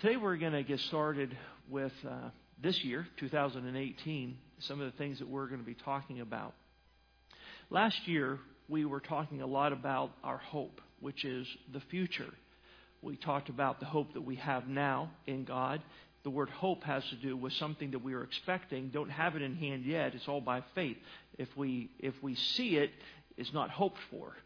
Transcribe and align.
Today 0.00 0.16
we're 0.16 0.36
going 0.36 0.52
to 0.52 0.62
get 0.62 0.78
started 0.78 1.36
with 1.68 1.90
uh, 2.08 2.30
this 2.62 2.84
year, 2.84 3.04
2018, 3.16 4.38
some 4.60 4.80
of 4.80 4.92
the 4.92 4.96
things 4.96 5.18
that 5.18 5.28
we're 5.28 5.48
going 5.48 5.58
to 5.58 5.66
be 5.66 5.74
talking 5.74 6.20
about. 6.20 6.54
Last 7.68 8.06
year, 8.06 8.38
we 8.68 8.84
were 8.84 9.00
talking 9.00 9.42
a 9.42 9.46
lot 9.46 9.72
about 9.72 10.12
our 10.22 10.38
hope, 10.38 10.80
which 11.00 11.24
is 11.24 11.48
the 11.72 11.80
future. 11.90 12.32
We 13.02 13.16
talked 13.16 13.48
about 13.48 13.80
the 13.80 13.86
hope 13.86 14.14
that 14.14 14.20
we 14.20 14.36
have 14.36 14.68
now 14.68 15.10
in 15.26 15.42
God. 15.42 15.82
The 16.22 16.30
word 16.30 16.50
hope 16.50 16.84
has 16.84 17.02
to 17.10 17.16
do 17.16 17.36
with 17.36 17.54
something 17.54 17.90
that 17.90 18.04
we 18.04 18.14
are 18.14 18.22
expecting, 18.22 18.90
don't 18.90 19.10
have 19.10 19.34
it 19.34 19.42
in 19.42 19.56
hand 19.56 19.84
yet. 19.84 20.14
It's 20.14 20.28
all 20.28 20.40
by 20.40 20.62
faith. 20.76 20.98
If 21.38 21.48
we 21.56 21.90
if 21.98 22.14
we 22.22 22.36
see 22.36 22.76
it, 22.76 22.92
it's 23.36 23.52
not 23.52 23.70
hoped 23.70 23.98
for. 24.12 24.36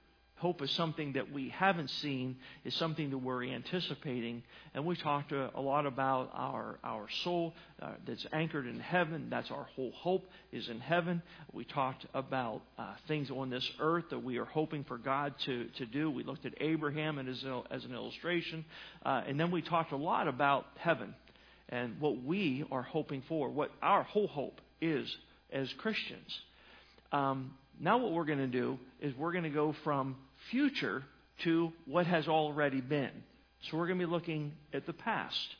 Hope 0.42 0.60
is 0.60 0.72
something 0.72 1.12
that 1.12 1.30
we 1.30 1.50
haven't 1.50 1.88
seen, 1.88 2.34
is 2.64 2.74
something 2.74 3.10
that 3.10 3.18
we're 3.18 3.44
anticipating. 3.44 4.42
And 4.74 4.84
we 4.84 4.96
talked 4.96 5.30
a, 5.30 5.60
lot 5.60 5.86
about 5.86 6.30
our, 6.34 6.80
our 6.82 7.06
soul 7.22 7.54
uh, 7.80 7.92
that's 8.04 8.26
anchored 8.32 8.66
in 8.66 8.80
heaven. 8.80 9.28
That's 9.30 9.52
our 9.52 9.68
whole 9.76 9.92
hope 9.92 10.28
is 10.50 10.68
in 10.68 10.80
heaven. 10.80 11.22
We 11.52 11.64
talked 11.64 12.06
about 12.12 12.62
uh, 12.76 12.94
things 13.06 13.30
on 13.30 13.50
this 13.50 13.70
earth 13.78 14.06
that 14.10 14.18
we 14.18 14.38
are 14.38 14.44
hoping 14.44 14.82
for 14.82 14.98
God 14.98 15.32
to, 15.44 15.66
to 15.76 15.86
do. 15.86 16.10
We 16.10 16.24
looked 16.24 16.44
at 16.44 16.54
Abraham 16.60 17.20
as, 17.20 17.44
as 17.70 17.84
an 17.84 17.94
illustration. 17.94 18.64
Uh, 19.06 19.22
and 19.24 19.38
then 19.38 19.52
we 19.52 19.62
talked 19.62 19.92
a 19.92 19.96
lot 19.96 20.26
about 20.26 20.66
heaven 20.76 21.14
and 21.68 22.00
what 22.00 22.20
we 22.20 22.64
are 22.72 22.82
hoping 22.82 23.22
for, 23.28 23.48
what 23.48 23.70
our 23.80 24.02
whole 24.02 24.26
hope 24.26 24.60
is 24.80 25.08
as 25.52 25.72
Christians. 25.74 26.36
Um, 27.12 27.52
now, 27.78 27.98
what 27.98 28.10
we're 28.10 28.24
going 28.24 28.38
to 28.38 28.48
do 28.48 28.78
is 29.00 29.14
we're 29.16 29.32
going 29.32 29.44
to 29.44 29.50
go 29.50 29.74
from 29.84 30.16
future 30.50 31.02
to 31.44 31.72
what 31.86 32.06
has 32.06 32.28
already 32.28 32.80
been. 32.80 33.10
So 33.62 33.76
we're 33.76 33.86
going 33.86 33.98
to 33.98 34.06
be 34.06 34.10
looking 34.10 34.52
at 34.72 34.86
the 34.86 34.92
past. 34.92 35.56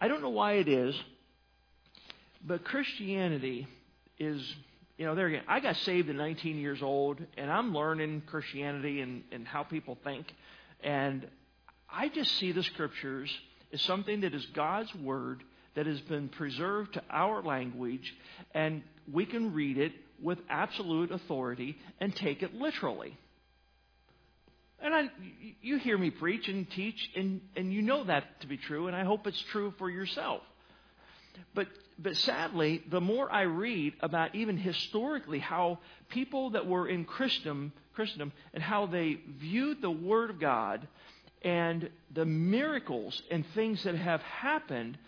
I 0.00 0.08
don't 0.08 0.20
know 0.20 0.30
why 0.30 0.54
it 0.54 0.68
is, 0.68 0.94
but 2.44 2.64
Christianity 2.64 3.66
is, 4.18 4.42
you 4.98 5.06
know, 5.06 5.14
there 5.14 5.26
again, 5.26 5.44
I 5.48 5.60
got 5.60 5.76
saved 5.76 6.08
at 6.10 6.16
19 6.16 6.58
years 6.58 6.82
old, 6.82 7.18
and 7.36 7.50
I'm 7.50 7.74
learning 7.74 8.22
Christianity 8.26 9.00
and, 9.00 9.22
and 9.32 9.46
how 9.46 9.62
people 9.62 9.96
think. 10.04 10.26
And 10.82 11.26
I 11.88 12.08
just 12.08 12.36
see 12.38 12.52
the 12.52 12.62
scriptures 12.62 13.30
as 13.72 13.80
something 13.82 14.20
that 14.22 14.34
is 14.34 14.44
God's 14.46 14.94
word 14.96 15.42
that 15.74 15.86
has 15.86 16.00
been 16.02 16.28
preserved 16.28 16.94
to 16.94 17.02
our 17.10 17.42
language, 17.42 18.14
and 18.54 18.82
we 19.10 19.24
can 19.24 19.54
read 19.54 19.78
it 19.78 19.92
with 20.22 20.38
absolute 20.48 21.10
authority 21.10 21.76
and 22.00 22.14
take 22.14 22.42
it 22.42 22.54
literally. 22.54 23.16
And 24.82 24.92
I, 24.94 25.10
you 25.60 25.78
hear 25.78 25.96
me 25.96 26.10
preach 26.10 26.48
and 26.48 26.68
teach, 26.68 27.10
and, 27.14 27.40
and 27.54 27.72
you 27.72 27.82
know 27.82 28.02
that 28.04 28.40
to 28.40 28.48
be 28.48 28.56
true, 28.56 28.88
and 28.88 28.96
I 28.96 29.04
hope 29.04 29.28
it's 29.28 29.40
true 29.52 29.72
for 29.78 29.88
yourself. 29.88 30.40
But, 31.54 31.68
but 31.98 32.16
sadly, 32.16 32.82
the 32.90 33.00
more 33.00 33.32
I 33.32 33.42
read 33.42 33.94
about 34.00 34.34
even 34.34 34.56
historically 34.56 35.38
how 35.38 35.78
people 36.08 36.50
that 36.50 36.66
were 36.66 36.88
in 36.88 37.04
Christendom, 37.04 37.72
Christendom 37.94 38.32
and 38.52 38.62
how 38.62 38.86
they 38.86 39.18
viewed 39.38 39.80
the 39.80 39.90
Word 39.90 40.30
of 40.30 40.40
God 40.40 40.88
and 41.42 41.88
the 42.12 42.26
miracles 42.26 43.22
and 43.30 43.46
things 43.54 43.84
that 43.84 43.94
have 43.94 44.22
happened, 44.22 44.98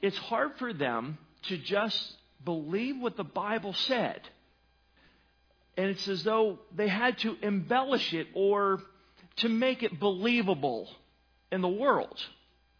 it's 0.00 0.16
hard 0.16 0.52
for 0.58 0.72
them 0.72 1.18
to 1.48 1.58
just 1.58 2.16
believe 2.44 2.98
what 2.98 3.16
the 3.16 3.24
Bible 3.24 3.72
said. 3.72 4.20
And 5.76 5.90
it's 5.90 6.08
as 6.08 6.22
though 6.22 6.58
they 6.74 6.88
had 6.88 7.18
to 7.18 7.36
embellish 7.42 8.12
it 8.12 8.28
or 8.34 8.80
to 9.38 9.48
make 9.48 9.82
it 9.82 9.98
believable 9.98 10.88
in 11.50 11.60
the 11.60 11.68
world. 11.68 12.18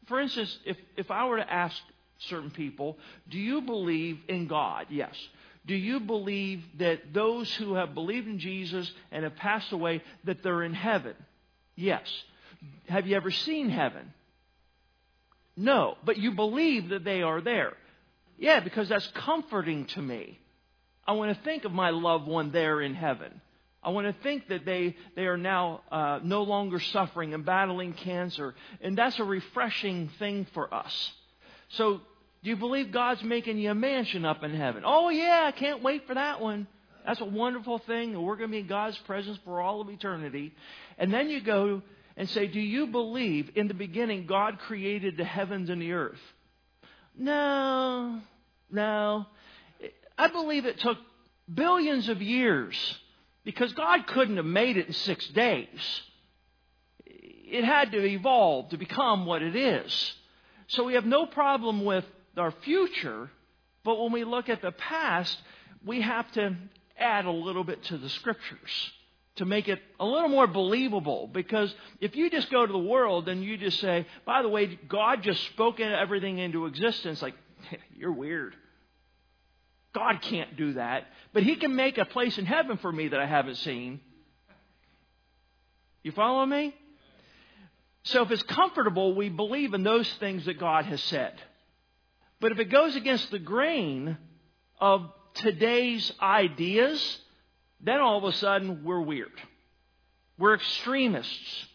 For 0.07 0.21
instance, 0.21 0.57
if, 0.65 0.77
if 0.97 1.11
I 1.11 1.27
were 1.27 1.37
to 1.37 1.53
ask 1.53 1.77
certain 2.19 2.51
people, 2.51 2.99
do 3.29 3.39
you 3.39 3.61
believe 3.61 4.19
in 4.29 4.47
God? 4.47 4.87
Yes. 4.91 5.15
Do 5.67 5.75
you 5.75 6.01
believe 6.01 6.63
that 6.79 7.13
those 7.13 7.53
who 7.55 7.75
have 7.75 7.95
believed 7.95 8.27
in 8.27 8.39
Jesus 8.39 8.91
and 9.13 9.25
have 9.25 9.37
passed 9.37 9.71
away, 9.73 10.03
that 10.25 10.43
they're 10.43 10.63
in 10.63 10.75
heaven? 10.75 11.15
Yes. 11.77 12.09
Have 12.89 13.07
you 13.07 13.17
ever 13.17 13.31
seen 13.31 13.69
heaven? 13.69 14.13
No. 15.57 15.97
But 16.05 16.17
you 16.17 16.33
believe 16.33 16.89
that 16.89 17.05
they 17.05 17.23
are 17.23 17.41
there. 17.41 17.75
Yeah, 18.39 18.61
because 18.61 18.89
that's 18.89 19.07
comforting 19.09 19.87
to 19.87 20.03
me. 20.03 20.39
I 21.07 21.13
want 21.13 21.37
to 21.37 21.45
think 21.45 21.65
of 21.65 21.73
my 21.73 21.91
loved 21.91 22.27
one 22.27 22.51
there 22.51 22.81
in 22.81 22.95
heaven. 22.95 23.41
I 23.83 23.91
want 23.91 24.07
to 24.07 24.23
think 24.23 24.49
that 24.49 24.65
they, 24.65 24.97
they 25.15 25.27
are 25.27 25.37
now 25.37 25.83
uh, 25.91 26.19
no 26.23 26.43
longer 26.43 26.81
suffering 26.81 27.33
and 27.33 27.45
battling 27.45 27.93
cancer. 27.93 28.55
And 28.81 28.99
that's 28.99 29.19
a 29.19 29.25
refreshing 29.25 30.11
thing 30.19 30.47
for 30.53 30.73
us. 30.73 31.13
So, 31.71 32.01
do 32.43 32.51
you 32.51 32.57
believe 32.57 32.93
God's 32.93 33.23
making 33.23 33.59
you 33.59 33.71
a 33.71 33.75
mansion 33.75 34.25
up 34.25 34.43
in 34.43 34.55
heaven? 34.55 34.83
Oh, 34.87 35.09
yeah, 35.09 35.45
I 35.47 35.53
can't 35.53 35.83
wait 35.83 36.07
for 36.07 36.15
that 36.15 36.41
one. 36.41 36.67
That's 37.05 37.21
a 37.21 37.25
wonderful 37.25 37.79
thing. 37.81 38.15
And 38.15 38.23
we're 38.23 38.37
going 38.37 38.51
to 38.51 38.53
be 38.53 38.61
in 38.61 38.67
God's 38.67 38.99
presence 38.99 39.39
for 39.45 39.61
all 39.61 39.81
of 39.81 39.89
eternity. 39.89 40.55
And 40.99 41.13
then 41.13 41.31
you 41.31 41.41
go 41.41 41.83
and 42.17 42.29
say, 42.29 42.47
Do 42.47 42.61
you 42.61 42.89
believe 42.89 43.51
in 43.55 43.69
the 43.69 43.75
beginning 43.75 44.27
God 44.27 44.59
created 44.59 45.17
the 45.17 45.25
heavens 45.25 45.71
and 45.71 45.81
the 45.81 45.93
earth? 45.93 46.21
No, 47.17 48.21
no. 48.71 49.27
I 50.17 50.29
believe 50.29 50.65
it 50.65 50.79
took 50.81 50.99
billions 51.53 52.09
of 52.09 52.21
years 52.23 52.77
because 53.49 53.73
God 53.73 54.07
couldn't 54.09 54.37
have 54.37 54.45
made 54.45 54.77
it 54.77 54.89
in 54.89 54.93
six 54.93 55.27
days. 55.29 56.03
It 57.07 57.65
had 57.65 57.93
to 57.93 58.05
evolve 58.05 58.69
to 58.69 58.77
become 58.77 59.25
what 59.25 59.41
it 59.41 59.57
is. 59.57 60.13
So 60.67 60.85
we 60.85 60.93
have 60.93 61.07
no 61.07 61.25
problem 61.25 61.83
with 61.83 62.05
our 62.37 62.51
future, 62.63 63.31
but 63.85 63.99
when 63.99 64.13
we 64.13 64.25
look 64.25 64.51
at 64.51 64.61
the 64.61 64.73
past, 64.73 65.35
we 65.83 66.03
have 66.03 66.31
to 66.33 66.57
add 66.99 67.25
a 67.25 67.31
little 67.31 67.65
bit 67.65 67.83
to 67.85 67.97
the 67.97 68.11
scriptures 68.11 68.91
to 69.37 69.47
make 69.47 69.67
it 69.67 69.81
a 69.99 70.05
little 70.05 70.29
more 70.29 70.47
believable. 70.47 71.27
Because 71.33 71.75
if 72.03 72.17
you 72.17 72.29
just 72.29 72.51
go 72.51 72.67
to 72.67 72.73
the 72.73 72.79
world 72.79 73.31
and 73.31 73.43
you 73.43 73.57
just 73.57 73.81
say, 73.81 74.07
by 74.27 74.43
the 74.43 74.49
way, 74.51 74.79
God 74.91 75.23
just 75.23 75.43
spoke 75.47 75.81
everything 75.81 76.37
into 76.37 76.67
existence, 76.67 77.23
like, 77.23 77.35
you're 77.97 78.13
weird. 78.13 78.55
God 79.99 80.23
can't 80.23 80.57
do 80.57 80.75
that, 80.75 81.09
but 81.33 81.43
He 81.43 81.57
can 81.57 81.75
make 81.75 81.99
a 81.99 82.05
place 82.05 82.39
in 82.39 82.47
heaven 82.47 82.79
for 82.79 82.93
me 82.93 83.09
that 83.09 83.19
I 83.19 83.27
haven't 83.27 83.57
seen. 83.57 84.01
You 86.05 86.13
follow 86.13 86.47
me? 86.47 86.73
So 88.05 88.23
if 88.23 88.31
it's 88.31 88.45
comfortable, 88.45 89.17
we 89.17 89.29
believe 89.29 89.75
in 89.75 89.83
those 89.83 90.09
things 90.15 90.45
that 90.45 90.61
God 90.61 90.85
has 90.85 91.03
said. 91.05 91.35
But 92.41 92.53
if 92.53 92.61
it 92.61 92.67
goes 92.67 92.95
against 92.95 93.31
the 93.33 93.41
grain 93.41 94.17
of 94.81 95.11
today's 95.35 96.13
ideas, 96.23 97.19
then 97.81 97.99
all 97.99 98.19
of 98.19 98.25
a 98.25 98.37
sudden 98.37 98.85
we're 98.85 99.01
weird. 99.01 99.33
We're 100.39 100.55
extremists. 100.55 101.67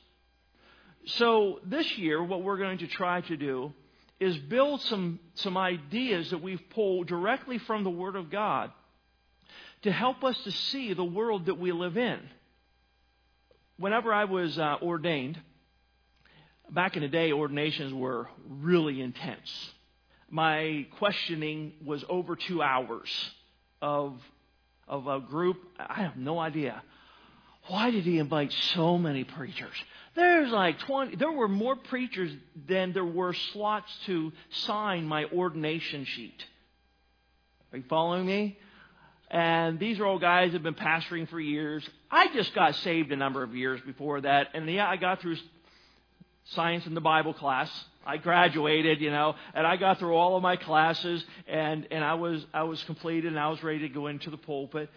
So 1.06 1.60
this 1.66 1.98
year, 1.98 2.24
what 2.24 2.42
we're 2.42 2.58
going 2.58 2.78
to 2.78 2.88
try 2.88 3.20
to 3.20 3.36
do 3.36 3.74
is 4.20 4.38
build 4.38 4.82
some, 4.82 5.20
some 5.36 5.58
ideas 5.58 6.30
that 6.30 6.42
we've 6.42 6.62
pulled 6.70 7.08
directly 7.08 7.58
from 7.60 7.84
the 7.84 7.90
Word 7.90 8.16
of 8.16 8.30
God 8.30 8.72
to 9.84 9.92
help 9.92 10.24
us 10.24 10.38
to 10.44 10.52
see 10.52 10.94
the 10.94 11.04
world 11.04 11.48
that 11.48 11.60
we 11.60 11.72
live 11.72 11.98
in. 11.98 12.20
Whenever 13.78 14.14
I 14.14 14.26
was 14.26 14.58
uh, 14.58 14.78
ordained, 14.82 15.40
back 16.70 16.96
in 16.96 17.02
the 17.02 17.08
day, 17.08 17.32
ordinations 17.32 17.94
were 17.94 18.30
really 18.48 19.02
intense. 19.02 19.72
My 20.30 20.88
questioning 20.98 21.74
was 21.86 22.04
over 22.08 22.36
two 22.36 22.62
hours 22.62 23.10
of, 23.82 24.20
of 24.88 25.08
a 25.08 25.20
group. 25.20 25.58
I 25.78 26.02
have 26.02 26.16
no 26.16 26.40
idea. 26.40 26.82
Why 27.68 27.92
did 27.92 28.04
he 28.04 28.20
invite 28.20 28.52
so 28.74 28.98
many 28.98 29.24
preachers? 29.24 29.76
There's 30.16 30.52
like 30.52 30.80
20, 30.80 31.16
there 31.16 31.32
were 31.32 31.48
more 31.48 31.76
preachers 31.76 32.32
than 32.68 32.94
there 32.94 33.06
were 33.06 33.34
slots 33.34 33.92
to 34.06 34.32
sign 34.50 35.06
my 35.06 35.26
ordination 35.26 36.06
sheet. 36.06 36.46
Are 37.72 37.78
you 37.78 37.84
following 37.90 38.26
me? 38.26 38.58
And 39.32 39.80
these 39.80 40.00
are 40.00 40.06
all 40.06 40.20
guys 40.20 40.52
that 40.52 40.62
have 40.62 40.64
been 40.64 40.76
pastoring 40.76 41.28
for 41.28 41.40
years. 41.40 41.88
I 42.12 42.32
just 42.34 42.54
got 42.54 42.76
saved 42.76 43.12
a 43.12 43.16
number 43.16 43.42
of 43.42 43.56
years 43.56 43.82
before 43.84 44.22
that. 44.22 44.50
And 44.54 44.70
yeah, 44.70 44.88
I 44.88 44.98
got 44.98 45.22
through 45.22 45.38
science 46.52 46.86
in 46.86 46.94
the 46.94 47.02
Bible 47.02 47.34
class. 47.34 47.72
I 48.06 48.18
graduated, 48.18 49.02
you 49.02 49.10
know, 49.10 49.34
and 49.56 49.66
I 49.66 49.78
got 49.78 49.98
through 49.98 50.16
all 50.16 50.36
of 50.36 50.44
my 50.44 50.58
classes 50.58 51.24
and, 51.48 51.88
and 51.90 52.04
I 52.04 52.16
was, 52.16 52.46
I 52.54 52.64
was 52.64 52.84
completed 52.84 53.32
and 53.32 53.40
I 53.40 53.50
was 53.50 53.64
ready 53.64 53.80
to 53.80 53.90
go 53.90 54.08
into 54.08 54.30
the 54.30 54.38
pulpit. 54.38 54.90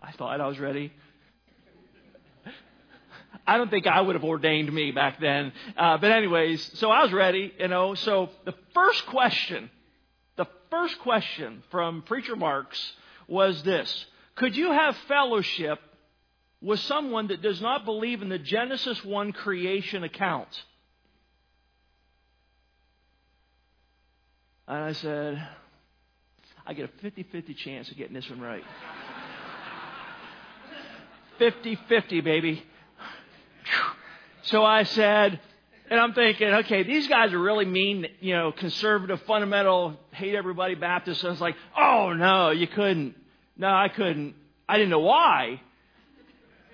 I 0.00 0.12
thought 0.12 0.40
I 0.40 0.46
was 0.46 0.60
ready. 0.60 0.92
I 3.46 3.56
don't 3.56 3.70
think 3.70 3.86
I 3.86 4.00
would 4.00 4.14
have 4.14 4.24
ordained 4.24 4.72
me 4.72 4.92
back 4.92 5.20
then. 5.20 5.52
Uh, 5.76 5.98
but 5.98 6.12
anyways, 6.12 6.78
so 6.78 6.90
I 6.90 7.02
was 7.02 7.12
ready, 7.12 7.52
you 7.58 7.68
know. 7.68 7.94
So 7.94 8.30
the 8.44 8.54
first 8.72 9.04
question, 9.06 9.70
the 10.36 10.46
first 10.70 10.98
question 11.00 11.62
from 11.70 12.02
Preacher 12.02 12.36
Marks 12.36 12.80
was 13.26 13.62
this. 13.62 14.06
Could 14.36 14.56
you 14.56 14.70
have 14.70 14.96
fellowship 15.08 15.80
with 16.60 16.80
someone 16.80 17.28
that 17.28 17.42
does 17.42 17.60
not 17.60 17.84
believe 17.84 18.22
in 18.22 18.28
the 18.28 18.38
Genesis 18.38 19.04
1 19.04 19.32
creation 19.32 20.04
account? 20.04 20.48
And 24.68 24.84
I 24.84 24.92
said, 24.92 25.48
I 26.64 26.74
get 26.74 26.84
a 26.84 27.02
50 27.02 27.24
50 27.24 27.54
chance 27.54 27.90
of 27.90 27.96
getting 27.96 28.14
this 28.14 28.30
one 28.30 28.40
right. 28.40 28.62
50 31.38 31.76
50, 31.88 32.20
baby. 32.20 32.62
So 34.44 34.64
I 34.64 34.82
said, 34.84 35.40
and 35.90 36.00
I'm 36.00 36.14
thinking, 36.14 36.48
okay, 36.48 36.82
these 36.82 37.06
guys 37.06 37.32
are 37.32 37.38
really 37.38 37.64
mean, 37.64 38.06
you 38.20 38.34
know, 38.34 38.52
conservative, 38.52 39.20
fundamental, 39.22 39.98
hate 40.10 40.34
everybody 40.34 40.74
Baptist. 40.74 41.22
And 41.22 41.28
I 41.28 41.32
was 41.32 41.40
like, 41.40 41.56
oh 41.76 42.12
no, 42.12 42.50
you 42.50 42.66
couldn't. 42.66 43.14
No, 43.56 43.68
I 43.68 43.88
couldn't. 43.88 44.34
I 44.68 44.78
didn't 44.78 44.90
know 44.90 45.00
why 45.00 45.60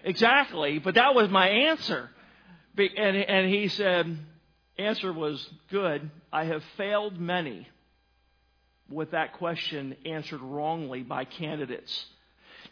exactly, 0.04 0.78
but 0.78 0.94
that 0.94 1.14
was 1.14 1.28
my 1.30 1.48
answer. 1.48 2.10
And, 2.76 3.16
and 3.16 3.52
he 3.52 3.68
said, 3.68 4.16
answer 4.78 5.12
was 5.12 5.46
good. 5.70 6.10
I 6.32 6.44
have 6.44 6.62
failed 6.76 7.18
many 7.18 7.68
with 8.88 9.10
that 9.10 9.34
question 9.34 9.96
answered 10.06 10.40
wrongly 10.40 11.02
by 11.02 11.24
candidates. 11.24 12.06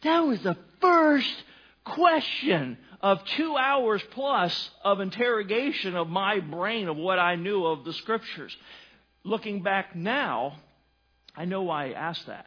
That 0.02 0.20
was 0.20 0.40
the 0.40 0.56
first 0.80 1.34
question 1.84 2.78
of 3.00 3.24
two 3.36 3.56
hours 3.56 4.02
plus 4.10 4.70
of 4.82 5.00
interrogation 5.00 5.96
of 5.96 6.08
my 6.08 6.40
brain 6.40 6.88
of 6.88 6.96
what 6.96 7.18
I 7.18 7.36
knew 7.36 7.64
of 7.64 7.84
the 7.84 7.92
scriptures. 7.92 8.56
Looking 9.24 9.62
back 9.62 9.94
now, 9.94 10.56
I 11.36 11.44
know 11.44 11.62
why 11.62 11.90
I 11.90 11.92
asked 11.92 12.26
that. 12.26 12.46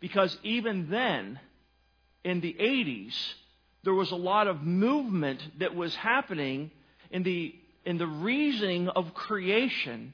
Because 0.00 0.36
even 0.42 0.90
then, 0.90 1.40
in 2.24 2.40
the 2.40 2.54
80s, 2.58 3.14
there 3.84 3.94
was 3.94 4.10
a 4.10 4.16
lot 4.16 4.46
of 4.46 4.62
movement 4.62 5.40
that 5.58 5.74
was 5.74 5.94
happening 5.94 6.70
in 7.10 7.22
the, 7.22 7.54
in 7.84 7.98
the 7.98 8.06
reasoning 8.06 8.88
of 8.88 9.14
creation 9.14 10.12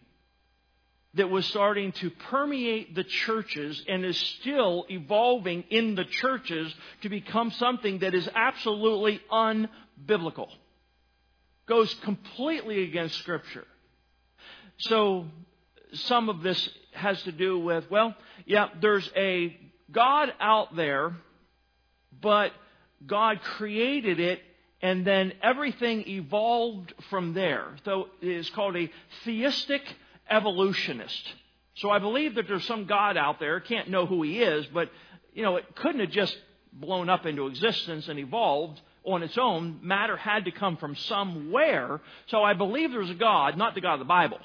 that 1.15 1.29
was 1.29 1.45
starting 1.47 1.93
to 1.93 2.11
permeate 2.11 2.95
the 2.95 3.05
churches 3.05 3.85
and 3.87 4.05
is 4.05 4.17
still 4.41 4.87
evolving 4.89 5.65
in 5.69 5.95
the 5.95 6.05
churches 6.05 6.75
to 7.03 7.09
become 7.09 7.51
something 7.51 7.99
that 7.99 8.15
is 8.15 8.29
absolutely 8.35 9.21
unbiblical. 9.31 10.49
Goes 11.67 11.93
completely 12.03 12.85
against 12.85 13.17
Scripture. 13.19 13.67
So, 14.79 15.27
some 15.93 16.31
of 16.31 16.43
this 16.43 16.69
has 16.93 17.23
to 17.25 17.33
do 17.33 17.59
with, 17.59 17.91
well, 17.91 18.15
yeah, 18.47 18.69
there's 18.81 19.09
a 19.15 19.57
God 19.91 20.33
out 20.41 20.75
there, 20.75 21.15
but 22.21 22.53
God 23.07 23.41
created 23.43 24.19
it 24.19 24.41
and 24.81 25.07
then 25.07 25.33
everything 25.43 26.05
evolved 26.09 26.93
from 27.09 27.35
there. 27.35 27.77
So 27.85 28.09
it 28.21 28.29
is 28.29 28.51
called 28.51 28.77
a 28.77 28.91
theistic 29.25 29.83
evolutionist. 30.33 31.35
So 31.77 31.91
I 31.91 31.99
believe 31.99 32.35
that 32.35 32.49
there's 32.49 32.67
some 32.67 32.87
God 32.87 33.17
out 33.17 33.39
there, 33.41 33.61
can't 33.61 33.91
know 33.91 34.07
who 34.07 34.23
he 34.23 34.41
is, 34.41 34.67
but 34.67 34.91
you 35.33 35.43
know, 35.43 35.57
it 35.57 35.77
couldn't 35.77 36.01
have 36.01 36.11
just 36.11 36.37
blown 36.73 37.09
up 37.09 37.27
into 37.27 37.47
existence 37.47 38.09
and 38.09 38.19
evolved 38.19 38.81
on 39.05 39.23
its 39.23 39.37
own. 39.39 39.81
Matter 39.83 40.17
had 40.17 40.45
to 40.45 40.51
come 40.51 40.77
from 40.77 40.97
somewhere. 40.97 42.01
So 42.27 42.43
I 42.43 42.55
believe 42.55 42.91
there's 42.91 43.11
a 43.11 43.15
God, 43.15 43.57
not 43.57 43.75
the 43.75 43.81
God 43.81 43.95
of 43.95 43.99
the 44.01 44.05
Bible. 44.05 44.39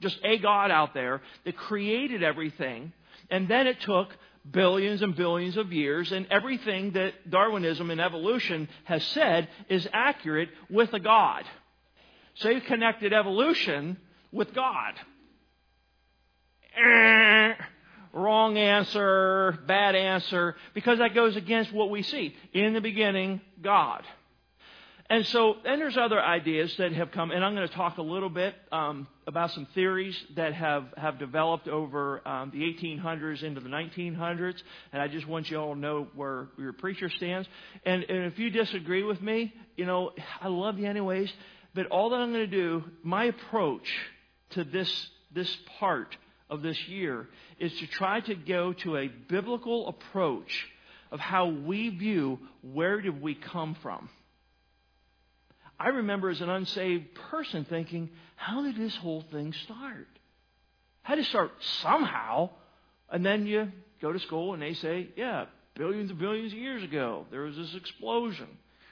Just 0.00 0.18
a 0.22 0.38
God 0.38 0.70
out 0.70 0.94
there 0.94 1.22
that 1.44 1.56
created 1.56 2.22
everything. 2.22 2.92
And 3.30 3.48
then 3.48 3.66
it 3.66 3.80
took 3.80 4.08
billions 4.48 5.02
and 5.02 5.14
billions 5.14 5.56
of 5.56 5.72
years, 5.72 6.12
and 6.12 6.26
everything 6.30 6.92
that 6.92 7.28
Darwinism 7.28 7.90
and 7.90 8.00
evolution 8.00 8.68
has 8.84 9.04
said 9.08 9.48
is 9.68 9.86
accurate 9.92 10.48
with 10.70 10.92
a 10.94 11.00
God. 11.00 11.44
So 12.36 12.48
you 12.48 12.60
connected 12.60 13.12
evolution 13.12 13.98
with 14.32 14.54
God. 14.54 14.94
Eh, 16.76 17.54
wrong 18.12 18.56
answer, 18.56 19.58
bad 19.66 19.94
answer, 19.94 20.56
because 20.74 20.98
that 20.98 21.14
goes 21.14 21.36
against 21.36 21.72
what 21.72 21.90
we 21.90 22.02
see. 22.02 22.34
In 22.52 22.74
the 22.74 22.80
beginning, 22.80 23.40
God. 23.62 24.04
And 25.10 25.26
so, 25.28 25.56
then 25.64 25.78
there's 25.78 25.96
other 25.96 26.20
ideas 26.20 26.74
that 26.76 26.92
have 26.92 27.12
come, 27.12 27.30
and 27.30 27.42
I'm 27.42 27.54
going 27.54 27.66
to 27.66 27.74
talk 27.74 27.96
a 27.96 28.02
little 28.02 28.28
bit 28.28 28.54
um, 28.70 29.06
about 29.26 29.52
some 29.52 29.66
theories 29.74 30.14
that 30.36 30.52
have, 30.52 30.84
have 30.98 31.18
developed 31.18 31.66
over 31.66 32.26
um, 32.28 32.50
the 32.50 32.60
1800s 32.60 33.42
into 33.42 33.62
the 33.62 33.70
1900s, 33.70 34.62
and 34.92 35.00
I 35.00 35.08
just 35.08 35.26
want 35.26 35.50
you 35.50 35.56
all 35.56 35.72
to 35.72 35.80
know 35.80 36.08
where 36.14 36.48
your 36.58 36.74
preacher 36.74 37.08
stands. 37.08 37.48
And, 37.86 38.02
and 38.02 38.26
if 38.30 38.38
you 38.38 38.50
disagree 38.50 39.02
with 39.02 39.22
me, 39.22 39.54
you 39.76 39.86
know, 39.86 40.10
I 40.42 40.48
love 40.48 40.78
you 40.78 40.86
anyways, 40.86 41.32
but 41.74 41.86
all 41.86 42.10
that 42.10 42.16
I'm 42.16 42.30
going 42.30 42.50
to 42.50 42.56
do, 42.56 42.84
my 43.02 43.24
approach 43.24 43.88
to 44.50 44.64
this, 44.64 45.10
this 45.32 45.54
part 45.78 46.16
of 46.50 46.62
this 46.62 46.88
year 46.88 47.28
is 47.58 47.72
to 47.78 47.86
try 47.86 48.20
to 48.20 48.34
go 48.34 48.72
to 48.72 48.96
a 48.96 49.08
biblical 49.08 49.88
approach 49.88 50.68
of 51.10 51.20
how 51.20 51.46
we 51.46 51.88
view 51.90 52.38
where 52.62 53.00
did 53.00 53.20
we 53.20 53.34
come 53.34 53.76
from. 53.82 54.08
I 55.78 55.88
remember 55.88 56.28
as 56.28 56.40
an 56.40 56.50
unsaved 56.50 57.14
person 57.30 57.64
thinking, 57.64 58.10
how 58.36 58.62
did 58.62 58.76
this 58.76 58.96
whole 58.96 59.24
thing 59.30 59.52
start? 59.64 60.08
How 61.02 61.14
did 61.14 61.24
it 61.24 61.28
start 61.28 61.52
somehow. 61.82 62.50
And 63.10 63.24
then 63.24 63.46
you 63.46 63.70
go 64.02 64.12
to 64.12 64.18
school 64.18 64.54
and 64.54 64.62
they 64.62 64.74
say, 64.74 65.08
yeah, 65.16 65.46
billions 65.74 66.10
and 66.10 66.18
billions 66.18 66.52
of 66.52 66.58
years 66.58 66.82
ago, 66.82 67.26
there 67.30 67.42
was 67.42 67.56
this 67.56 67.74
explosion. 67.74 68.48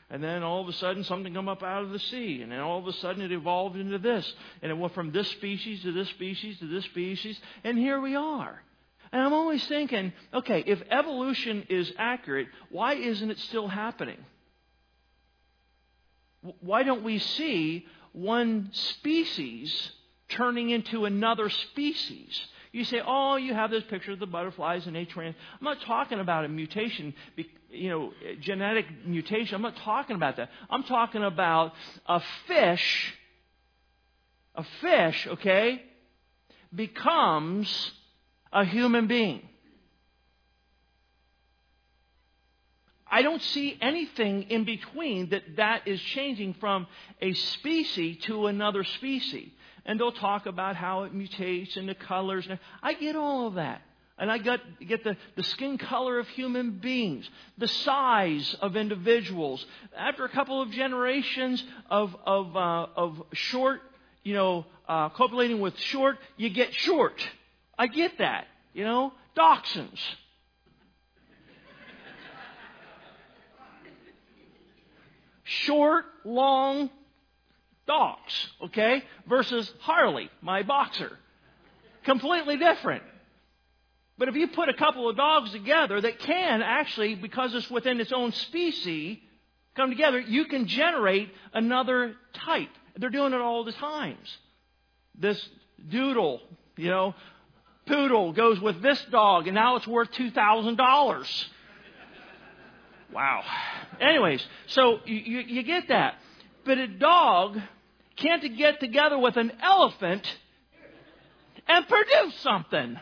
And 0.08 0.22
then 0.22 0.44
all 0.44 0.60
of 0.60 0.68
a 0.68 0.72
sudden 0.72 1.02
something 1.02 1.34
come 1.34 1.48
up 1.48 1.62
out 1.62 1.82
of 1.82 1.90
the 1.90 1.98
sea. 1.98 2.40
And 2.42 2.52
then 2.52 2.60
all 2.60 2.78
of 2.78 2.86
a 2.86 2.92
sudden 2.92 3.22
it 3.22 3.32
evolved 3.32 3.76
into 3.76 3.98
this. 3.98 4.30
And 4.62 4.70
it 4.70 4.78
went 4.78 4.94
from 4.94 5.10
this 5.10 5.28
species 5.32 5.82
to 5.82 5.92
this 5.92 6.08
species 6.10 6.58
to 6.60 6.68
this 6.68 6.84
species. 6.84 7.38
And 7.64 7.76
here 7.76 8.00
we 8.00 8.14
are. 8.14 8.62
And 9.12 9.22
I'm 9.22 9.32
always 9.32 9.66
thinking, 9.66 10.12
okay, 10.32 10.62
if 10.66 10.82
evolution 10.90 11.66
is 11.68 11.92
accurate, 11.98 12.48
why 12.70 12.94
isn't 12.94 13.30
it 13.30 13.38
still 13.38 13.68
happening? 13.68 14.18
Why 16.60 16.82
don't 16.84 17.02
we 17.02 17.18
see 17.18 17.86
one 18.12 18.68
species 18.72 19.92
turning 20.28 20.70
into 20.70 21.04
another 21.04 21.50
species? 21.50 22.40
You 22.76 22.84
say, 22.84 23.00
oh, 23.06 23.36
you 23.36 23.54
have 23.54 23.70
this 23.70 23.84
picture 23.84 24.12
of 24.12 24.18
the 24.18 24.26
butterflies 24.26 24.86
and 24.86 25.08
trans. 25.08 25.34
I'm 25.58 25.64
not 25.64 25.80
talking 25.86 26.20
about 26.20 26.44
a 26.44 26.48
mutation, 26.48 27.14
you 27.70 27.88
know, 27.88 28.12
genetic 28.40 28.84
mutation. 29.06 29.54
I'm 29.54 29.62
not 29.62 29.76
talking 29.76 30.14
about 30.14 30.36
that. 30.36 30.50
I'm 30.68 30.82
talking 30.82 31.24
about 31.24 31.72
a 32.04 32.20
fish, 32.46 33.14
a 34.54 34.62
fish, 34.82 35.26
okay, 35.26 35.84
becomes 36.74 37.92
a 38.52 38.66
human 38.66 39.06
being. 39.06 39.40
I 43.10 43.22
don't 43.22 43.40
see 43.40 43.78
anything 43.80 44.42
in 44.50 44.64
between 44.64 45.30
that 45.30 45.44
that 45.56 45.88
is 45.88 45.98
changing 45.98 46.56
from 46.60 46.86
a 47.22 47.32
species 47.32 48.18
to 48.24 48.48
another 48.48 48.84
species 48.84 49.48
and 49.86 49.98
they'll 49.98 50.12
talk 50.12 50.46
about 50.46 50.76
how 50.76 51.04
it 51.04 51.14
mutates 51.14 51.76
and 51.76 51.88
the 51.88 51.94
colors. 51.94 52.46
I 52.82 52.92
get 52.94 53.16
all 53.16 53.46
of 53.46 53.54
that. 53.54 53.80
And 54.18 54.30
I 54.30 54.38
get, 54.38 54.60
get 54.86 55.04
the, 55.04 55.16
the 55.36 55.42
skin 55.42 55.76
color 55.76 56.18
of 56.18 56.26
human 56.28 56.78
beings, 56.78 57.28
the 57.58 57.68
size 57.68 58.56
of 58.62 58.74
individuals. 58.74 59.64
After 59.96 60.24
a 60.24 60.28
couple 60.28 60.62
of 60.62 60.70
generations 60.70 61.62
of, 61.90 62.16
of, 62.24 62.56
uh, 62.56 62.86
of 62.96 63.22
short, 63.34 63.82
you 64.24 64.34
know, 64.34 64.64
uh, 64.88 65.10
copulating 65.10 65.60
with 65.60 65.78
short, 65.78 66.16
you 66.38 66.48
get 66.48 66.72
short. 66.74 67.14
I 67.78 67.88
get 67.88 68.18
that, 68.18 68.46
you 68.72 68.84
know, 68.84 69.12
dachshunds. 69.36 70.00
short, 75.44 76.06
long, 76.24 76.90
dogs, 77.86 78.48
okay? 78.64 79.02
Versus 79.28 79.72
Harley, 79.80 80.30
my 80.42 80.62
boxer. 80.62 81.18
Completely 82.04 82.56
different. 82.56 83.02
But 84.18 84.28
if 84.28 84.34
you 84.34 84.48
put 84.48 84.68
a 84.68 84.74
couple 84.74 85.08
of 85.08 85.16
dogs 85.16 85.52
together 85.52 86.00
that 86.00 86.18
can 86.18 86.62
actually, 86.62 87.14
because 87.14 87.54
it's 87.54 87.70
within 87.70 88.00
its 88.00 88.12
own 88.12 88.32
species, 88.32 89.18
come 89.74 89.90
together, 89.90 90.18
you 90.18 90.46
can 90.46 90.66
generate 90.66 91.28
another 91.52 92.14
type. 92.32 92.70
They're 92.96 93.10
doing 93.10 93.34
it 93.34 93.40
all 93.40 93.64
the 93.64 93.72
times. 93.72 94.38
This 95.18 95.48
doodle, 95.90 96.40
you 96.76 96.88
know, 96.88 97.14
poodle 97.86 98.32
goes 98.32 98.58
with 98.60 98.80
this 98.82 99.04
dog, 99.10 99.46
and 99.46 99.54
now 99.54 99.76
it's 99.76 99.86
worth 99.86 100.10
$2,000. 100.12 101.44
Wow. 103.12 103.42
Anyways, 104.00 104.44
so 104.66 104.98
you, 105.04 105.40
you 105.40 105.62
get 105.62 105.88
that. 105.88 106.14
But 106.64 106.78
a 106.78 106.88
dog 106.88 107.58
can't 108.16 108.56
get 108.56 108.80
together 108.80 109.18
with 109.18 109.36
an 109.36 109.52
elephant 109.62 110.26
and 111.68 111.86
produce 111.86 112.34
something. 112.40 112.98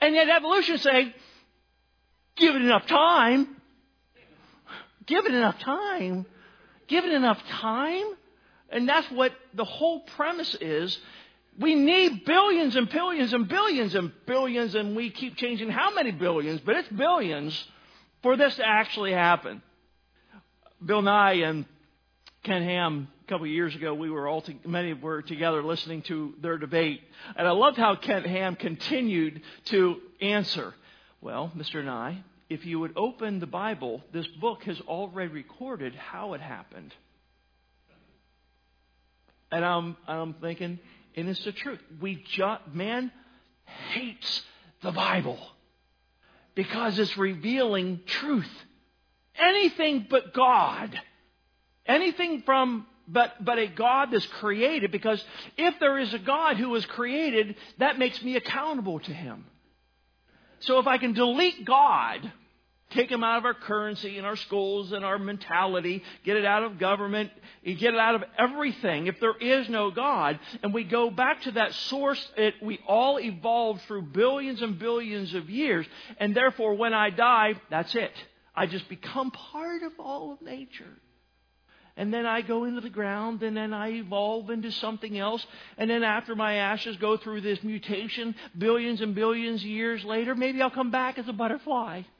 And 0.00 0.14
yet 0.14 0.28
evolution 0.28 0.78
say, 0.78 1.14
give 2.36 2.56
it 2.56 2.62
enough 2.62 2.86
time. 2.86 3.56
Give 5.06 5.26
it 5.26 5.34
enough 5.34 5.58
time. 5.60 6.26
Give 6.88 7.04
it 7.04 7.12
enough 7.12 7.40
time. 7.48 8.04
And 8.68 8.88
that's 8.88 9.10
what 9.10 9.32
the 9.54 9.64
whole 9.64 10.00
premise 10.00 10.56
is. 10.60 10.98
We 11.58 11.74
need 11.74 12.24
billions 12.24 12.76
and 12.76 12.88
billions 12.88 13.32
and 13.34 13.46
billions 13.46 13.94
and 13.94 14.10
billions, 14.26 14.74
and 14.74 14.96
we 14.96 15.10
keep 15.10 15.36
changing 15.36 15.68
how 15.68 15.94
many 15.94 16.10
billions, 16.10 16.60
but 16.60 16.76
it's 16.76 16.88
billions 16.88 17.68
for 18.22 18.36
this 18.36 18.56
to 18.56 18.66
actually 18.66 19.12
happen. 19.12 19.62
Bill 20.84 21.02
Nye 21.02 21.34
and 21.34 21.66
Ken 22.42 22.62
Ham, 22.64 23.06
a 23.24 23.28
couple 23.28 23.44
of 23.44 23.52
years 23.52 23.74
ago, 23.76 23.94
we 23.94 24.10
were 24.10 24.26
all 24.26 24.42
to, 24.42 24.54
many 24.66 24.94
were 24.94 25.22
together 25.22 25.62
listening 25.62 26.02
to 26.02 26.34
their 26.42 26.58
debate, 26.58 27.00
and 27.36 27.46
I 27.46 27.52
loved 27.52 27.76
how 27.76 27.94
Ken 27.94 28.24
Ham 28.24 28.56
continued 28.56 29.42
to 29.66 30.00
answer. 30.20 30.74
Well, 31.20 31.52
Mr. 31.56 31.84
Nye, 31.84 32.24
if 32.50 32.66
you 32.66 32.80
would 32.80 32.96
open 32.96 33.38
the 33.38 33.46
Bible, 33.46 34.02
this 34.12 34.26
book 34.40 34.64
has 34.64 34.80
already 34.82 35.32
recorded 35.32 35.94
how 35.94 36.34
it 36.34 36.40
happened. 36.40 36.92
And 39.52 39.64
I'm, 39.64 39.96
I'm 40.08 40.34
thinking, 40.34 40.80
and 41.14 41.28
it's 41.28 41.44
the 41.44 41.52
truth. 41.52 41.78
We 42.00 42.24
just, 42.28 42.62
man 42.72 43.12
hates 43.92 44.42
the 44.82 44.90
Bible 44.90 45.38
because 46.56 46.98
it's 46.98 47.16
revealing 47.16 48.00
truth. 48.04 48.50
Anything 49.36 50.08
but 50.10 50.34
God. 50.34 50.98
Anything 51.86 52.42
from 52.42 52.86
but 53.08 53.44
but 53.44 53.58
a 53.58 53.66
God 53.66 54.10
that's 54.12 54.26
created 54.26 54.92
because 54.92 55.22
if 55.56 55.78
there 55.80 55.98
is 55.98 56.14
a 56.14 56.18
God 56.18 56.56
who 56.56 56.70
was 56.70 56.86
created, 56.86 57.56
that 57.78 57.98
makes 57.98 58.22
me 58.22 58.36
accountable 58.36 59.00
to 59.00 59.12
him. 59.12 59.46
So 60.60 60.78
if 60.78 60.86
I 60.86 60.98
can 60.98 61.12
delete 61.12 61.64
God 61.64 62.30
take 62.92 63.10
him 63.10 63.24
out 63.24 63.38
of 63.38 63.44
our 63.44 63.54
currency 63.54 64.18
and 64.18 64.26
our 64.26 64.36
schools 64.36 64.92
and 64.92 65.04
our 65.04 65.18
mentality, 65.18 66.02
get 66.24 66.36
it 66.36 66.44
out 66.44 66.62
of 66.62 66.78
government, 66.78 67.30
get 67.64 67.94
it 67.94 67.98
out 67.98 68.14
of 68.14 68.24
everything. 68.38 69.06
If 69.06 69.18
there 69.20 69.36
is 69.36 69.68
no 69.68 69.90
God, 69.90 70.38
and 70.62 70.72
we 70.72 70.84
go 70.84 71.10
back 71.10 71.42
to 71.42 71.52
that 71.52 71.72
source, 71.72 72.24
it, 72.36 72.54
we 72.62 72.80
all 72.86 73.18
evolved 73.18 73.82
through 73.82 74.02
billions 74.02 74.62
and 74.62 74.78
billions 74.78 75.34
of 75.34 75.50
years, 75.50 75.86
and 76.18 76.34
therefore 76.34 76.74
when 76.74 76.94
I 76.94 77.10
die, 77.10 77.54
that's 77.70 77.94
it. 77.94 78.12
I 78.54 78.66
just 78.66 78.88
become 78.88 79.30
part 79.30 79.82
of 79.82 79.92
all 79.98 80.32
of 80.32 80.42
nature. 80.42 80.98
And 81.96 82.12
then 82.12 82.24
I 82.24 82.40
go 82.40 82.64
into 82.64 82.80
the 82.80 82.88
ground, 82.88 83.42
and 83.42 83.56
then 83.56 83.74
I 83.74 83.90
evolve 83.92 84.48
into 84.48 84.70
something 84.72 85.18
else. 85.18 85.46
And 85.76 85.90
then 85.90 86.02
after 86.02 86.34
my 86.34 86.54
ashes 86.54 86.96
go 86.96 87.18
through 87.18 87.42
this 87.42 87.62
mutation, 87.62 88.34
billions 88.56 89.02
and 89.02 89.14
billions 89.14 89.60
of 89.60 89.66
years 89.66 90.02
later, 90.04 90.34
maybe 90.34 90.62
I'll 90.62 90.70
come 90.70 90.90
back 90.90 91.18
as 91.18 91.28
a 91.28 91.32
butterfly. 91.32 92.02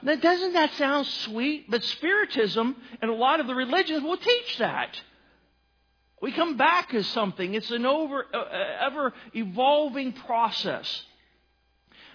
Now, 0.00 0.14
doesn't 0.14 0.52
that 0.52 0.72
sound 0.74 1.06
sweet? 1.08 1.68
But 1.68 1.82
Spiritism 1.82 2.76
and 3.02 3.10
a 3.10 3.14
lot 3.14 3.40
of 3.40 3.48
the 3.48 3.54
religions 3.54 4.04
will 4.04 4.16
teach 4.16 4.58
that. 4.58 5.00
We 6.20 6.32
come 6.32 6.56
back 6.56 6.94
as 6.94 7.06
something. 7.08 7.54
It's 7.54 7.70
an 7.70 7.86
over, 7.86 8.26
uh, 8.32 8.38
uh, 8.38 8.76
ever 8.80 9.12
evolving 9.34 10.12
process. 10.12 11.02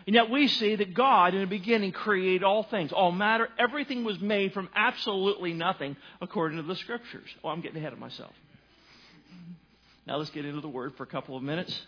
And 0.05 0.15
yet 0.15 0.29
we 0.29 0.47
see 0.47 0.75
that 0.75 0.93
God, 0.93 1.33
in 1.33 1.41
the 1.41 1.47
beginning, 1.47 1.91
created 1.91 2.43
all 2.43 2.63
things, 2.63 2.91
all 2.91 3.11
matter. 3.11 3.47
Everything 3.57 4.03
was 4.03 4.19
made 4.19 4.53
from 4.53 4.69
absolutely 4.75 5.53
nothing, 5.53 5.95
according 6.21 6.57
to 6.57 6.63
the 6.63 6.75
Scriptures. 6.75 7.29
Oh, 7.43 7.49
I'm 7.49 7.61
getting 7.61 7.77
ahead 7.77 7.93
of 7.93 7.99
myself. 7.99 8.33
Now 10.05 10.17
let's 10.17 10.31
get 10.31 10.45
into 10.45 10.61
the 10.61 10.67
Word 10.67 10.93
for 10.97 11.03
a 11.03 11.07
couple 11.07 11.37
of 11.37 11.43
minutes. 11.43 11.79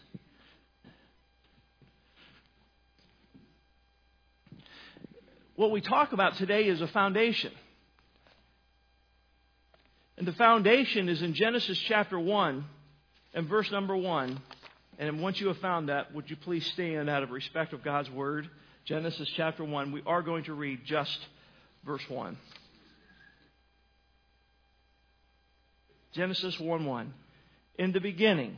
what 5.56 5.72
we 5.72 5.82
talk 5.82 6.12
about 6.12 6.36
today 6.38 6.64
is 6.64 6.82
a 6.82 6.88
foundation. 6.88 7.52
And 10.18 10.28
the 10.28 10.34
foundation 10.34 11.10
is 11.10 11.22
in 11.22 11.34
Genesis 11.34 11.78
chapter 11.88 12.20
1 12.20 12.66
and 13.34 13.48
verse 13.48 13.70
number 13.72 13.96
1. 13.96 14.40
And 14.98 15.22
once 15.22 15.40
you 15.40 15.48
have 15.48 15.58
found 15.58 15.90
that, 15.90 16.14
would 16.14 16.30
you 16.30 16.36
please 16.38 16.66
stand 16.68 17.10
out 17.10 17.24
of 17.24 17.32
respect 17.32 17.74
of 17.74 17.84
God's 17.84 18.10
word? 18.10 18.50
Genesis 18.86 19.30
chapter 19.36 19.64
1. 19.64 19.92
We 19.92 20.02
are 20.06 20.22
going 20.22 20.46
to 20.46 20.54
read 20.54 20.82
just 20.86 21.18
verse 21.86 22.04
1. 22.08 22.38
Genesis 26.14 26.58
1 26.60 26.86
1. 26.86 27.14
In 27.78 27.92
the 27.92 28.00
beginning, 28.00 28.58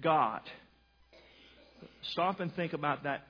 God. 0.00 0.40
Stop 2.02 2.40
and 2.40 2.54
think 2.54 2.72
about 2.72 3.02
that 3.02 3.26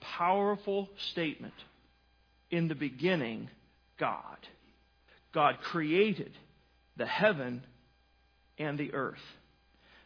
powerful 0.00 0.90
statement. 1.12 1.54
In 2.50 2.68
the 2.68 2.74
beginning, 2.74 3.48
God. 3.98 4.36
God 5.32 5.58
created 5.62 6.32
the 6.96 7.06
heaven 7.06 7.62
and 8.58 8.78
the 8.78 8.92
earth. 8.92 9.18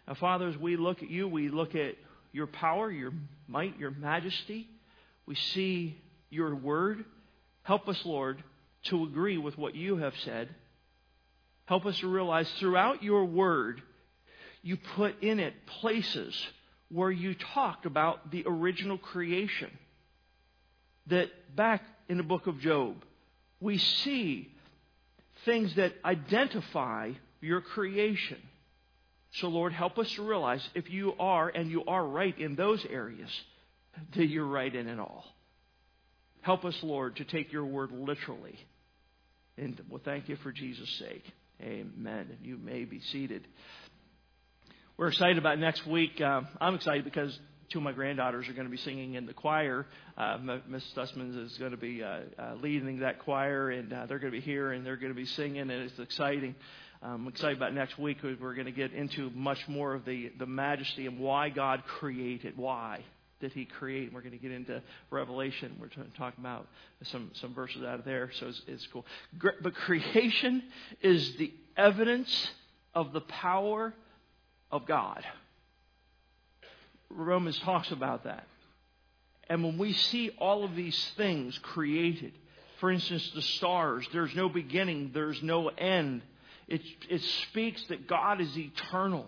Now, 0.06 0.14
Father, 0.14 0.48
as 0.48 0.56
we 0.56 0.76
look 0.76 1.02
at 1.02 1.10
you, 1.10 1.26
we 1.28 1.48
look 1.48 1.74
at 1.74 1.94
your 2.32 2.46
power, 2.46 2.90
your 2.90 3.12
might, 3.46 3.78
your 3.78 3.90
majesty. 3.90 4.68
We 5.26 5.34
see 5.34 5.98
your 6.30 6.54
word. 6.54 7.04
Help 7.62 7.88
us, 7.88 8.00
Lord, 8.04 8.42
to 8.84 9.04
agree 9.04 9.38
with 9.38 9.56
what 9.56 9.74
you 9.74 9.96
have 9.96 10.14
said. 10.24 10.48
Help 11.66 11.86
us 11.86 11.98
to 12.00 12.08
realize 12.08 12.50
throughout 12.58 13.02
your 13.02 13.24
word, 13.24 13.82
you 14.62 14.76
put 14.96 15.22
in 15.22 15.40
it 15.40 15.54
places 15.80 16.34
where 16.90 17.10
you 17.10 17.34
talk 17.54 17.86
about 17.86 18.30
the 18.30 18.44
original 18.46 18.98
creation 18.98 19.70
that 21.06 21.28
back 21.56 21.82
in 22.08 22.18
the 22.18 22.22
book 22.22 22.46
of 22.46 22.60
Job, 22.60 22.96
we 23.60 23.78
see 23.78 24.50
things 25.44 25.74
that 25.76 25.94
identify 26.04 27.12
your 27.40 27.60
creation. 27.60 28.38
So, 29.40 29.48
Lord, 29.48 29.72
help 29.72 29.98
us 29.98 30.10
to 30.12 30.22
realize 30.22 30.66
if 30.74 30.90
you 30.90 31.14
are, 31.18 31.48
and 31.48 31.70
you 31.70 31.84
are 31.86 32.04
right 32.04 32.38
in 32.38 32.54
those 32.54 32.84
areas, 32.88 33.30
that 34.16 34.26
you're 34.26 34.46
right 34.46 34.72
in 34.72 34.88
it 34.88 34.98
all. 34.98 35.24
Help 36.42 36.64
us, 36.64 36.78
Lord, 36.82 37.16
to 37.16 37.24
take 37.24 37.52
your 37.52 37.64
word 37.64 37.90
literally. 37.90 38.58
And 39.56 39.80
we'll 39.88 40.00
thank 40.04 40.28
you 40.28 40.36
for 40.36 40.52
Jesus' 40.52 40.88
sake. 40.98 41.24
Amen. 41.60 42.28
And 42.30 42.38
you 42.42 42.58
may 42.58 42.84
be 42.84 43.00
seated. 43.00 43.46
We're 44.96 45.08
excited 45.08 45.38
about 45.38 45.58
next 45.58 45.86
week. 45.86 46.20
Uh, 46.20 46.42
I'm 46.60 46.74
excited 46.74 47.04
because 47.04 47.36
two 47.70 47.78
of 47.78 47.84
my 47.84 47.92
granddaughters 47.92 48.48
are 48.48 48.52
going 48.52 48.66
to 48.66 48.70
be 48.70 48.76
singing 48.76 49.14
in 49.14 49.26
the 49.26 49.32
choir. 49.32 49.86
Uh, 50.16 50.38
Miss 50.68 50.84
Sussman 50.96 51.44
is 51.44 51.56
going 51.58 51.72
to 51.72 51.76
be 51.76 52.02
uh, 52.02 52.20
uh, 52.38 52.54
leading 52.60 53.00
that 53.00 53.20
choir, 53.20 53.70
and 53.70 53.92
uh, 53.92 54.06
they're 54.06 54.18
going 54.18 54.32
to 54.32 54.38
be 54.38 54.44
here 54.44 54.72
and 54.72 54.86
they're 54.86 54.96
going 54.96 55.12
to 55.12 55.16
be 55.16 55.26
singing, 55.26 55.62
and 55.62 55.70
it's 55.70 55.98
exciting. 55.98 56.54
Um, 57.04 57.26
I'm 57.26 57.28
excited 57.28 57.58
about 57.58 57.74
next 57.74 57.98
week 57.98 58.22
because 58.22 58.40
we're 58.40 58.54
going 58.54 58.64
to 58.64 58.72
get 58.72 58.94
into 58.94 59.28
much 59.34 59.58
more 59.68 59.92
of 59.92 60.06
the, 60.06 60.32
the 60.38 60.46
majesty 60.46 61.06
and 61.06 61.18
why 61.18 61.50
God 61.50 61.82
created. 61.84 62.56
Why 62.56 63.00
did 63.40 63.52
He 63.52 63.66
create? 63.66 64.04
And 64.04 64.14
We're 64.14 64.22
going 64.22 64.32
to 64.32 64.38
get 64.38 64.52
into 64.52 64.80
Revelation. 65.10 65.76
We're 65.78 65.88
going 65.94 66.10
to 66.10 66.16
talk 66.16 66.38
about 66.38 66.66
some, 67.02 67.30
some 67.34 67.52
verses 67.52 67.82
out 67.82 67.98
of 67.98 68.06
there, 68.06 68.30
so 68.32 68.46
it's, 68.46 68.62
it's 68.66 68.86
cool. 68.86 69.04
But 69.38 69.74
creation 69.74 70.62
is 71.02 71.36
the 71.36 71.52
evidence 71.76 72.48
of 72.94 73.12
the 73.12 73.20
power 73.20 73.92
of 74.70 74.86
God. 74.86 75.22
Romans 77.10 77.58
talks 77.58 77.90
about 77.90 78.24
that. 78.24 78.46
And 79.50 79.62
when 79.62 79.76
we 79.76 79.92
see 79.92 80.30
all 80.38 80.64
of 80.64 80.74
these 80.74 81.12
things 81.18 81.58
created, 81.58 82.32
for 82.80 82.90
instance, 82.90 83.30
the 83.34 83.42
stars, 83.42 84.08
there's 84.14 84.34
no 84.34 84.48
beginning, 84.48 85.10
there's 85.12 85.42
no 85.42 85.68
end. 85.68 86.22
It, 86.68 86.82
it 87.08 87.20
speaks 87.20 87.82
that 87.88 88.06
God 88.06 88.40
is 88.40 88.56
eternal. 88.56 89.26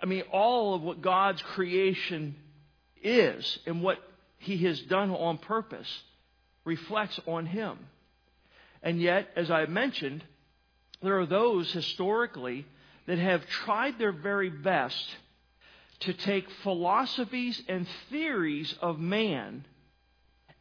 I 0.00 0.06
mean, 0.06 0.22
all 0.32 0.74
of 0.74 0.82
what 0.82 1.00
God's 1.00 1.42
creation 1.42 2.36
is 3.02 3.58
and 3.66 3.82
what 3.82 3.98
He 4.38 4.58
has 4.58 4.80
done 4.82 5.10
on 5.10 5.38
purpose 5.38 6.02
reflects 6.64 7.18
on 7.26 7.46
Him. 7.46 7.78
And 8.82 9.00
yet, 9.00 9.28
as 9.36 9.50
I 9.50 9.66
mentioned, 9.66 10.22
there 11.02 11.18
are 11.18 11.26
those 11.26 11.72
historically 11.72 12.66
that 13.06 13.18
have 13.18 13.46
tried 13.46 13.98
their 13.98 14.12
very 14.12 14.50
best 14.50 15.16
to 16.00 16.12
take 16.12 16.50
philosophies 16.62 17.60
and 17.68 17.86
theories 18.10 18.74
of 18.82 18.98
man, 18.98 19.64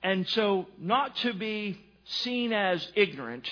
and 0.02 0.28
so 0.30 0.68
not 0.78 1.16
to 1.18 1.34
be 1.34 1.80
seen 2.06 2.54
as 2.54 2.88
ignorant, 2.96 3.50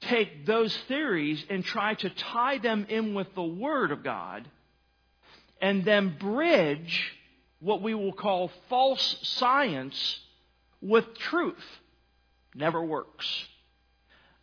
take 0.00 0.46
those 0.46 0.76
theories 0.88 1.44
and 1.48 1.64
try 1.64 1.94
to 1.94 2.10
tie 2.10 2.58
them 2.58 2.86
in 2.88 3.14
with 3.14 3.34
the 3.34 3.42
Word 3.42 3.90
of 3.92 4.02
God, 4.02 4.48
and 5.60 5.84
then 5.84 6.16
bridge 6.18 7.12
what 7.60 7.82
we 7.82 7.94
will 7.94 8.12
call 8.12 8.50
false 8.68 9.16
science 9.22 10.20
with 10.80 11.04
truth. 11.18 11.64
Never 12.54 12.82
works. 12.82 13.26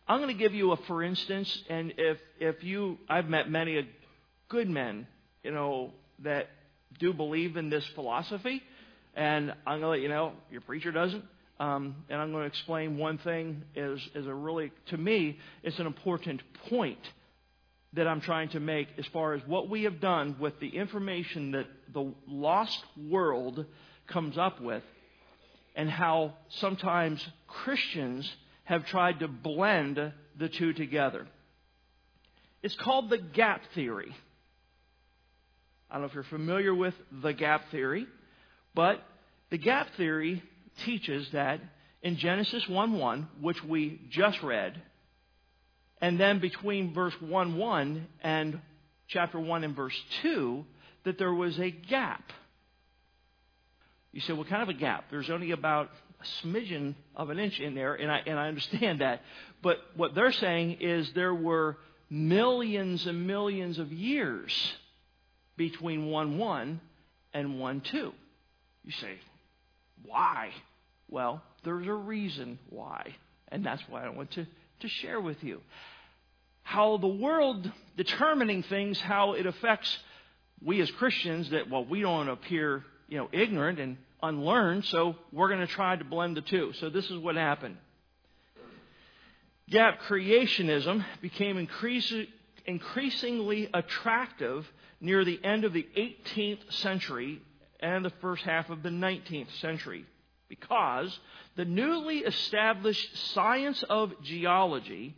I'm 0.06 0.20
going 0.20 0.36
to 0.36 0.38
give 0.38 0.54
you 0.54 0.72
a 0.72 0.76
for 0.76 1.02
instance, 1.02 1.62
and 1.70 1.94
if 1.96 2.18
if 2.38 2.62
you, 2.62 2.98
I've 3.08 3.28
met 3.28 3.50
many 3.50 3.88
good 4.48 4.68
men, 4.68 5.06
you 5.42 5.50
know, 5.50 5.92
that 6.20 6.50
do 6.98 7.12
believe 7.12 7.56
in 7.56 7.70
this 7.70 7.84
philosophy, 7.94 8.62
and 9.14 9.52
I'm 9.66 9.80
going 9.80 9.82
to 9.82 9.88
let 9.88 10.00
you 10.00 10.08
know, 10.08 10.32
your 10.50 10.60
preacher 10.60 10.92
doesn't. 10.92 11.24
Um, 11.60 11.96
and 12.08 12.20
I'm 12.20 12.32
going 12.32 12.42
to 12.42 12.48
explain 12.48 12.98
one 12.98 13.18
thing 13.18 13.62
as, 13.76 13.98
as 14.14 14.26
a 14.26 14.34
really, 14.34 14.72
to 14.86 14.96
me, 14.96 15.38
it's 15.62 15.78
an 15.78 15.86
important 15.86 16.42
point 16.68 16.98
that 17.92 18.08
I'm 18.08 18.20
trying 18.20 18.48
to 18.50 18.60
make 18.60 18.88
as 18.98 19.06
far 19.12 19.34
as 19.34 19.42
what 19.46 19.68
we 19.68 19.84
have 19.84 20.00
done 20.00 20.36
with 20.40 20.58
the 20.58 20.68
information 20.68 21.52
that 21.52 21.66
the 21.92 22.12
lost 22.26 22.82
world 23.08 23.66
comes 24.08 24.36
up 24.36 24.60
with, 24.60 24.82
and 25.76 25.88
how 25.88 26.34
sometimes 26.48 27.24
Christians 27.46 28.28
have 28.64 28.86
tried 28.86 29.20
to 29.20 29.28
blend 29.28 30.12
the 30.38 30.48
two 30.48 30.72
together. 30.72 31.26
It's 32.62 32.74
called 32.76 33.10
the 33.10 33.18
gap 33.18 33.62
theory. 33.74 34.14
I 35.90 35.94
don't 35.94 36.02
know 36.02 36.08
if 36.08 36.14
you're 36.14 36.24
familiar 36.24 36.74
with 36.74 36.94
the 37.22 37.32
gap 37.32 37.70
theory, 37.70 38.06
but 38.74 39.00
the 39.50 39.58
gap 39.58 39.88
theory 39.96 40.42
teaches 40.84 41.28
that 41.32 41.60
in 42.02 42.16
Genesis 42.16 42.68
1 42.68 42.98
1, 42.98 43.28
which 43.40 43.62
we 43.64 44.00
just 44.10 44.42
read, 44.42 44.80
and 46.00 46.20
then 46.20 46.38
between 46.38 46.92
verse 46.92 47.14
1 47.20 47.56
1 47.56 48.06
and 48.22 48.60
chapter 49.08 49.40
1 49.40 49.64
and 49.64 49.74
verse 49.74 49.98
2, 50.22 50.64
that 51.04 51.18
there 51.18 51.32
was 51.32 51.58
a 51.58 51.70
gap. 51.70 52.32
You 54.12 54.20
say, 54.20 54.32
what 54.32 54.48
kind 54.48 54.62
of 54.62 54.68
a 54.68 54.74
gap? 54.74 55.06
There's 55.10 55.30
only 55.30 55.50
about 55.50 55.90
a 56.20 56.46
smidgen 56.46 56.94
of 57.16 57.30
an 57.30 57.38
inch 57.38 57.58
in 57.58 57.74
there, 57.74 57.94
and 57.94 58.10
I, 58.10 58.22
and 58.26 58.38
I 58.38 58.48
understand 58.48 59.00
that. 59.00 59.22
But 59.62 59.78
what 59.96 60.14
they're 60.14 60.32
saying 60.32 60.78
is 60.80 61.10
there 61.14 61.34
were 61.34 61.78
millions 62.10 63.06
and 63.06 63.26
millions 63.26 63.78
of 63.78 63.92
years 63.92 64.52
between 65.56 66.06
1 66.06 66.38
1 66.38 66.80
and 67.32 67.58
1 67.58 67.80
2. 67.80 68.12
You 68.84 68.92
say, 68.92 69.18
why? 70.06 70.50
Well, 71.10 71.42
there's 71.64 71.86
a 71.86 71.92
reason 71.92 72.58
why. 72.70 73.14
And 73.48 73.64
that's 73.64 73.82
why 73.88 74.04
I 74.04 74.08
want 74.08 74.30
to, 74.32 74.46
to 74.80 74.88
share 74.88 75.20
with 75.20 75.42
you. 75.42 75.60
How 76.62 76.96
the 76.96 77.06
world 77.06 77.70
determining 77.96 78.62
things, 78.62 78.98
how 78.98 79.34
it 79.34 79.46
affects 79.46 79.98
we 80.64 80.80
as 80.80 80.90
Christians 80.92 81.50
that, 81.50 81.68
well, 81.70 81.84
we 81.84 82.00
don't 82.00 82.28
appear, 82.28 82.82
you 83.08 83.18
know, 83.18 83.28
ignorant 83.32 83.78
and 83.78 83.98
unlearned, 84.22 84.86
so 84.86 85.14
we're 85.30 85.48
going 85.48 85.60
to 85.60 85.66
try 85.66 85.94
to 85.94 86.04
blend 86.04 86.36
the 86.36 86.40
two. 86.40 86.72
So 86.80 86.88
this 86.88 87.10
is 87.10 87.18
what 87.18 87.36
happened. 87.36 87.76
Gap 89.68 90.00
creationism 90.02 91.04
became 91.20 91.58
increasingly 92.66 93.70
attractive 93.72 94.66
near 95.00 95.24
the 95.24 95.38
end 95.44 95.64
of 95.64 95.72
the 95.72 95.86
18th 95.96 96.72
century 96.72 97.40
and 97.84 98.02
the 98.02 98.12
first 98.22 98.42
half 98.44 98.70
of 98.70 98.82
the 98.82 98.88
19th 98.88 99.60
century 99.60 100.06
because 100.48 101.18
the 101.56 101.66
newly 101.66 102.18
established 102.18 103.14
science 103.34 103.82
of 103.90 104.10
geology 104.22 105.14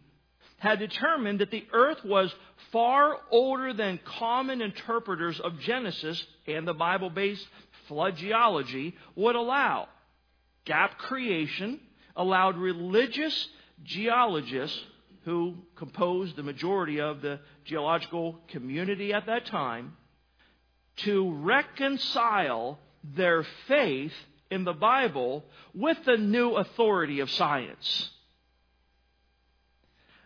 had 0.59 0.81
determined 0.81 1.39
that 1.39 1.53
the 1.53 1.65
earth 1.73 2.05
was 2.05 2.35
far 2.73 3.19
older 3.31 3.73
than 3.73 4.01
common 4.19 4.61
interpreters 4.61 5.39
of 5.39 5.61
Genesis 5.61 6.21
and 6.49 6.67
the 6.67 6.75
Bible 6.75 7.09
based 7.09 7.47
flood 7.87 8.17
geology 8.17 8.97
would 9.15 9.37
allow. 9.37 9.87
Gap 10.65 10.99
creation 10.99 11.79
allowed 12.17 12.57
religious 12.57 13.49
geologists 13.85 14.81
who 15.25 15.55
composed 15.77 16.35
the 16.35 16.43
majority 16.43 17.01
of 17.01 17.23
the 17.23 17.39
geological 17.65 18.41
community 18.49 19.13
at 19.13 19.27
that 19.27 19.47
time 19.47 19.93
to 20.97 21.33
reconcile 21.33 22.79
their 23.15 23.45
faith 23.69 24.13
in 24.51 24.65
the 24.65 24.73
Bible 24.73 25.45
with 25.75 25.99
the 26.05 26.17
new 26.17 26.53
authority 26.57 27.21
of 27.21 27.31
science. 27.31 28.11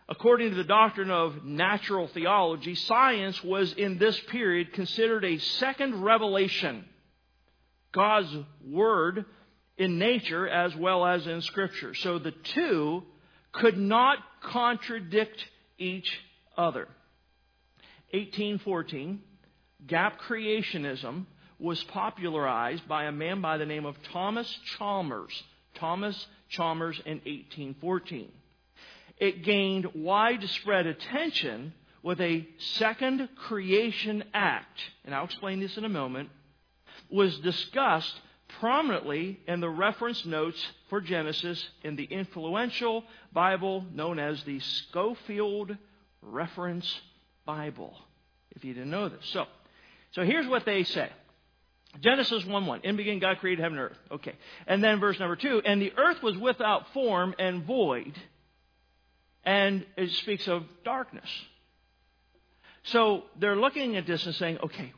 According 0.07 0.49
to 0.49 0.55
the 0.55 0.63
doctrine 0.63 1.09
of 1.09 1.45
natural 1.45 2.07
theology, 2.07 2.75
science 2.75 3.41
was 3.43 3.71
in 3.73 3.97
this 3.97 4.19
period 4.27 4.73
considered 4.73 5.23
a 5.23 5.37
second 5.37 6.03
revelation. 6.03 6.85
God's 7.93 8.35
Word 8.65 9.25
in 9.77 9.99
nature 9.99 10.47
as 10.47 10.75
well 10.75 11.05
as 11.05 11.25
in 11.27 11.41
Scripture. 11.41 11.93
So 11.95 12.19
the 12.19 12.31
two 12.31 13.03
could 13.53 13.77
not 13.77 14.17
contradict 14.41 15.45
each 15.77 16.11
other. 16.57 16.87
1814, 18.11 19.21
gap 19.87 20.21
creationism 20.21 21.25
was 21.59 21.83
popularized 21.85 22.87
by 22.87 23.05
a 23.05 23.11
man 23.11 23.41
by 23.41 23.57
the 23.57 23.65
name 23.65 23.85
of 23.85 23.95
Thomas 24.11 24.47
Chalmers. 24.77 25.43
Thomas 25.75 26.27
Chalmers 26.49 26.99
in 27.05 27.17
1814. 27.17 28.29
It 29.17 29.43
gained 29.43 29.87
widespread 29.93 30.87
attention 30.87 31.73
with 32.03 32.19
a 32.19 32.47
second 32.57 33.29
creation 33.35 34.23
act, 34.33 34.79
and 35.05 35.13
I'll 35.13 35.25
explain 35.25 35.59
this 35.59 35.77
in 35.77 35.85
a 35.85 35.89
moment, 35.89 36.29
was 37.11 37.37
discussed 37.39 38.19
prominently 38.59 39.39
in 39.47 39.59
the 39.59 39.69
reference 39.69 40.25
notes 40.25 40.59
for 40.89 40.99
Genesis 40.99 41.63
in 41.83 41.95
the 41.95 42.03
influential 42.05 43.03
Bible 43.31 43.85
known 43.93 44.19
as 44.19 44.43
the 44.43 44.59
Scofield 44.59 45.77
Reference 46.21 47.01
Bible. 47.45 47.95
If 48.55 48.65
you 48.65 48.73
didn't 48.73 48.91
know 48.91 49.09
this. 49.09 49.25
So, 49.31 49.45
so 50.11 50.23
here's 50.23 50.47
what 50.47 50.65
they 50.65 50.83
say. 50.83 51.09
Genesis 51.99 52.45
1 52.45 52.65
1. 52.65 52.81
In 52.83 52.95
beginning, 52.95 53.19
God 53.19 53.39
created 53.39 53.61
heaven 53.61 53.77
and 53.77 53.91
earth. 53.91 53.97
Okay. 54.11 54.33
And 54.67 54.83
then 54.83 54.99
verse 54.99 55.19
number 55.19 55.35
2. 55.35 55.63
And 55.65 55.81
the 55.81 55.93
earth 55.97 56.23
was 56.23 56.37
without 56.37 56.93
form 56.93 57.35
and 57.37 57.65
void. 57.65 58.13
And 59.43 59.85
it 59.97 60.11
speaks 60.11 60.47
of 60.47 60.63
darkness. 60.85 61.29
So 62.83 63.23
they're 63.39 63.57
looking 63.57 63.97
at 63.97 64.07
this 64.07 64.25
and 64.25 64.33
saying, 64.35 64.59
okay, 64.63 64.93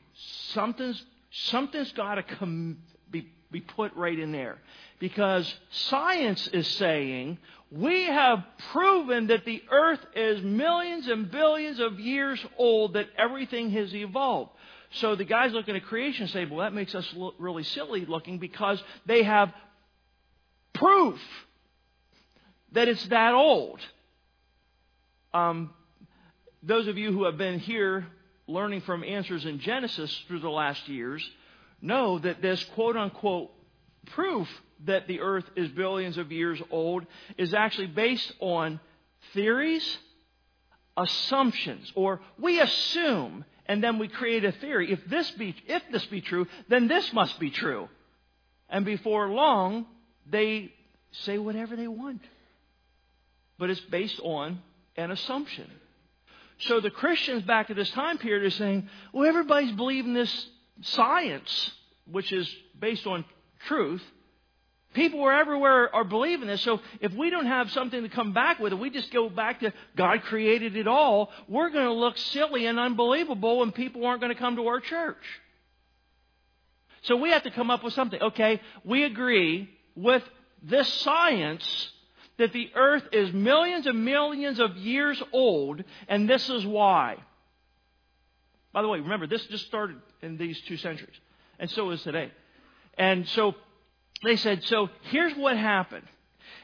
something's, 0.53 1.03
something's 1.31 1.91
got 1.93 2.15
to 2.15 2.75
be, 3.09 3.27
be 3.51 3.61
put 3.61 3.95
right 3.95 4.17
in 4.17 4.31
there. 4.31 4.57
Because 4.99 5.53
science 5.69 6.47
is 6.49 6.67
saying 6.67 7.39
we 7.71 8.03
have 8.03 8.43
proven 8.71 9.27
that 9.27 9.45
the 9.45 9.63
earth 9.71 9.99
is 10.15 10.41
millions 10.43 11.07
and 11.07 11.29
billions 11.31 11.79
of 11.79 11.99
years 11.99 12.43
old, 12.57 12.93
that 12.93 13.07
everything 13.17 13.71
has 13.71 13.93
evolved. 13.95 14.51
So 14.93 15.15
the 15.15 15.25
guys 15.25 15.53
looking 15.53 15.75
at 15.75 15.85
creation 15.85 16.27
say, 16.27 16.45
well, 16.45 16.59
that 16.59 16.73
makes 16.73 16.93
us 16.93 17.07
look 17.15 17.35
really 17.39 17.63
silly 17.63 18.05
looking 18.05 18.37
because 18.37 18.81
they 19.05 19.23
have 19.23 19.51
proof 20.73 21.19
that 22.73 22.87
it's 22.87 23.05
that 23.07 23.33
old. 23.33 23.79
Um, 25.33 25.71
those 26.61 26.87
of 26.87 26.97
you 26.97 27.11
who 27.11 27.25
have 27.25 27.37
been 27.37 27.59
here 27.59 28.07
learning 28.47 28.81
from 28.81 29.03
answers 29.03 29.45
in 29.45 29.59
Genesis 29.59 30.23
through 30.27 30.39
the 30.39 30.49
last 30.49 30.87
years 30.87 31.27
know 31.81 32.19
that 32.19 32.41
this 32.41 32.63
quote 32.75 32.95
unquote 32.95 33.51
proof 34.07 34.47
that 34.85 35.07
the 35.07 35.21
earth 35.21 35.45
is 35.55 35.69
billions 35.69 36.17
of 36.17 36.31
years 36.31 36.61
old 36.69 37.05
is 37.37 37.53
actually 37.53 37.87
based 37.87 38.31
on 38.39 38.79
theories, 39.33 39.97
assumptions, 40.97 41.91
or 41.95 42.19
we 42.37 42.59
assume 42.59 43.45
and 43.65 43.83
then 43.83 43.97
we 43.99 44.07
create 44.07 44.43
a 44.43 44.51
theory. 44.51 44.91
If 44.91 45.05
this 45.05 45.29
be, 45.31 45.55
if 45.67 45.83
this 45.91 46.05
be 46.05 46.21
true, 46.21 46.47
then 46.67 46.87
this 46.87 47.11
must 47.13 47.39
be 47.39 47.49
true. 47.49 47.87
And 48.69 48.85
before 48.85 49.29
long, 49.29 49.85
they 50.29 50.73
say 51.11 51.37
whatever 51.37 51.75
they 51.75 51.87
want. 51.87 52.21
But 53.57 53.69
it's 53.69 53.79
based 53.81 54.19
on 54.21 54.61
an 54.97 55.11
assumption. 55.11 55.69
So 56.59 56.79
the 56.79 56.89
Christians 56.89 57.43
back 57.43 57.69
at 57.69 57.75
this 57.75 57.89
time 57.91 58.17
period 58.17 58.45
are 58.45 58.55
saying, 58.55 58.89
well, 59.11 59.27
everybody's 59.27 59.71
believing 59.71 60.13
this 60.13 60.47
science, 60.81 61.71
which 62.09 62.31
is 62.31 62.49
based 62.79 63.05
on 63.07 63.25
truth, 63.67 64.03
People 64.93 65.23
are 65.23 65.33
everywhere 65.33 65.93
are 65.93 66.03
believing 66.03 66.47
this. 66.47 66.61
So 66.61 66.79
if 67.01 67.13
we 67.13 67.29
don't 67.29 67.47
have 67.47 67.71
something 67.71 68.03
to 68.03 68.09
come 68.09 68.33
back 68.33 68.59
with, 68.59 68.73
we 68.73 68.89
just 68.89 69.11
go 69.11 69.29
back 69.29 69.59
to 69.61 69.73
God 69.95 70.21
created 70.23 70.75
it 70.75 70.87
all, 70.87 71.31
we're 71.47 71.69
going 71.69 71.85
to 71.85 71.93
look 71.93 72.17
silly 72.17 72.65
and 72.65 72.79
unbelievable 72.79 73.63
and 73.63 73.73
people 73.73 74.05
aren't 74.05 74.21
going 74.21 74.33
to 74.33 74.39
come 74.39 74.55
to 74.57 74.67
our 74.67 74.79
church. 74.79 75.23
So 77.03 77.17
we 77.17 77.31
have 77.31 77.43
to 77.43 77.51
come 77.51 77.69
up 77.69 77.83
with 77.83 77.93
something. 77.93 78.21
Okay, 78.21 78.61
we 78.85 79.03
agree 79.03 79.69
with 79.95 80.23
this 80.61 80.87
science 80.87 81.89
that 82.37 82.53
the 82.53 82.69
earth 82.75 83.03
is 83.11 83.33
millions 83.33 83.85
and 83.85 84.05
millions 84.05 84.59
of 84.59 84.77
years 84.77 85.21
old 85.33 85.83
and 86.07 86.29
this 86.29 86.49
is 86.49 86.65
why. 86.65 87.17
By 88.71 88.81
the 88.81 88.87
way, 88.87 88.99
remember, 88.99 89.27
this 89.27 89.45
just 89.45 89.67
started 89.67 89.97
in 90.21 90.37
these 90.37 90.59
two 90.61 90.77
centuries. 90.77 91.15
And 91.59 91.69
so 91.69 91.91
is 91.91 92.01
today. 92.01 92.31
And 92.97 93.27
so 93.29 93.55
they 94.23 94.35
said, 94.37 94.63
so 94.63 94.89
here's 95.03 95.35
what 95.35 95.57
happened. 95.57 96.07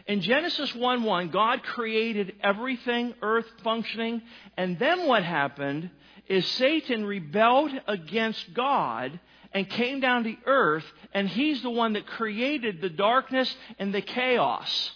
In 0.07 0.21
Genesis 0.21 0.73
1 0.73 1.03
1, 1.03 1.29
God 1.29 1.61
created 1.63 2.33
everything, 2.41 3.13
earth 3.21 3.45
functioning, 3.63 4.21
and 4.57 4.79
then 4.79 5.05
what 5.05 5.23
happened 5.23 5.89
is 6.27 6.45
Satan 6.47 7.05
rebelled 7.05 7.71
against 7.87 8.53
God 8.53 9.19
and 9.53 9.69
came 9.69 9.99
down 9.99 10.23
to 10.23 10.35
earth, 10.45 10.85
and 11.13 11.27
he's 11.27 11.61
the 11.61 11.69
one 11.69 11.93
that 11.93 12.05
created 12.05 12.81
the 12.81 12.89
darkness 12.89 13.53
and 13.77 13.93
the 13.93 14.01
chaos. 14.01 14.91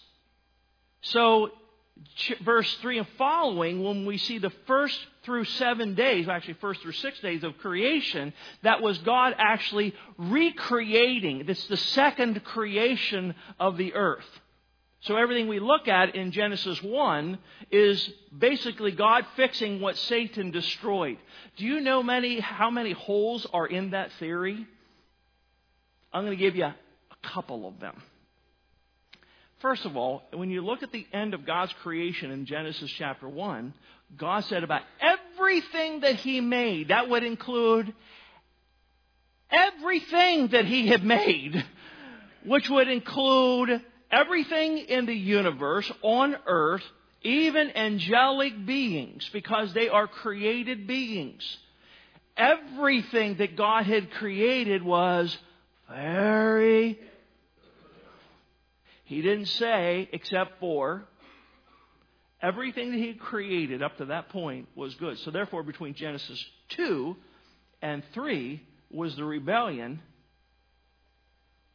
So, 1.02 1.50
verse 2.42 2.72
3 2.82 3.00
and 3.00 3.08
following, 3.18 3.84
when 3.84 4.06
we 4.06 4.18
see 4.18 4.38
the 4.38 4.54
first 4.68 5.00
through 5.24 5.46
seven 5.46 5.96
days, 5.96 6.28
actually, 6.28 6.56
first 6.56 6.82
through 6.82 6.94
six 6.94 7.20
days 7.20 7.44
of 7.44 7.58
creation, 7.58 8.34
that 8.64 8.82
was 8.82 8.98
God 9.00 9.34
actually 9.38 9.94
recreating. 10.18 11.46
It's 11.48 11.68
the 11.68 11.78
second 11.78 12.44
creation 12.44 13.36
of 13.60 13.78
the 13.78 13.94
earth. 13.94 14.26
So 15.02 15.18
everything 15.18 15.50
we 15.50 15.60
look 15.60 15.90
at 15.90 16.16
in 16.16 16.32
Genesis 16.32 16.82
1 16.82 17.38
is 17.72 18.10
basically 18.38 18.92
God 18.92 19.26
fixing 19.36 19.82
what 19.82 19.98
Satan 19.98 20.52
destroyed. 20.52 21.18
Do 21.58 21.66
you 21.66 21.82
know 21.82 22.02
many, 22.02 22.40
how 22.40 22.70
many 22.70 22.94
holes 22.94 23.46
are 23.52 23.68
in 23.68 23.92
that 23.92 24.12
theory? 24.14 24.66
I'm 26.14 26.26
going 26.26 26.38
to 26.38 26.42
give 26.42 26.56
you 26.56 26.66
a 26.66 26.76
couple 27.22 27.68
of 27.68 27.82
them. 27.82 28.02
First 29.64 29.86
of 29.86 29.96
all, 29.96 30.24
when 30.34 30.50
you 30.50 30.60
look 30.60 30.84
at 30.84 30.92
the 30.92 31.08
end 31.14 31.34
of 31.34 31.46
God's 31.46 31.72
creation 31.84 32.32
in 32.32 32.46
Genesis 32.46 32.92
chapter 32.98 33.30
1, 33.30 33.74
God 34.18 34.44
said 34.44 34.62
about 34.62 34.82
everything 35.00 36.02
that 36.02 36.16
He 36.16 36.42
made, 36.42 36.90
that 36.90 37.08
would 37.08 37.24
include 37.24 37.94
everything 39.50 40.50
that 40.50 40.66
He 40.66 40.90
had 40.90 41.06
made, 41.06 41.64
which 42.46 42.70
would 42.70 42.90
include 42.90 43.82
everything 44.12 44.80
in 44.80 45.06
the 45.06 45.16
universe, 45.16 45.90
on 46.02 46.36
earth, 46.46 46.84
even 47.22 47.72
angelic 47.74 48.66
beings, 48.66 49.30
because 49.32 49.74
they 49.74 49.88
are 49.88 50.08
created 50.08 50.88
beings. 50.88 51.58
Everything 52.36 53.38
that 53.38 53.56
God 53.56 53.86
had 53.86 54.12
created 54.12 54.84
was 54.84 55.38
very. 55.90 57.00
He 59.04 59.22
didn't 59.22 59.48
say, 59.48 60.10
except 60.12 60.60
for, 60.60 61.06
everything 62.42 62.92
that 62.92 62.98
He 62.98 63.14
created 63.14 63.82
up 63.82 63.98
to 63.98 64.06
that 64.06 64.30
point 64.30 64.68
was 64.76 64.96
good. 64.96 65.18
So, 65.20 65.32
therefore, 65.32 65.64
between 65.64 65.94
Genesis 65.94 66.44
2 66.70 67.16
and 67.82 68.04
3 68.14 68.62
was 68.92 69.16
the 69.16 69.26
rebellion, 69.26 70.02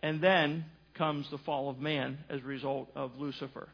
and 0.03 0.21
then 0.21 0.65
comes 0.95 1.29
the 1.31 1.39
fall 1.39 1.71
of 1.71 1.79
man 1.79 2.19
as 2.29 2.41
a 2.41 2.45
result 2.45 2.91
of 2.95 3.13
Lucifer. 3.19 3.69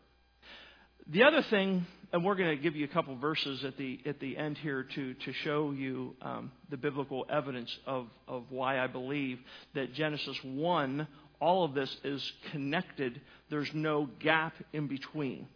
The 1.11 1.25
other 1.25 1.43
thing, 1.43 1.87
and 2.13 2.25
we're 2.25 2.35
going 2.35 2.57
to 2.57 2.63
give 2.63 2.77
you 2.77 2.85
a 2.87 2.89
couple 2.89 3.15
verses 3.17 3.63
at 3.63 3.77
the 3.77 4.01
at 4.07 4.21
the 4.21 4.39
end 4.39 4.57
here 4.57 4.85
to 4.85 5.15
to 5.15 5.33
show 5.33 5.71
you 5.71 6.17
um, 6.23 6.51
the 6.71 6.79
biblical 6.79 7.27
evidence 7.29 7.71
of 7.87 8.07
of 8.27 8.45
why 8.49 8.79
I 8.79 8.87
believe 8.87 9.39
that 9.75 9.93
Genesis 9.93 10.37
one, 10.43 11.07
all 11.45 11.63
of 11.63 11.75
this 11.75 11.95
is 12.05 12.33
connected. 12.53 13.21
There's 13.51 13.69
no 13.75 14.09
gap 14.19 14.55
in 14.73 14.87
between. 14.87 15.47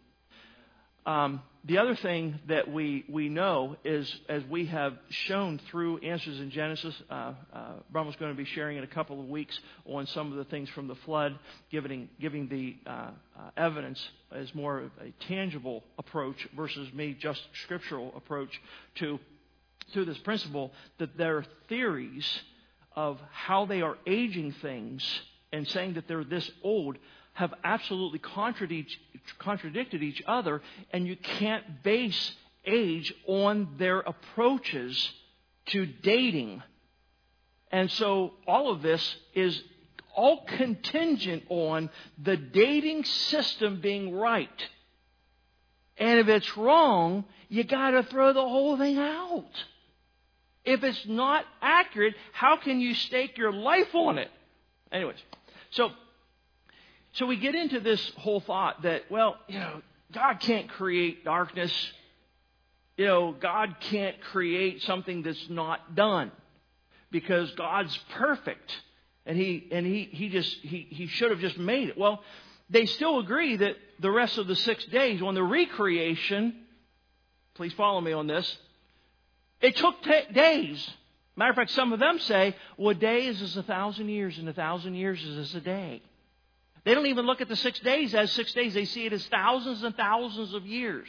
Um, 1.03 1.41
the 1.65 1.79
other 1.79 1.95
thing 1.95 2.37
that 2.47 2.71
we, 2.71 3.05
we 3.09 3.27
know 3.27 3.75
is, 3.83 4.07
as 4.29 4.43
we 4.51 4.67
have 4.67 4.93
shown 5.09 5.59
through 5.71 5.97
Answers 5.97 6.39
in 6.39 6.51
Genesis, 6.51 6.93
uh, 7.09 7.33
uh, 7.51 7.71
Brahma's 7.91 8.15
going 8.17 8.31
to 8.31 8.37
be 8.37 8.45
sharing 8.45 8.77
in 8.77 8.83
a 8.83 8.87
couple 8.87 9.19
of 9.19 9.27
weeks 9.29 9.59
on 9.87 10.05
some 10.05 10.31
of 10.31 10.37
the 10.37 10.43
things 10.43 10.69
from 10.69 10.87
the 10.87 10.93
flood, 11.05 11.39
giving, 11.71 12.07
giving 12.21 12.47
the 12.49 12.77
uh, 12.85 12.91
uh, 12.91 13.49
evidence 13.57 13.99
as 14.31 14.53
more 14.53 14.77
of 14.81 14.91
a 15.01 15.11
tangible 15.27 15.83
approach 15.97 16.47
versus 16.55 16.93
me 16.93 17.17
just 17.19 17.41
scriptural 17.63 18.13
approach 18.15 18.61
to, 18.99 19.19
to 19.93 20.05
this 20.05 20.19
principle 20.19 20.71
that 20.99 21.17
their 21.17 21.43
theories 21.67 22.41
of 22.95 23.19
how 23.31 23.65
they 23.65 23.81
are 23.81 23.97
aging 24.05 24.51
things 24.61 25.03
and 25.51 25.67
saying 25.67 25.93
that 25.93 26.07
they're 26.07 26.23
this 26.23 26.49
old 26.63 26.97
have 27.33 27.53
absolutely 27.63 28.19
contradicted 28.19 30.03
each 30.03 30.23
other, 30.27 30.61
and 30.91 31.07
you 31.07 31.15
can't 31.15 31.83
base 31.83 32.33
age 32.65 33.13
on 33.27 33.75
their 33.77 33.99
approaches 33.99 35.11
to 35.67 35.85
dating. 35.85 36.61
And 37.71 37.89
so 37.91 38.33
all 38.47 38.71
of 38.71 38.81
this 38.81 39.15
is 39.33 39.61
all 40.15 40.43
contingent 40.57 41.43
on 41.49 41.89
the 42.21 42.35
dating 42.35 43.05
system 43.05 43.79
being 43.79 44.13
right. 44.13 44.49
And 45.97 46.19
if 46.19 46.27
it's 46.27 46.57
wrong, 46.57 47.23
you 47.47 47.63
got 47.63 47.91
to 47.91 48.03
throw 48.03 48.33
the 48.33 48.41
whole 48.41 48.77
thing 48.77 48.97
out. 48.97 49.65
If 50.65 50.83
it's 50.83 51.05
not 51.05 51.45
accurate, 51.61 52.15
how 52.33 52.57
can 52.57 52.81
you 52.81 52.93
stake 52.95 53.37
your 53.37 53.53
life 53.53 53.93
on 53.93 54.17
it? 54.17 54.29
Anyways, 54.91 55.17
so 55.71 55.91
so 57.13 57.25
we 57.25 57.37
get 57.37 57.55
into 57.55 57.79
this 57.79 58.11
whole 58.17 58.39
thought 58.39 58.83
that, 58.83 59.09
well, 59.09 59.37
you 59.47 59.59
know, 59.59 59.81
God 60.13 60.39
can't 60.39 60.69
create 60.69 61.25
darkness. 61.25 61.73
You 62.97 63.05
know, 63.05 63.35
God 63.39 63.75
can't 63.79 64.19
create 64.21 64.81
something 64.83 65.23
that's 65.23 65.49
not 65.49 65.95
done 65.95 66.31
because 67.11 67.49
God's 67.51 67.97
perfect. 68.11 68.75
And 69.25 69.37
he, 69.37 69.67
and 69.71 69.85
he, 69.85 70.03
he 70.11 70.29
just, 70.29 70.55
he, 70.61 70.87
he 70.89 71.07
should 71.07 71.31
have 71.31 71.39
just 71.39 71.57
made 71.57 71.89
it. 71.89 71.97
Well, 71.97 72.23
they 72.69 72.85
still 72.85 73.19
agree 73.19 73.55
that 73.57 73.75
the 73.99 74.11
rest 74.11 74.37
of 74.37 74.47
the 74.47 74.55
six 74.55 74.85
days 74.85 75.21
on 75.21 75.33
the 75.33 75.43
recreation, 75.43 76.55
please 77.55 77.73
follow 77.73 78.01
me 78.01 78.13
on 78.13 78.27
this, 78.27 78.57
it 79.61 79.75
took 79.75 80.01
t- 80.03 80.33
days. 80.33 80.89
Matter 81.39 81.51
of 81.51 81.55
fact, 81.55 81.71
some 81.71 81.93
of 81.93 81.99
them 81.99 82.19
say, 82.19 82.53
well, 82.75 82.89
a 82.89 82.93
day 82.93 83.27
is 83.27 83.41
as 83.41 83.55
a 83.55 83.63
thousand 83.63 84.09
years, 84.09 84.37
and 84.37 84.49
a 84.49 84.53
thousand 84.53 84.95
years 84.95 85.23
is 85.23 85.37
as 85.37 85.55
a 85.55 85.61
day. 85.61 86.01
They 86.83 86.93
don't 86.93 87.05
even 87.05 87.25
look 87.25 87.39
at 87.39 87.47
the 87.47 87.55
six 87.55 87.79
days 87.79 88.13
as 88.13 88.29
six 88.33 88.51
days. 88.51 88.73
They 88.73 88.83
see 88.83 89.05
it 89.05 89.13
as 89.13 89.25
thousands 89.27 89.81
and 89.81 89.95
thousands 89.95 90.53
of 90.53 90.65
years. 90.65 91.07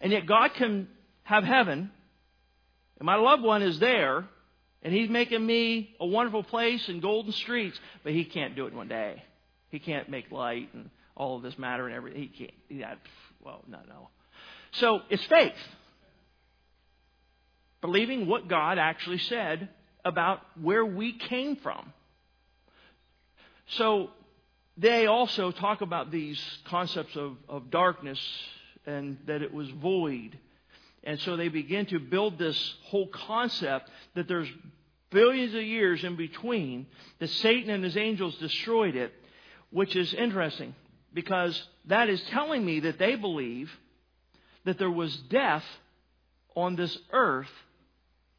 And 0.00 0.12
yet 0.12 0.26
God 0.26 0.54
can 0.54 0.86
have 1.24 1.42
heaven, 1.42 1.90
and 3.00 3.04
my 3.04 3.16
loved 3.16 3.42
one 3.42 3.62
is 3.62 3.80
there, 3.80 4.24
and 4.80 4.94
He's 4.94 5.10
making 5.10 5.44
me 5.44 5.96
a 5.98 6.06
wonderful 6.06 6.44
place 6.44 6.88
and 6.88 7.02
golden 7.02 7.32
streets, 7.32 7.76
but 8.04 8.12
He 8.12 8.24
can't 8.24 8.54
do 8.54 8.66
it 8.66 8.70
in 8.70 8.76
one 8.76 8.86
day. 8.86 9.24
He 9.70 9.80
can't 9.80 10.08
make 10.08 10.30
light 10.30 10.68
and 10.72 10.88
all 11.16 11.36
of 11.36 11.42
this 11.42 11.58
matter 11.58 11.86
and 11.86 11.96
everything. 11.96 12.22
He 12.22 12.28
can't. 12.28 12.54
Yeah, 12.68 12.94
well, 13.44 13.64
no, 13.66 13.78
no. 13.88 14.10
So 14.70 15.00
it's 15.10 15.24
faith. 15.24 15.52
Believing 17.86 18.26
what 18.26 18.48
God 18.48 18.78
actually 18.78 19.18
said 19.18 19.68
about 20.04 20.40
where 20.60 20.84
we 20.84 21.12
came 21.12 21.54
from. 21.54 21.92
So 23.78 24.10
they 24.76 25.06
also 25.06 25.52
talk 25.52 25.82
about 25.82 26.10
these 26.10 26.42
concepts 26.64 27.14
of, 27.14 27.36
of 27.48 27.70
darkness 27.70 28.18
and 28.86 29.18
that 29.28 29.40
it 29.40 29.54
was 29.54 29.68
void. 29.70 30.36
And 31.04 31.20
so 31.20 31.36
they 31.36 31.46
begin 31.46 31.86
to 31.86 32.00
build 32.00 32.40
this 32.40 32.74
whole 32.86 33.06
concept 33.06 33.88
that 34.16 34.26
there's 34.26 34.48
billions 35.10 35.54
of 35.54 35.62
years 35.62 36.02
in 36.02 36.16
between 36.16 36.88
that 37.20 37.30
Satan 37.30 37.70
and 37.70 37.84
his 37.84 37.96
angels 37.96 38.34
destroyed 38.38 38.96
it, 38.96 39.12
which 39.70 39.94
is 39.94 40.12
interesting 40.12 40.74
because 41.14 41.62
that 41.84 42.08
is 42.08 42.20
telling 42.30 42.66
me 42.66 42.80
that 42.80 42.98
they 42.98 43.14
believe 43.14 43.70
that 44.64 44.76
there 44.76 44.90
was 44.90 45.16
death 45.30 45.64
on 46.56 46.74
this 46.74 46.98
earth 47.12 47.46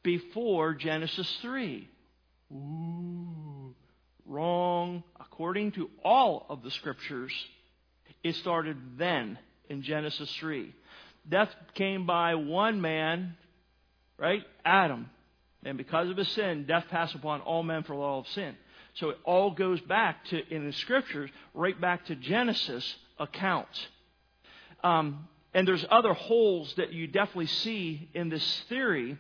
before 0.08 0.74
Genesis 0.74 1.30
3. 1.41 1.86
Ooh. 2.54 3.76
Wrong. 4.26 5.04
According 5.20 5.74
to 5.74 5.89
all 6.02 6.46
of 6.48 6.63
the 6.63 6.72
scriptures, 6.72 7.34
it 8.24 8.36
started 8.36 8.78
then 8.98 9.38
in 9.67 9.82
Genesis 9.82 10.34
3. 10.39 10.74
Death 11.28 11.50
came 11.74 12.06
by 12.06 12.36
one 12.36 12.80
man, 12.80 13.36
right? 14.17 14.43
Adam. 14.63 15.10
And 15.65 15.78
because 15.78 16.10
of 16.10 16.15
his 16.15 16.30
sin, 16.30 16.63
death 16.65 16.86
passed 16.89 17.13
upon 17.13 17.41
all 17.41 17.62
men 17.62 17.84
for 17.84 17.93
all 17.96 18.22
of 18.22 18.28
sin. 18.30 18.56
So 18.93 19.10
it 19.10 19.17
all 19.26 19.52
goes 19.52 19.82
back 19.82 20.24
to, 20.28 20.41
in 20.48 20.65
the 20.65 20.72
scriptures, 20.72 21.30
right 21.54 21.80
back 21.80 22.06
to 22.06 22.15
Genesis 22.15 22.96
accounts. 23.20 23.86
Um, 24.86 25.28
and 25.54 25.67
there's 25.67 25.86
other 25.91 26.13
holes 26.13 26.74
that 26.78 26.93
you 26.93 27.08
definitely 27.08 27.48
see 27.48 28.10
in 28.13 28.30
this 28.30 28.63
theory 28.70 29.17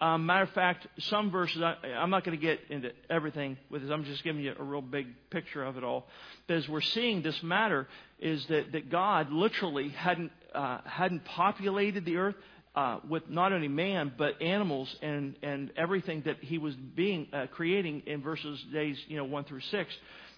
um, 0.00 0.26
matter 0.26 0.44
of 0.44 0.50
fact, 0.50 0.86
some 0.98 1.30
verses, 1.30 1.60
I, 1.60 1.76
am 1.82 2.10
not 2.10 2.24
going 2.24 2.38
to 2.38 2.40
get 2.40 2.60
into 2.70 2.92
everything 3.10 3.56
with 3.68 3.82
this. 3.82 3.90
I'm 3.90 4.04
just 4.04 4.22
giving 4.22 4.42
you 4.42 4.54
a 4.56 4.62
real 4.62 4.80
big 4.80 5.08
picture 5.28 5.64
of 5.64 5.76
it 5.76 5.82
all. 5.82 6.06
But 6.46 6.58
as 6.58 6.68
we're 6.68 6.80
seeing 6.80 7.22
this 7.22 7.42
matter, 7.42 7.88
is 8.20 8.46
that, 8.46 8.72
that 8.72 8.90
God 8.90 9.32
literally 9.32 9.88
hadn't, 9.88 10.30
uh, 10.54 10.78
hadn't 10.84 11.24
populated 11.24 12.04
the 12.04 12.16
earth 12.16 12.36
uh, 12.76 13.00
with 13.08 13.28
not 13.28 13.52
only 13.52 13.66
man, 13.66 14.12
but 14.16 14.40
animals 14.40 14.94
and, 15.02 15.34
and 15.42 15.72
everything 15.76 16.22
that 16.26 16.36
he 16.44 16.58
was 16.58 16.76
being, 16.76 17.26
uh, 17.32 17.46
creating 17.50 18.04
in 18.06 18.22
verses 18.22 18.64
days, 18.72 18.96
you 19.08 19.16
know, 19.16 19.24
1 19.24 19.44
through 19.44 19.62
6. 19.62 19.94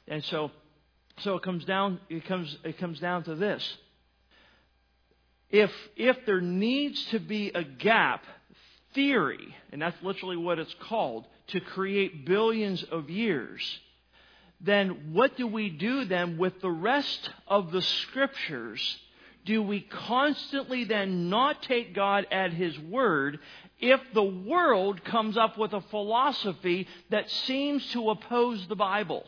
And 0.08 0.24
so, 0.24 0.50
so 1.18 1.36
it 1.36 1.42
comes 1.42 1.66
down, 1.66 2.00
it 2.08 2.24
comes, 2.24 2.56
it 2.64 2.78
comes 2.78 2.98
down 2.98 3.24
to 3.24 3.34
this. 3.34 3.76
If, 5.50 5.70
if 5.96 6.24
there 6.24 6.40
needs 6.40 7.04
to 7.06 7.18
be 7.18 7.50
a 7.54 7.62
gap 7.62 8.24
theory, 8.94 9.54
and 9.72 9.80
that's 9.80 10.00
literally 10.02 10.36
what 10.36 10.58
it's 10.58 10.74
called, 10.80 11.26
to 11.48 11.60
create 11.60 12.26
billions 12.26 12.82
of 12.84 13.10
years, 13.10 13.62
then 14.60 15.12
what 15.12 15.36
do 15.36 15.46
we 15.46 15.70
do 15.70 16.04
then 16.04 16.36
with 16.36 16.60
the 16.60 16.70
rest 16.70 17.30
of 17.48 17.72
the 17.72 17.82
scriptures? 17.82 18.98
Do 19.46 19.62
we 19.62 19.80
constantly 19.80 20.84
then 20.84 21.30
not 21.30 21.62
take 21.62 21.94
God 21.94 22.26
at 22.30 22.52
His 22.52 22.78
word 22.78 23.38
if 23.78 24.00
the 24.12 24.22
world 24.22 25.02
comes 25.04 25.38
up 25.38 25.56
with 25.56 25.72
a 25.72 25.80
philosophy 25.80 26.86
that 27.08 27.30
seems 27.30 27.84
to 27.92 28.10
oppose 28.10 28.66
the 28.68 28.76
Bible? 28.76 29.24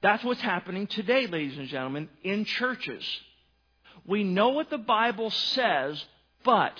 That's 0.00 0.24
what's 0.24 0.40
happening 0.40 0.86
today, 0.86 1.26
ladies 1.26 1.58
and 1.58 1.68
gentlemen, 1.68 2.08
in 2.22 2.44
churches. 2.44 3.04
We 4.06 4.24
know 4.24 4.50
what 4.50 4.70
the 4.70 4.78
Bible 4.78 5.30
says, 5.30 6.02
but 6.48 6.72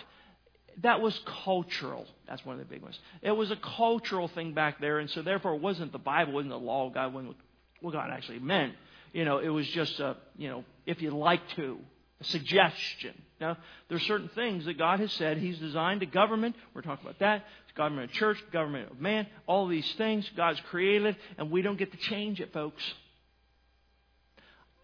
that 0.80 1.02
was 1.02 1.20
cultural. 1.44 2.06
That's 2.26 2.42
one 2.42 2.58
of 2.58 2.66
the 2.66 2.72
big 2.74 2.82
ones. 2.82 2.98
It 3.20 3.32
was 3.32 3.50
a 3.50 3.56
cultural 3.56 4.26
thing 4.28 4.54
back 4.54 4.80
there, 4.80 4.98
and 4.98 5.10
so 5.10 5.20
therefore 5.20 5.56
it 5.56 5.60
wasn't 5.60 5.92
the 5.92 5.98
Bible, 5.98 6.32
wasn't 6.32 6.52
the 6.52 6.58
law 6.58 6.86
of 6.86 6.94
God, 6.94 7.12
wasn't 7.12 7.36
what 7.82 7.92
God 7.92 8.08
actually 8.10 8.38
meant. 8.38 8.72
You 9.12 9.26
know, 9.26 9.40
it 9.40 9.50
was 9.50 9.66
just 9.66 10.00
a, 10.00 10.16
you 10.38 10.48
know, 10.48 10.64
if 10.86 11.02
you 11.02 11.10
like 11.10 11.42
to, 11.56 11.76
a 12.18 12.24
suggestion. 12.24 13.12
Now, 13.42 13.58
there 13.88 13.98
are 13.98 14.00
certain 14.00 14.30
things 14.34 14.64
that 14.64 14.78
God 14.78 15.00
has 15.00 15.12
said 15.12 15.36
He's 15.36 15.58
designed 15.58 16.02
a 16.02 16.06
government. 16.06 16.56
We're 16.72 16.80
talking 16.80 17.04
about 17.04 17.18
that. 17.18 17.44
Government 17.76 18.10
of 18.10 18.16
church, 18.16 18.42
government 18.50 18.90
of 18.90 18.98
man, 18.98 19.26
all 19.46 19.68
these 19.68 19.92
things 19.98 20.28
God's 20.34 20.60
created, 20.70 21.14
and 21.36 21.50
we 21.50 21.60
don't 21.60 21.78
get 21.78 21.92
to 21.92 21.98
change 21.98 22.40
it, 22.40 22.54
folks. 22.54 22.82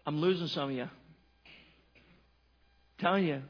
I'm 0.05 0.21
losing 0.21 0.47
some 0.47 0.69
of 0.69 0.75
you. 0.75 0.87
telling 2.99 3.25
you, 3.25 3.41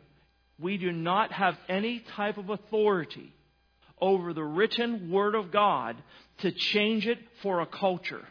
we 0.59 0.77
do 0.77 0.91
not 0.91 1.31
have 1.31 1.57
any 1.67 1.99
type 1.99 2.37
of 2.37 2.49
authority 2.49 3.33
over 3.99 4.33
the 4.33 4.43
written 4.43 5.11
Word 5.11 5.35
of 5.35 5.51
God 5.51 5.97
to 6.39 6.51
change 6.51 7.07
it 7.07 7.19
for 7.41 7.61
a 7.61 7.65
culture. 7.65 8.25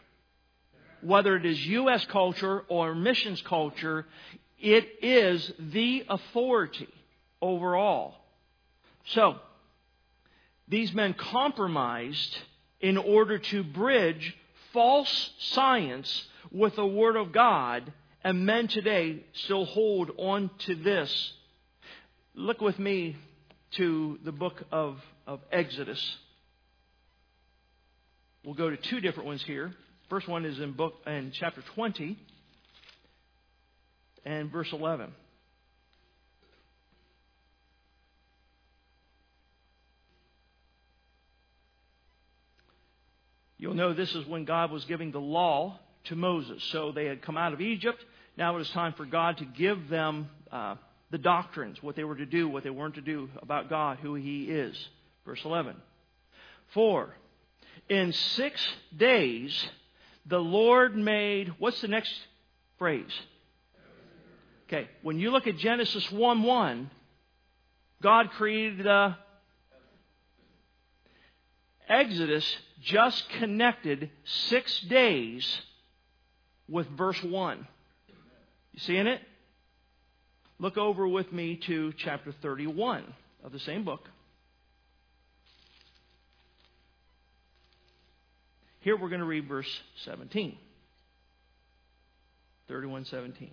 Whether 1.03 1.37
it 1.37 1.45
is 1.45 1.67
U.S. 1.67 2.05
culture 2.07 2.65
or 2.69 2.95
missions 2.95 3.43
culture, 3.43 4.07
it 4.59 4.87
is 5.03 5.53
the 5.59 6.05
authority 6.09 6.89
overall. 7.43 8.15
So, 9.07 9.37
these 10.67 10.95
men 10.95 11.13
compromised 11.13 12.39
in 12.81 12.97
order 12.97 13.39
to 13.39 13.63
bridge 13.63 14.35
false 14.73 15.31
science 15.39 16.27
with 16.51 16.77
the 16.77 16.87
Word 16.87 17.17
of 17.17 17.33
God, 17.33 17.93
and 18.23 18.47
men 18.47 18.69
today 18.69 19.25
still 19.35 19.67
hold 19.67 20.11
on 20.17 20.51
to 20.61 20.75
this 20.75 21.33
Look 22.37 22.61
with 22.61 22.81
me 22.81 23.17
to 23.77 24.19
the 24.25 24.33
book 24.33 24.61
of, 24.73 24.99
of 25.25 25.41
Exodus. 25.53 26.01
We'll 28.45 28.55
go 28.55 28.71
to 28.71 28.77
two 28.77 29.01
different 29.01 29.29
ones 29.29 29.43
here. 29.45 29.73
First 30.11 30.27
one 30.27 30.45
is 30.45 30.59
in 30.59 30.73
book 30.73 30.95
in 31.07 31.31
chapter 31.33 31.63
20 31.75 32.19
and 34.25 34.51
verse 34.51 34.69
11. 34.73 35.13
You'll 43.59 43.75
know 43.75 43.95
this 43.95 44.13
is 44.13 44.27
when 44.27 44.45
God 44.45 44.73
was 44.73 44.85
giving 44.87 45.13
the 45.13 45.21
law 45.21 45.79
to 46.07 46.17
Moses. 46.17 46.63
So 46.73 46.91
they 46.91 47.07
had 47.07 47.23
come 47.23 47.37
out 47.37 47.53
of 47.53 47.61
Egypt. 47.61 48.05
Now 48.37 48.57
it 48.57 48.59
was 48.59 48.71
time 48.71 48.93
for 48.95 49.07
God 49.07 49.39
to 49.39 49.45
give 49.45 49.89
them 49.89 50.29
uh, 50.51 50.75
the 51.15 51.19
doctrines, 51.19 51.81
what 51.81 51.95
they 51.95 52.03
were 52.03 52.17
to 52.17 52.27
do, 52.27 52.49
what 52.49 52.65
they 52.65 52.71
weren't 52.71 52.97
to 52.97 53.01
do 53.01 53.29
about 53.41 53.71
God, 53.71 53.99
who 54.03 54.17
He 54.17 54.47
is. 54.47 54.77
Verse 55.25 55.41
11. 55.45 55.77
For 56.73 57.15
in 57.89 58.13
six 58.13 58.61
days 58.97 59.69
the 60.27 60.41
Lord 60.41 60.97
made, 60.97 61.55
what's 61.61 61.81
the 61.81 61.87
next 61.87 62.13
phrase? 62.79 63.13
Okay, 64.67 64.89
when 65.03 65.21
you 65.21 65.31
look 65.31 65.47
at 65.47 65.57
Genesis 65.57 66.11
1 66.11 66.43
1, 66.43 66.91
God 68.03 68.31
created 68.31 68.85
the 68.85 69.15
Exodus 71.89 72.57
just 72.83 73.29
connected 73.39 74.11
six 74.25 74.81
days 74.81 75.61
with 76.69 76.89
verse 76.89 77.23
1. 77.23 77.69
You 78.73 78.81
seeing 78.81 79.07
it? 79.07 79.21
Look 80.59 80.77
over 80.79 81.07
with 81.07 81.33
me 81.33 81.57
to 81.67 81.93
chapter 81.99 82.33
31 82.41 83.05
of 83.43 83.53
the 83.53 83.59
same 83.59 83.85
book. 83.85 84.09
Here 88.81 88.97
we're 88.97 89.09
going 89.09 89.21
to 89.21 89.27
read 89.27 89.49
verse 89.49 89.81
17. 90.05 90.59
31:17. 92.71 93.51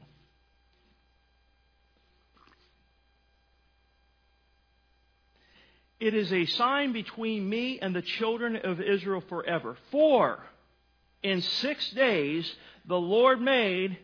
It 5.99 6.13
is 6.15 6.33
a 6.33 6.45
sign 6.47 6.93
between 6.93 7.47
me 7.47 7.79
and 7.79 7.95
the 7.95 8.01
children 8.01 8.55
of 8.55 8.81
Israel 8.81 9.23
forever. 9.29 9.77
For 9.91 10.39
in 11.21 11.41
six 11.41 11.91
days 11.91 12.51
the 12.85 12.99
Lord 12.99 13.39
made 13.39 13.97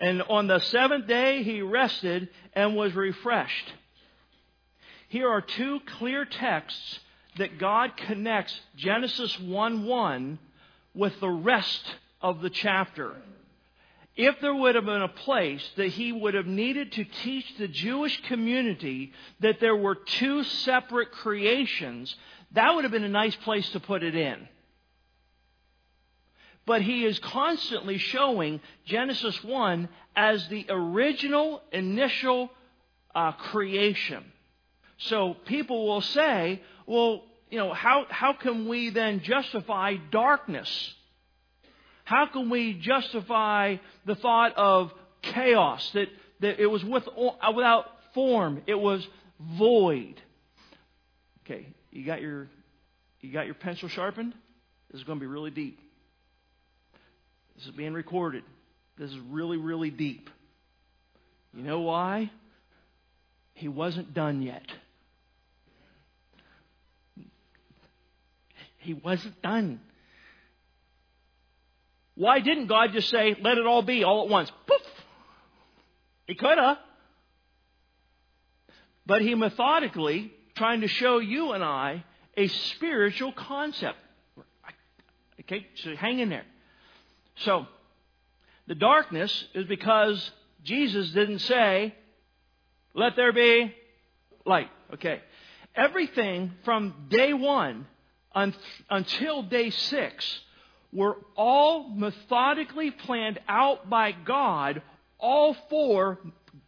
and 0.00 0.22
on 0.22 0.46
the 0.46 0.58
seventh 0.58 1.06
day 1.06 1.42
he 1.42 1.60
rested 1.60 2.28
and 2.54 2.74
was 2.74 2.94
refreshed. 2.94 3.72
Here 5.08 5.28
are 5.28 5.42
two 5.42 5.80
clear 5.98 6.24
texts 6.24 7.00
that 7.36 7.58
God 7.58 7.96
connects 7.96 8.58
Genesis 8.76 9.38
1 9.38 9.84
1 9.84 10.38
with 10.94 11.18
the 11.20 11.28
rest 11.28 11.96
of 12.22 12.40
the 12.40 12.50
chapter. 12.50 13.14
If 14.16 14.40
there 14.40 14.54
would 14.54 14.74
have 14.74 14.84
been 14.84 15.02
a 15.02 15.08
place 15.08 15.66
that 15.76 15.88
he 15.88 16.12
would 16.12 16.34
have 16.34 16.46
needed 16.46 16.92
to 16.92 17.04
teach 17.04 17.46
the 17.58 17.68
Jewish 17.68 18.20
community 18.22 19.12
that 19.40 19.60
there 19.60 19.76
were 19.76 19.94
two 19.94 20.42
separate 20.44 21.12
creations, 21.12 22.14
that 22.52 22.74
would 22.74 22.84
have 22.84 22.92
been 22.92 23.04
a 23.04 23.08
nice 23.08 23.36
place 23.36 23.68
to 23.70 23.80
put 23.80 24.02
it 24.02 24.14
in 24.14 24.48
but 26.66 26.82
he 26.82 27.04
is 27.04 27.18
constantly 27.18 27.98
showing 27.98 28.60
Genesis 28.84 29.42
1 29.42 29.88
as 30.14 30.46
the 30.48 30.66
original, 30.68 31.62
initial 31.72 32.50
uh, 33.14 33.32
creation. 33.32 34.24
So 34.98 35.34
people 35.46 35.88
will 35.88 36.02
say, 36.02 36.62
well, 36.86 37.24
you 37.50 37.58
know, 37.58 37.72
how, 37.72 38.06
how 38.08 38.34
can 38.34 38.68
we 38.68 38.90
then 38.90 39.20
justify 39.20 39.96
darkness? 40.10 40.94
How 42.04 42.26
can 42.26 42.50
we 42.50 42.74
justify 42.74 43.76
the 44.04 44.14
thought 44.14 44.56
of 44.56 44.92
chaos, 45.22 45.90
that, 45.92 46.08
that 46.40 46.60
it 46.60 46.66
was 46.66 46.84
with, 46.84 47.08
without 47.54 47.86
form, 48.14 48.62
it 48.66 48.74
was 48.74 49.06
void? 49.40 50.20
Okay, 51.44 51.66
you 51.90 52.04
got 52.04 52.20
your, 52.20 52.48
you 53.20 53.32
got 53.32 53.46
your 53.46 53.54
pencil 53.54 53.88
sharpened? 53.88 54.34
This 54.90 55.00
is 55.00 55.04
going 55.04 55.18
to 55.18 55.20
be 55.20 55.26
really 55.26 55.50
deep. 55.50 55.78
This 57.60 57.68
is 57.68 57.74
being 57.74 57.92
recorded. 57.92 58.42
This 58.96 59.10
is 59.10 59.18
really, 59.28 59.58
really 59.58 59.90
deep. 59.90 60.30
You 61.52 61.62
know 61.62 61.80
why? 61.80 62.30
He 63.52 63.68
wasn't 63.68 64.14
done 64.14 64.40
yet. 64.40 64.64
He 68.78 68.94
wasn't 68.94 69.42
done. 69.42 69.78
Why 72.14 72.40
didn't 72.40 72.68
God 72.68 72.92
just 72.94 73.10
say, 73.10 73.36
let 73.42 73.58
it 73.58 73.66
all 73.66 73.82
be 73.82 74.04
all 74.04 74.24
at 74.24 74.30
once? 74.30 74.50
Poof! 74.66 74.80
He 76.26 76.36
could 76.36 76.56
have. 76.56 76.78
But 79.04 79.20
he 79.20 79.34
methodically 79.34 80.32
trying 80.54 80.80
to 80.80 80.88
show 80.88 81.18
you 81.18 81.52
and 81.52 81.62
I 81.62 82.04
a 82.38 82.46
spiritual 82.46 83.32
concept. 83.32 83.98
Okay, 85.40 85.66
so 85.74 85.94
hang 85.94 86.20
in 86.20 86.30
there. 86.30 86.46
So, 87.44 87.66
the 88.66 88.74
darkness 88.74 89.44
is 89.54 89.66
because 89.66 90.30
Jesus 90.62 91.10
didn't 91.10 91.40
say, 91.40 91.94
let 92.94 93.16
there 93.16 93.32
be 93.32 93.74
light. 94.44 94.68
Okay. 94.94 95.20
Everything 95.74 96.52
from 96.64 97.06
day 97.08 97.32
one 97.32 97.86
un- 98.34 98.54
until 98.88 99.42
day 99.42 99.70
six 99.70 100.40
were 100.92 101.16
all 101.36 101.88
methodically 101.88 102.90
planned 102.90 103.38
out 103.48 103.88
by 103.88 104.12
God, 104.12 104.82
all 105.18 105.56
for 105.68 106.18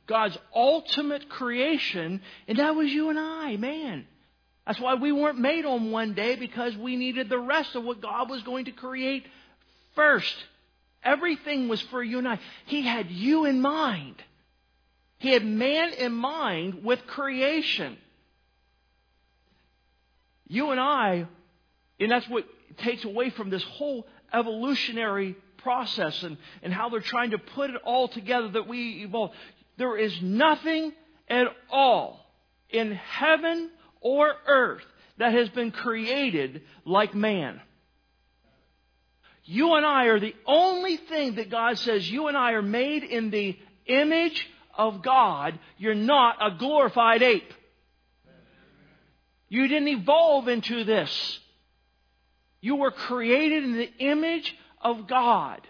God's 0.07 0.39
ultimate 0.55 1.29
creation, 1.29 2.21
and 2.47 2.59
that 2.59 2.75
was 2.75 2.89
you 2.89 3.11
and 3.11 3.19
I, 3.19 3.57
man. 3.57 4.07
That's 4.67 4.79
why 4.79 4.95
we 4.95 5.11
weren't 5.11 5.39
made 5.39 5.65
on 5.65 5.91
one 5.91 6.15
day 6.15 6.37
because 6.37 6.77
we 6.77 6.97
needed 6.97 7.29
the 7.29 7.39
rest 7.39 7.75
of 7.75 7.83
what 7.83 8.01
God 8.01 8.31
was 8.31 8.43
going 8.43 8.67
to 8.67 8.73
create 8.73 9.27
first. 9.95 10.35
Everything 11.05 11.69
was 11.69 11.81
for 11.83 12.03
you 12.03 12.19
and 12.19 12.29
I. 12.29 12.39
He 12.67 12.83
had 12.83 13.11
you 13.11 13.45
in 13.45 13.61
mind. 13.61 14.23
He 15.19 15.31
had 15.31 15.45
man 15.45 15.93
in 15.93 16.13
mind 16.13 16.85
with 16.85 17.07
creation. 17.07 17.97
You 20.49 20.71
and 20.71 20.81
I, 20.81 21.27
and 21.99 22.11
that's 22.11 22.29
what 22.29 22.45
takes 22.79 23.05
away 23.05 23.31
from 23.31 23.51
this 23.51 23.63
whole 23.63 24.07
evolutionary 24.33 25.37
process 25.59 26.23
and, 26.23 26.37
and 26.63 26.73
how 26.73 26.89
they're 26.89 27.01
trying 27.01 27.31
to 27.31 27.39
put 27.39 27.71
it 27.71 27.77
all 27.85 28.09
together 28.09 28.49
that 28.49 28.69
we 28.69 29.05
evolve. 29.05 29.31
There 29.79 29.97
is 29.97 30.21
nothing 30.21 30.93
at 31.29 31.47
all 31.71 32.21
in 32.69 32.93
heaven 32.93 33.71
or 34.01 34.35
earth 34.47 34.85
that 35.19 35.33
has 35.33 35.49
been 35.51 35.71
created 35.71 36.63
like 36.85 37.15
man. 37.15 37.61
You 39.45 39.75
and 39.75 39.85
I 39.85 40.07
are 40.07 40.21
the 40.21 40.35
only 40.47 40.97
thing 40.97 41.37
that 41.37 41.51
God 41.51 41.79
says 41.79 42.09
you 42.09 42.29
and 42.29 42.37
I 42.37 42.53
are 42.53 42.63
made 42.63 43.03
in 43.03 43.31
the 43.31 43.59
image 43.87 44.49
of 44.77 45.03
God. 45.03 45.59
You're 45.79 45.95
not 45.95 46.37
a 46.41 46.57
glorified 46.57 47.23
ape. 47.23 47.53
You 49.49 49.69
didn't 49.69 49.89
evolve 49.89 50.49
into 50.49 50.85
this. 50.85 51.41
You 52.61 52.77
were 52.77 52.93
created 52.93 53.65
in 53.65 53.73
the 53.77 53.93
image 53.99 54.57
of 54.81 55.07
God. 55.09 55.61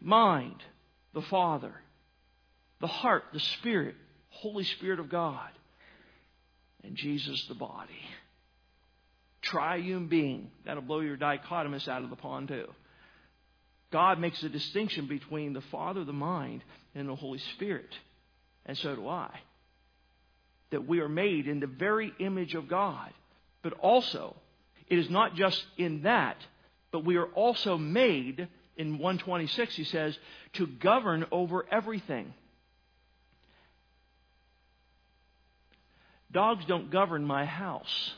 Mind, 0.00 0.62
the 1.14 1.22
Father. 1.22 1.72
The 2.80 2.86
heart, 2.86 3.24
the 3.32 3.40
Spirit, 3.40 3.94
Holy 4.30 4.64
Spirit 4.64 5.00
of 5.00 5.08
God. 5.08 5.50
And 6.82 6.96
Jesus, 6.96 7.44
the 7.46 7.54
body. 7.54 8.00
Triune 9.42 10.08
being. 10.08 10.50
That'll 10.64 10.82
blow 10.82 11.00
your 11.00 11.16
dichotomous 11.16 11.88
out 11.88 12.02
of 12.02 12.10
the 12.10 12.16
pond, 12.16 12.48
too. 12.48 12.68
God 13.90 14.18
makes 14.18 14.42
a 14.42 14.48
distinction 14.48 15.06
between 15.06 15.52
the 15.52 15.62
Father, 15.62 16.04
the 16.04 16.12
mind, 16.12 16.62
and 16.94 17.08
the 17.08 17.14
Holy 17.14 17.38
Spirit. 17.54 17.96
And 18.66 18.76
so 18.76 18.94
do 18.94 19.08
I. 19.08 19.30
That 20.70 20.86
we 20.86 21.00
are 21.00 21.08
made 21.08 21.46
in 21.46 21.60
the 21.60 21.66
very 21.66 22.12
image 22.18 22.54
of 22.54 22.68
God. 22.68 23.10
But 23.62 23.72
also, 23.74 24.36
it 24.88 24.98
is 24.98 25.08
not 25.08 25.34
just 25.34 25.64
in 25.78 26.02
that, 26.02 26.36
but 26.90 27.04
we 27.04 27.16
are 27.16 27.26
also 27.26 27.78
made, 27.78 28.48
in 28.76 28.98
126, 28.98 29.76
he 29.76 29.84
says, 29.84 30.18
to 30.54 30.66
govern 30.66 31.26
over 31.32 31.64
everything. 31.70 32.34
Dogs 36.30 36.64
don't 36.66 36.90
govern 36.90 37.24
my 37.24 37.46
house. 37.46 38.12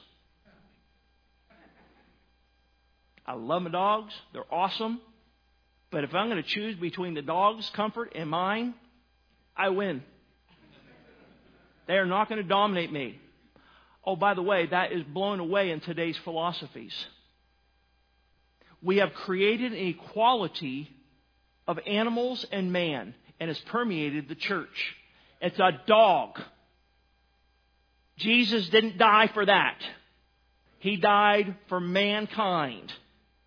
I 3.31 3.35
love 3.35 3.63
my 3.63 3.71
dogs. 3.71 4.13
They're 4.33 4.53
awesome. 4.53 5.01
But 5.93 6.03
if 6.03 6.13
I'm 6.13 6.29
going 6.29 6.43
to 6.43 6.49
choose 6.49 6.75
between 6.75 7.15
the 7.15 7.23
dog's 7.23 7.71
comfort 7.71 8.13
and 8.17 8.29
mine, 8.29 8.75
I 9.57 9.69
win. 9.69 10.03
They 11.87 11.95
are 11.95 12.07
not 12.07 12.29
going 12.29 12.43
to 12.43 12.49
dominate 12.49 12.93
me. 12.93 13.21
Oh, 14.05 14.17
by 14.17 14.35
the 14.35 14.43
way, 14.43 14.67
that 14.67 14.91
is 14.91 15.05
blown 15.05 15.39
away 15.39 15.71
in 15.71 15.79
today's 15.79 16.17
philosophies. 16.25 16.93
We 18.83 18.97
have 18.97 19.13
created 19.13 19.75
an 19.75 19.79
equality 19.79 20.91
of 21.69 21.79
animals 21.87 22.45
and 22.51 22.73
man, 22.73 23.15
and 23.39 23.49
it's 23.49 23.61
permeated 23.67 24.29
the 24.29 24.35
church. 24.35 24.97
It's 25.41 25.59
a 25.61 25.81
dog. 25.87 26.41
Jesus 28.17 28.69
didn't 28.71 28.99
die 28.99 29.31
for 29.33 29.47
that. 29.47 29.77
He 30.81 30.97
died 30.97 31.55
for 31.69 31.79
mankind. 31.79 32.93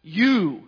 You. 0.04 0.68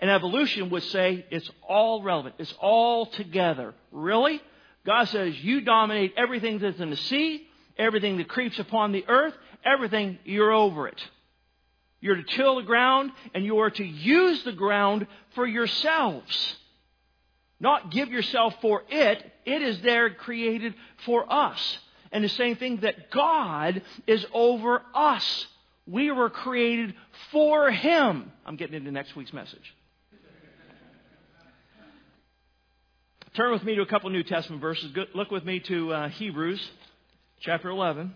And 0.00 0.10
evolution 0.10 0.70
would 0.70 0.82
say 0.82 1.24
it's 1.30 1.48
all 1.66 2.02
relevant. 2.02 2.34
It's 2.38 2.54
all 2.60 3.06
together. 3.06 3.74
Really? 3.90 4.40
God 4.84 5.04
says 5.08 5.42
you 5.42 5.62
dominate 5.62 6.12
everything 6.16 6.58
that's 6.58 6.78
in 6.78 6.90
the 6.90 6.96
sea, 6.96 7.46
everything 7.78 8.18
that 8.18 8.28
creeps 8.28 8.58
upon 8.58 8.92
the 8.92 9.04
earth, 9.08 9.34
everything, 9.64 10.18
you're 10.24 10.52
over 10.52 10.88
it. 10.88 11.02
You're 12.00 12.16
to 12.16 12.22
till 12.22 12.56
the 12.56 12.62
ground 12.62 13.12
and 13.32 13.46
you 13.46 13.60
are 13.60 13.70
to 13.70 13.84
use 13.84 14.44
the 14.44 14.52
ground 14.52 15.06
for 15.34 15.46
yourselves. 15.46 16.56
Not 17.58 17.90
give 17.92 18.10
yourself 18.10 18.54
for 18.60 18.82
it. 18.90 19.24
It 19.46 19.62
is 19.62 19.80
there 19.80 20.10
created 20.10 20.74
for 21.06 21.24
us. 21.32 21.78
And 22.12 22.22
the 22.22 22.28
same 22.28 22.56
thing 22.56 22.78
that 22.82 23.10
God 23.10 23.80
is 24.06 24.24
over 24.34 24.82
us. 24.94 25.46
We 25.86 26.10
were 26.10 26.30
created 26.30 26.94
for 27.30 27.70
Him. 27.70 28.32
I'm 28.46 28.56
getting 28.56 28.74
into 28.74 28.90
next 28.90 29.14
week's 29.16 29.32
message. 29.32 29.74
Turn 33.36 33.52
with 33.52 33.64
me 33.64 33.74
to 33.74 33.82
a 33.82 33.86
couple 33.86 34.10
New 34.10 34.22
Testament 34.22 34.62
verses. 34.62 34.92
Look 35.14 35.30
with 35.32 35.44
me 35.44 35.60
to 35.60 35.92
uh, 35.92 36.08
Hebrews 36.08 36.60
chapter 37.40 37.68
11. 37.68 38.14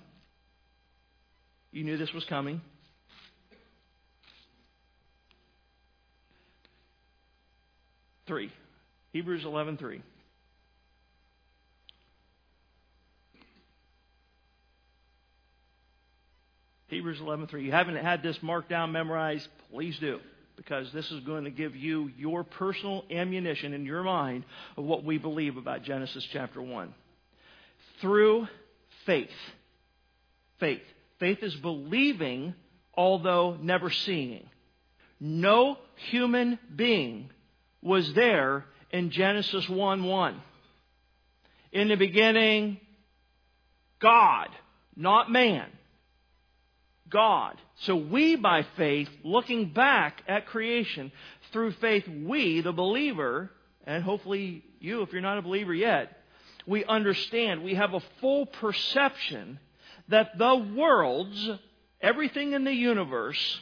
You 1.73 1.85
knew 1.85 1.97
this 1.97 2.13
was 2.13 2.25
coming. 2.27 2.61
Three. 8.29 8.53
Hebrews 9.13 9.45
11 9.45 9.77
3. 9.77 10.03
Hebrews 16.89 17.21
11:3. 17.21 17.63
You 17.65 17.71
haven't 17.71 17.97
had 17.97 18.23
this 18.23 18.43
marked 18.43 18.71
down, 18.71 18.93
memorized, 18.93 19.49
please 19.71 19.99
do, 19.99 20.21
because 20.57 20.91
this 20.93 21.11
is 21.11 21.21
going 21.21 21.45
to 21.45 21.51
give 21.51 21.77
you 21.77 22.11
your 22.19 22.45
personal 22.45 23.05
ammunition 23.11 23.75
in 23.75 23.85
your 23.85 24.03
mind 24.03 24.45
of 24.77 24.85
what 24.85 25.05
we 25.05 25.19
believe 25.19 25.57
about 25.57 25.83
Genesis 25.83 26.27
chapter 26.33 26.61
1. 26.63 26.93
Through 28.01 28.49
faith. 29.05 29.31
Faith. 30.59 30.83
Faith 31.21 31.43
is 31.43 31.55
believing, 31.57 32.55
although 32.95 33.57
never 33.61 33.91
seeing. 33.91 34.49
No 35.21 35.79
human 36.11 36.59
being 36.75 37.31
was 37.83 38.13
there 38.15 38.65
in 38.91 39.11
Genesis 39.11 39.69
1 39.69 40.05
1. 40.05 40.43
In 41.73 41.89
the 41.89 41.97
beginning, 41.97 42.79
God, 44.01 44.49
not 44.97 45.31
man. 45.31 45.67
God. 47.11 47.57
So 47.81 47.97
we, 47.97 48.37
by 48.37 48.67
faith, 48.77 49.09
looking 49.25 49.73
back 49.73 50.23
at 50.29 50.47
creation, 50.47 51.13
through 51.53 51.73
faith, 51.73 52.05
we, 52.09 52.61
the 52.61 52.73
believer, 52.73 53.51
and 53.87 54.03
hopefully 54.03 54.65
you, 54.81 55.03
if 55.03 55.13
you're 55.13 55.23
not 55.23 55.39
a 55.39 55.43
believer 55.43 55.75
yet, 55.75 56.19
we 56.67 56.85
understand, 56.85 57.65
we 57.65 57.75
have 57.75 57.95
a 57.95 58.03
full 58.21 58.47
perception 58.47 59.59
that 60.09 60.37
the 60.37 60.55
worlds, 60.77 61.51
everything 62.01 62.53
in 62.53 62.65
the 62.65 62.73
universe, 62.73 63.61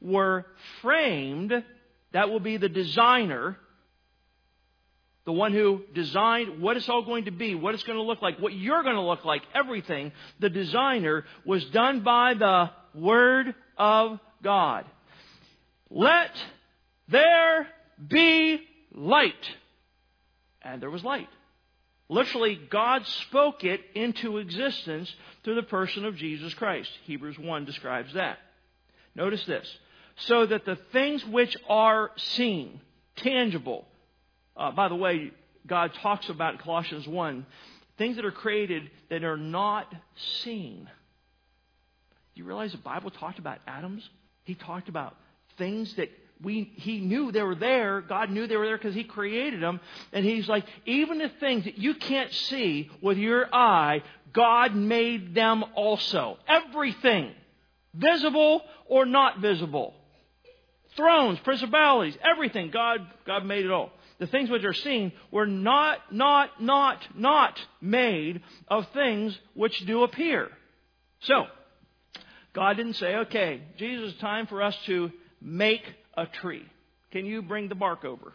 were 0.00 0.46
framed, 0.82 1.52
that 2.12 2.30
will 2.30 2.40
be 2.40 2.56
the 2.56 2.68
designer, 2.68 3.56
the 5.24 5.32
one 5.32 5.52
who 5.52 5.82
designed 5.94 6.62
what 6.62 6.76
it's 6.76 6.88
all 6.88 7.04
going 7.04 7.26
to 7.26 7.30
be, 7.30 7.54
what 7.54 7.74
it's 7.74 7.82
going 7.82 7.98
to 7.98 8.02
look 8.02 8.22
like, 8.22 8.38
what 8.38 8.54
you're 8.54 8.82
going 8.82 8.94
to 8.96 9.02
look 9.02 9.24
like, 9.24 9.42
everything, 9.54 10.10
the 10.40 10.48
designer 10.48 11.24
was 11.44 11.64
done 11.66 12.00
by 12.00 12.34
the 12.34 12.70
Word 12.94 13.54
of 13.76 14.18
God. 14.42 14.84
Let 15.90 16.30
there 17.08 17.66
be 18.06 18.60
light. 18.92 19.34
And 20.62 20.82
there 20.82 20.90
was 20.90 21.04
light. 21.04 21.28
Literally, 22.08 22.58
God 22.70 23.06
spoke 23.06 23.64
it 23.64 23.80
into 23.94 24.38
existence 24.38 25.14
through 25.44 25.56
the 25.56 25.62
person 25.62 26.04
of 26.04 26.16
Jesus 26.16 26.54
Christ. 26.54 26.90
Hebrews 27.04 27.38
1 27.38 27.64
describes 27.64 28.14
that. 28.14 28.38
Notice 29.14 29.44
this. 29.44 29.68
So 30.16 30.46
that 30.46 30.64
the 30.64 30.76
things 30.92 31.24
which 31.26 31.56
are 31.68 32.10
seen, 32.16 32.80
tangible, 33.16 33.86
uh, 34.56 34.72
by 34.72 34.88
the 34.88 34.94
way, 34.94 35.32
God 35.66 35.92
talks 36.02 36.28
about 36.28 36.54
in 36.54 36.58
Colossians 36.58 37.06
1, 37.06 37.46
things 37.98 38.16
that 38.16 38.24
are 38.24 38.32
created 38.32 38.90
that 39.10 39.22
are 39.22 39.36
not 39.36 39.92
seen 40.42 40.88
you 42.38 42.44
realize 42.44 42.72
the 42.72 42.78
Bible 42.78 43.10
talked 43.10 43.38
about 43.38 43.58
atoms? 43.66 44.08
He 44.44 44.54
talked 44.54 44.88
about 44.88 45.14
things 45.58 45.94
that 45.96 46.10
we, 46.42 46.72
he 46.76 47.00
knew 47.00 47.32
they 47.32 47.42
were 47.42 47.54
there. 47.54 48.00
God 48.00 48.30
knew 48.30 48.46
they 48.46 48.56
were 48.56 48.66
there 48.66 48.78
because 48.78 48.94
he 48.94 49.04
created 49.04 49.60
them. 49.60 49.80
And 50.12 50.24
he's 50.24 50.48
like, 50.48 50.64
even 50.86 51.18
the 51.18 51.30
things 51.40 51.64
that 51.64 51.78
you 51.78 51.94
can't 51.94 52.32
see 52.32 52.90
with 53.02 53.18
your 53.18 53.52
eye, 53.52 54.02
God 54.32 54.74
made 54.74 55.34
them 55.34 55.64
also. 55.74 56.38
Everything. 56.46 57.32
Visible 57.94 58.62
or 58.86 59.04
not 59.04 59.40
visible. 59.40 59.94
Thrones, 60.96 61.38
principalities, 61.40 62.16
everything. 62.22 62.70
God, 62.70 63.00
God 63.26 63.44
made 63.44 63.64
it 63.64 63.70
all. 63.70 63.90
The 64.18 64.26
things 64.26 64.50
which 64.50 64.64
are 64.64 64.74
seen 64.74 65.12
were 65.30 65.46
not, 65.46 65.98
not, 66.12 66.60
not, 66.60 67.04
not 67.14 67.60
made 67.80 68.42
of 68.68 68.86
things 68.92 69.38
which 69.54 69.78
do 69.86 70.02
appear. 70.02 70.48
So, 71.20 71.46
God 72.58 72.76
didn't 72.76 72.94
say, 72.94 73.14
okay, 73.14 73.62
Jesus, 73.76 74.18
time 74.20 74.48
for 74.48 74.60
us 74.64 74.76
to 74.86 75.12
make 75.40 75.84
a 76.16 76.26
tree. 76.26 76.66
Can 77.12 77.24
you 77.24 77.40
bring 77.40 77.68
the 77.68 77.76
bark 77.76 78.04
over? 78.04 78.32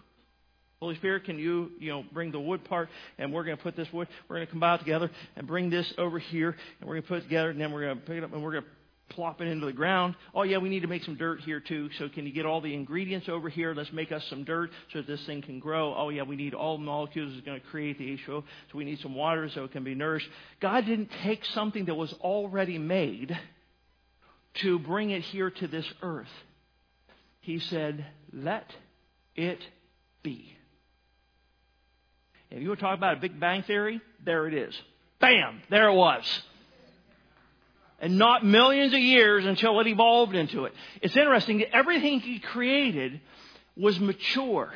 Holy 0.79 0.95
Spirit, 0.95 1.25
can 1.25 1.37
you, 1.37 1.71
you 1.77 1.91
know, 1.91 2.05
bring 2.13 2.31
the 2.31 2.39
wood 2.39 2.63
part 2.63 2.87
and 3.17 3.33
we're 3.33 3.43
going 3.43 3.57
to 3.57 3.61
put 3.61 3.75
this 3.75 3.91
wood, 3.91 4.07
we're 4.29 4.37
going 4.37 4.47
to 4.47 4.51
combine 4.51 4.79
together 4.79 5.11
and 5.35 5.45
bring 5.45 5.69
this 5.69 5.93
over 5.97 6.19
here 6.19 6.55
and 6.79 6.87
we're 6.87 6.95
going 6.95 7.01
to 7.01 7.07
put 7.09 7.17
it 7.17 7.23
together 7.23 7.49
and 7.49 7.59
then 7.59 7.73
we're 7.73 7.81
going 7.81 7.99
to 7.99 8.05
pick 8.05 8.15
it 8.15 8.23
up 8.23 8.31
and 8.31 8.41
we're 8.41 8.53
going 8.53 8.63
to 8.63 8.69
plop 9.13 9.41
it 9.41 9.47
into 9.49 9.65
the 9.65 9.73
ground. 9.73 10.15
Oh 10.33 10.43
yeah, 10.43 10.57
we 10.57 10.69
need 10.69 10.83
to 10.83 10.87
make 10.87 11.03
some 11.03 11.15
dirt 11.15 11.41
here 11.41 11.59
too. 11.59 11.89
So 11.99 12.07
can 12.07 12.25
you 12.25 12.31
get 12.31 12.45
all 12.45 12.61
the 12.61 12.73
ingredients 12.73 13.27
over 13.27 13.49
here? 13.49 13.73
Let's 13.73 13.91
make 13.91 14.13
us 14.13 14.23
some 14.29 14.45
dirt 14.45 14.69
so 14.93 14.99
that 14.99 15.07
this 15.07 15.25
thing 15.25 15.41
can 15.41 15.59
grow. 15.59 15.93
Oh 15.97 16.07
yeah, 16.07 16.23
we 16.23 16.37
need 16.37 16.53
all 16.53 16.77
the 16.77 16.85
molecules 16.85 17.33
that's 17.33 17.45
going 17.45 17.59
to 17.59 17.67
create 17.67 17.97
the 17.97 18.05
H2O. 18.05 18.43
So 18.71 18.77
we 18.77 18.85
need 18.85 18.99
some 18.99 19.15
water 19.15 19.49
so 19.53 19.65
it 19.65 19.73
can 19.73 19.83
be 19.83 19.95
nourished. 19.95 20.29
God 20.61 20.85
didn't 20.85 21.09
take 21.23 21.43
something 21.47 21.83
that 21.85 21.95
was 21.95 22.13
already 22.21 22.77
made 22.77 23.37
to 24.55 24.79
bring 24.79 25.09
it 25.09 25.21
here 25.21 25.49
to 25.49 25.67
this 25.67 25.85
earth. 26.01 26.27
He 27.41 27.59
said, 27.59 28.05
let 28.31 28.69
it 29.35 29.59
be. 30.21 30.55
If 32.49 32.61
you 32.61 32.69
were 32.69 32.75
talking 32.75 32.97
about 32.97 33.17
a 33.17 33.19
Big 33.19 33.39
Bang 33.39 33.63
Theory, 33.63 33.99
there 34.23 34.47
it 34.47 34.53
is. 34.53 34.79
Bam! 35.19 35.61
There 35.69 35.89
it 35.89 35.95
was. 35.95 36.23
And 37.99 38.17
not 38.17 38.45
millions 38.45 38.93
of 38.93 38.99
years 38.99 39.45
until 39.45 39.79
it 39.79 39.87
evolved 39.87 40.35
into 40.35 40.65
it. 40.65 40.73
It's 41.01 41.17
interesting 41.17 41.59
that 41.59 41.75
everything 41.75 42.19
he 42.19 42.39
created 42.39 43.21
was 43.75 43.99
mature. 43.99 44.71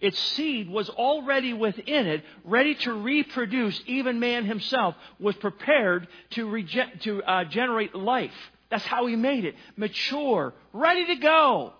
Its 0.00 0.18
seed 0.18 0.68
was 0.68 0.88
already 0.90 1.52
within 1.52 2.06
it, 2.06 2.24
ready 2.44 2.74
to 2.74 2.92
reproduce. 2.92 3.80
Even 3.86 4.18
man 4.18 4.44
himself 4.44 4.96
was 5.20 5.36
prepared 5.36 6.08
to, 6.30 6.48
rege- 6.48 7.00
to 7.02 7.22
uh, 7.22 7.44
generate 7.44 7.94
life. 7.94 8.34
That's 8.68 8.84
how 8.84 9.06
he 9.06 9.14
made 9.14 9.44
it. 9.44 9.54
Mature, 9.76 10.54
ready 10.72 11.06
to 11.06 11.16
go. 11.16 11.72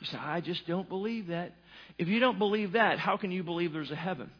You 0.00 0.06
say, 0.06 0.18
I 0.18 0.40
just 0.40 0.66
don't 0.66 0.88
believe 0.88 1.28
that. 1.28 1.54
If 1.98 2.08
you 2.08 2.18
don't 2.18 2.38
believe 2.38 2.72
that, 2.72 2.98
how 2.98 3.16
can 3.16 3.30
you 3.30 3.44
believe 3.44 3.72
there's 3.72 3.92
a 3.92 3.96
heaven? 3.96 4.30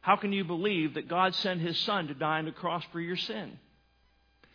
How 0.00 0.16
can 0.16 0.32
you 0.32 0.44
believe 0.44 0.94
that 0.94 1.06
God 1.06 1.34
sent 1.34 1.60
his 1.60 1.78
son 1.80 2.08
to 2.08 2.14
die 2.14 2.38
on 2.38 2.46
the 2.46 2.52
cross 2.52 2.82
for 2.92 3.00
your 3.00 3.16
sin? 3.16 3.58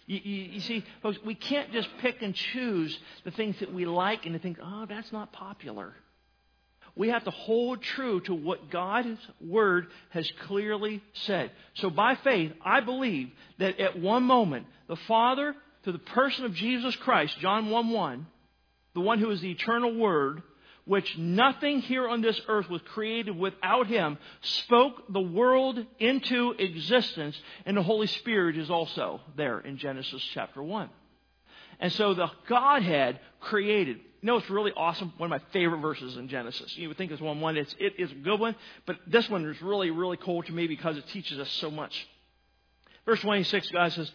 You, 0.07 0.19
you, 0.23 0.43
you, 0.53 0.59
see, 0.61 0.83
folks, 1.03 1.19
we 1.23 1.35
can't 1.35 1.71
just 1.71 1.87
pick 1.99 2.21
and 2.23 2.33
choose 2.33 2.97
the 3.23 3.31
things 3.31 3.59
that 3.59 3.71
we 3.71 3.85
like 3.85 4.25
and 4.25 4.33
to 4.33 4.39
think, 4.39 4.57
oh, 4.61 4.85
that's 4.89 5.11
not 5.11 5.31
popular. 5.31 5.93
We 6.95 7.09
have 7.09 7.23
to 7.23 7.31
hold 7.31 7.81
true 7.81 8.19
to 8.21 8.35
what 8.35 8.69
God's 8.69 9.19
Word 9.41 9.87
has 10.09 10.29
clearly 10.45 11.01
said. 11.13 11.51
So 11.75 11.89
by 11.89 12.15
faith, 12.15 12.51
I 12.63 12.81
believe 12.81 13.31
that 13.57 13.79
at 13.79 13.99
one 13.99 14.23
moment, 14.23 14.67
the 14.87 14.95
Father, 14.95 15.55
through 15.83 15.93
the 15.93 15.99
person 15.99 16.45
of 16.45 16.53
Jesus 16.53 16.95
Christ, 16.97 17.39
John 17.39 17.69
1 17.69 17.89
1, 17.89 18.27
the 18.93 19.01
one 19.01 19.17
who 19.17 19.31
is 19.31 19.41
the 19.41 19.51
eternal 19.51 19.95
Word, 19.95 20.43
which 20.85 21.17
nothing 21.17 21.79
here 21.79 22.07
on 22.07 22.21
this 22.21 22.39
earth 22.47 22.69
was 22.69 22.81
created 22.93 23.37
without 23.37 23.87
him, 23.87 24.19
spoke 24.41 25.11
the 25.11 25.21
world 25.21 25.83
into 25.99 26.51
existence, 26.59 27.39
and 27.65 27.75
the 27.75 27.83
Holy 27.83 28.07
Spirit 28.07 28.55
is 28.55 28.69
also 28.69 29.19
there 29.35 29.59
in 29.59 29.77
Genesis 29.77 30.21
chapter 30.33 30.61
1. 30.61 30.89
And 31.83 31.91
so 31.91 32.13
the 32.13 32.31
Godhead 32.47 33.19
created. 33.41 33.97
You 33.97 34.27
know, 34.27 34.37
it's 34.37 34.49
really 34.49 34.71
awesome. 34.71 35.11
One 35.17 35.31
of 35.31 35.41
my 35.41 35.45
favorite 35.51 35.81
verses 35.81 36.15
in 36.15 36.29
Genesis. 36.29 36.75
You 36.77 36.87
would 36.87 36.97
think 36.97 37.11
it's 37.11 37.21
one 37.21 37.41
one. 37.41 37.57
It's 37.57 37.75
it 37.77 37.95
is 37.99 38.09
a 38.09 38.15
good 38.15 38.39
one, 38.39 38.55
but 38.85 38.95
this 39.05 39.29
one 39.29 39.45
is 39.45 39.61
really 39.61 39.91
really 39.91 40.15
cool 40.15 40.41
to 40.43 40.51
me 40.51 40.65
because 40.65 40.97
it 40.97 41.05
teaches 41.09 41.37
us 41.39 41.49
so 41.59 41.69
much. 41.69 42.07
Verse 43.05 43.19
26, 43.19 43.69
God 43.71 43.91
says, 43.91 44.09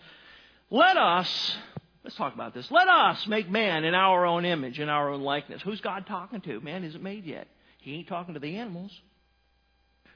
"Let 0.70 0.96
us 0.96 1.56
Let's 2.04 2.16
talk 2.16 2.32
about 2.32 2.54
this. 2.54 2.70
Let 2.70 2.88
us 2.88 3.26
make 3.26 3.50
man 3.50 3.84
in 3.84 3.94
our 3.94 4.24
own 4.24 4.46
image, 4.46 4.80
in 4.80 4.88
our 4.88 5.10
own 5.10 5.20
likeness. 5.20 5.60
Who's 5.60 5.82
God 5.82 6.06
talking 6.06 6.40
to? 6.40 6.58
Man 6.60 6.82
isn't 6.84 7.02
made 7.02 7.26
yet. 7.26 7.48
He 7.82 7.96
ain't 7.96 8.08
talking 8.08 8.32
to 8.32 8.40
the 8.40 8.56
animals. 8.56 8.90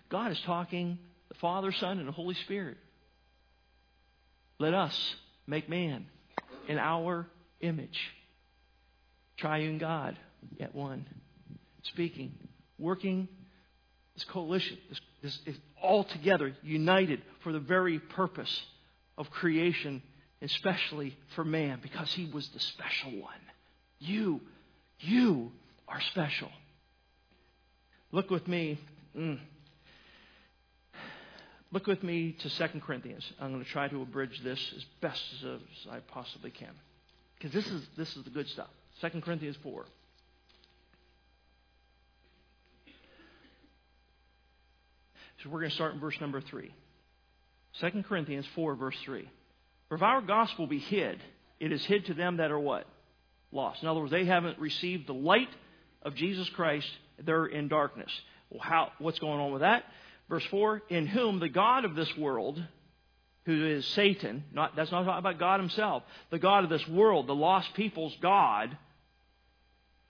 God 0.09 0.33
is 0.33 0.41
talking 0.47 0.99
the 1.29 1.35
Father, 1.35 1.71
Son, 1.71 1.99
and 1.99 2.09
the 2.09 2.13
Holy 2.13 2.35
Spirit. 2.35 2.79
Let 4.59 4.73
us 4.73 5.17
make 5.47 5.69
man 5.69 6.07
in 6.67 6.79
our 6.79 7.27
image. 7.63 7.99
Triune 9.39 9.79
God, 9.79 10.19
yet 10.59 10.75
one. 10.75 11.07
Speaking, 11.85 12.35
working, 12.79 13.29
this 14.15 14.25
coalition, 14.25 14.79
this, 14.89 15.01
this 15.23 15.39
is 15.47 15.57
all 15.81 16.05
together, 16.05 16.55
united 16.63 17.23
for 17.41 17.53
the 17.53 17.59
very 17.59 17.99
purpose 17.99 18.63
of 19.17 19.31
creation 19.31 20.03
especially 20.43 21.17
for 21.35 21.45
man, 21.45 21.79
because 21.81 22.13
he 22.13 22.29
was 22.33 22.49
the 22.49 22.61
special 22.61 23.13
one. 23.21 23.41
You, 24.01 24.41
you 24.99 25.53
are 25.89 26.01
special. 26.11 26.51
Look 28.11 28.29
with 28.29 28.47
me. 28.49 28.79
Mm. 29.17 29.39
Look 31.71 31.87
with 31.87 32.03
me 32.03 32.37
to 32.41 32.51
2 32.51 32.81
Corinthians. 32.81 33.25
I'm 33.41 33.53
going 33.53 33.65
to 33.65 33.71
try 33.71 33.89
to 33.89 34.03
abridge 34.03 34.43
this 34.43 34.61
as 34.77 34.85
best 35.01 35.23
as 35.45 35.61
I 35.91 36.01
possibly 36.01 36.51
can. 36.51 36.75
Because 37.43 37.65
this 37.65 37.73
is, 37.73 37.83
this 37.97 38.17
is 38.17 38.23
the 38.23 38.31
good 38.31 38.49
stuff. 38.51 38.69
2 39.01 39.21
Corinthians 39.21 39.57
4. 39.65 39.85
So 45.43 45.51
we're 45.51 45.59
going 45.59 45.71
to 45.71 45.75
start 45.75 45.93
in 45.93 45.99
verse 45.99 46.15
number 46.21 46.41
3. 46.41 46.73
2 47.81 48.03
Corinthians 48.05 48.47
4, 48.55 48.77
verse 48.77 48.95
3. 49.05 49.29
For 49.89 49.97
if 49.97 50.03
our 50.03 50.21
gospel 50.21 50.69
be 50.69 50.79
hid, 50.79 51.21
it 51.59 51.73
is 51.73 51.85
hid 51.85 52.07
to 52.07 52.15
them 52.15 52.37
that 52.37 52.53
are 52.53 52.61
what? 52.61 52.87
Lost. 53.51 53.83
In 53.83 53.89
other 53.89 53.99
words, 53.99 54.13
they 54.13 54.25
haven't 54.25 54.61
received 54.61 55.09
the 55.09 55.15
light 55.15 55.51
of 56.03 56.15
Jesus 56.15 56.49
Christ. 56.51 56.89
They're 57.25 57.47
in 57.47 57.67
darkness. 57.67 58.13
Well, 58.51 58.61
how, 58.63 58.93
what's 59.01 59.19
going 59.19 59.41
on 59.41 59.51
with 59.51 59.63
that? 59.63 59.83
Verse 60.29 60.45
4 60.49 60.83
In 60.91 61.09
whom 61.09 61.41
the 61.41 61.49
God 61.49 61.85
of 61.85 61.97
this 61.97 62.17
world, 62.17 62.63
who 63.45 63.67
is 63.67 63.87
Satan, 63.89 64.45
not, 64.53 64.77
that's 64.77 64.93
not 64.93 65.05
talking 65.05 65.19
about 65.19 65.39
God 65.39 65.61
himself, 65.61 66.03
the 66.31 66.39
God 66.39 66.65
of 66.65 66.71
this 66.71 66.87
world, 66.89 67.27
the 67.27 67.35
lost 67.35 67.75
people's 67.75 68.17
God, 68.21 68.77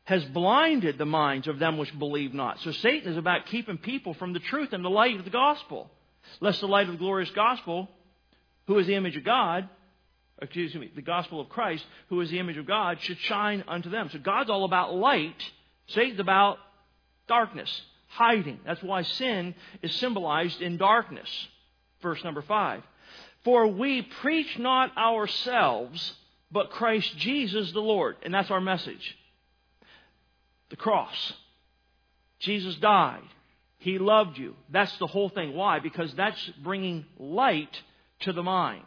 has 0.04 0.24
blinded 0.26 0.98
the 0.98 1.06
minds 1.06 1.46
of 1.46 1.58
them 1.58 1.78
which 1.78 1.96
believe 1.98 2.34
not. 2.34 2.60
So 2.60 2.72
Satan 2.72 3.12
is 3.12 3.16
about 3.16 3.46
keeping 3.46 3.78
people 3.78 4.14
from 4.14 4.32
the 4.32 4.40
truth 4.40 4.72
and 4.72 4.84
the 4.84 4.90
light 4.90 5.18
of 5.18 5.24
the 5.24 5.30
gospel. 5.30 5.90
Lest 6.40 6.60
the 6.60 6.68
light 6.68 6.86
of 6.86 6.92
the 6.92 6.98
glorious 6.98 7.30
gospel 7.30 7.88
who 8.66 8.78
is 8.78 8.86
the 8.86 8.94
image 8.94 9.16
of 9.16 9.24
God, 9.24 9.68
excuse 10.40 10.74
me, 10.74 10.90
the 10.94 11.02
gospel 11.02 11.40
of 11.40 11.48
Christ, 11.48 11.84
who 12.08 12.20
is 12.20 12.30
the 12.30 12.38
image 12.38 12.56
of 12.56 12.66
God, 12.66 13.00
should 13.00 13.18
shine 13.18 13.64
unto 13.66 13.90
them. 13.90 14.08
So 14.10 14.18
God's 14.18 14.50
all 14.50 14.64
about 14.64 14.94
light. 14.94 15.42
Satan's 15.88 16.20
about 16.20 16.58
darkness, 17.28 17.82
hiding. 18.08 18.60
That's 18.64 18.82
why 18.82 19.02
sin 19.02 19.54
is 19.82 19.94
symbolized 19.96 20.60
in 20.60 20.76
darkness. 20.76 21.28
Verse 22.02 22.22
number 22.24 22.42
five. 22.42 22.82
For 23.44 23.66
we 23.66 24.02
preach 24.02 24.58
not 24.58 24.96
ourselves, 24.96 26.14
but 26.50 26.70
Christ 26.70 27.16
Jesus 27.16 27.72
the 27.72 27.80
Lord. 27.80 28.16
And 28.22 28.32
that's 28.32 28.50
our 28.50 28.60
message. 28.60 29.16
The 30.70 30.76
cross. 30.76 31.32
Jesus 32.38 32.76
died. 32.76 33.22
He 33.78 33.98
loved 33.98 34.38
you. 34.38 34.54
That's 34.70 34.96
the 34.98 35.06
whole 35.06 35.28
thing. 35.28 35.54
Why? 35.54 35.80
Because 35.80 36.14
that's 36.14 36.40
bringing 36.62 37.04
light 37.18 37.82
to 38.20 38.32
the 38.32 38.42
mind. 38.42 38.84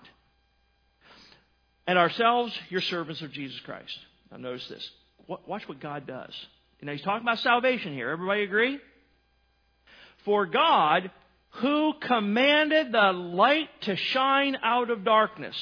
And 1.86 2.00
ourselves, 2.00 2.58
your 2.70 2.82
servants 2.82 3.22
of 3.22 3.32
Jesus 3.32 3.60
Christ. 3.60 3.98
Now, 4.32 4.38
notice 4.38 4.68
this. 4.68 4.90
Watch 5.28 5.68
what 5.68 5.80
God 5.80 6.08
does. 6.08 6.34
Now, 6.82 6.92
he's 6.92 7.02
talking 7.02 7.24
about 7.24 7.40
salvation 7.40 7.94
here. 7.94 8.10
Everybody 8.10 8.44
agree? 8.44 8.80
For 10.24 10.46
God, 10.46 11.10
who 11.56 11.94
commanded 12.02 12.92
the 12.92 13.12
light 13.14 13.70
to 13.82 13.96
shine 13.96 14.58
out 14.64 14.90
of 14.90 15.04
darkness. 15.04 15.56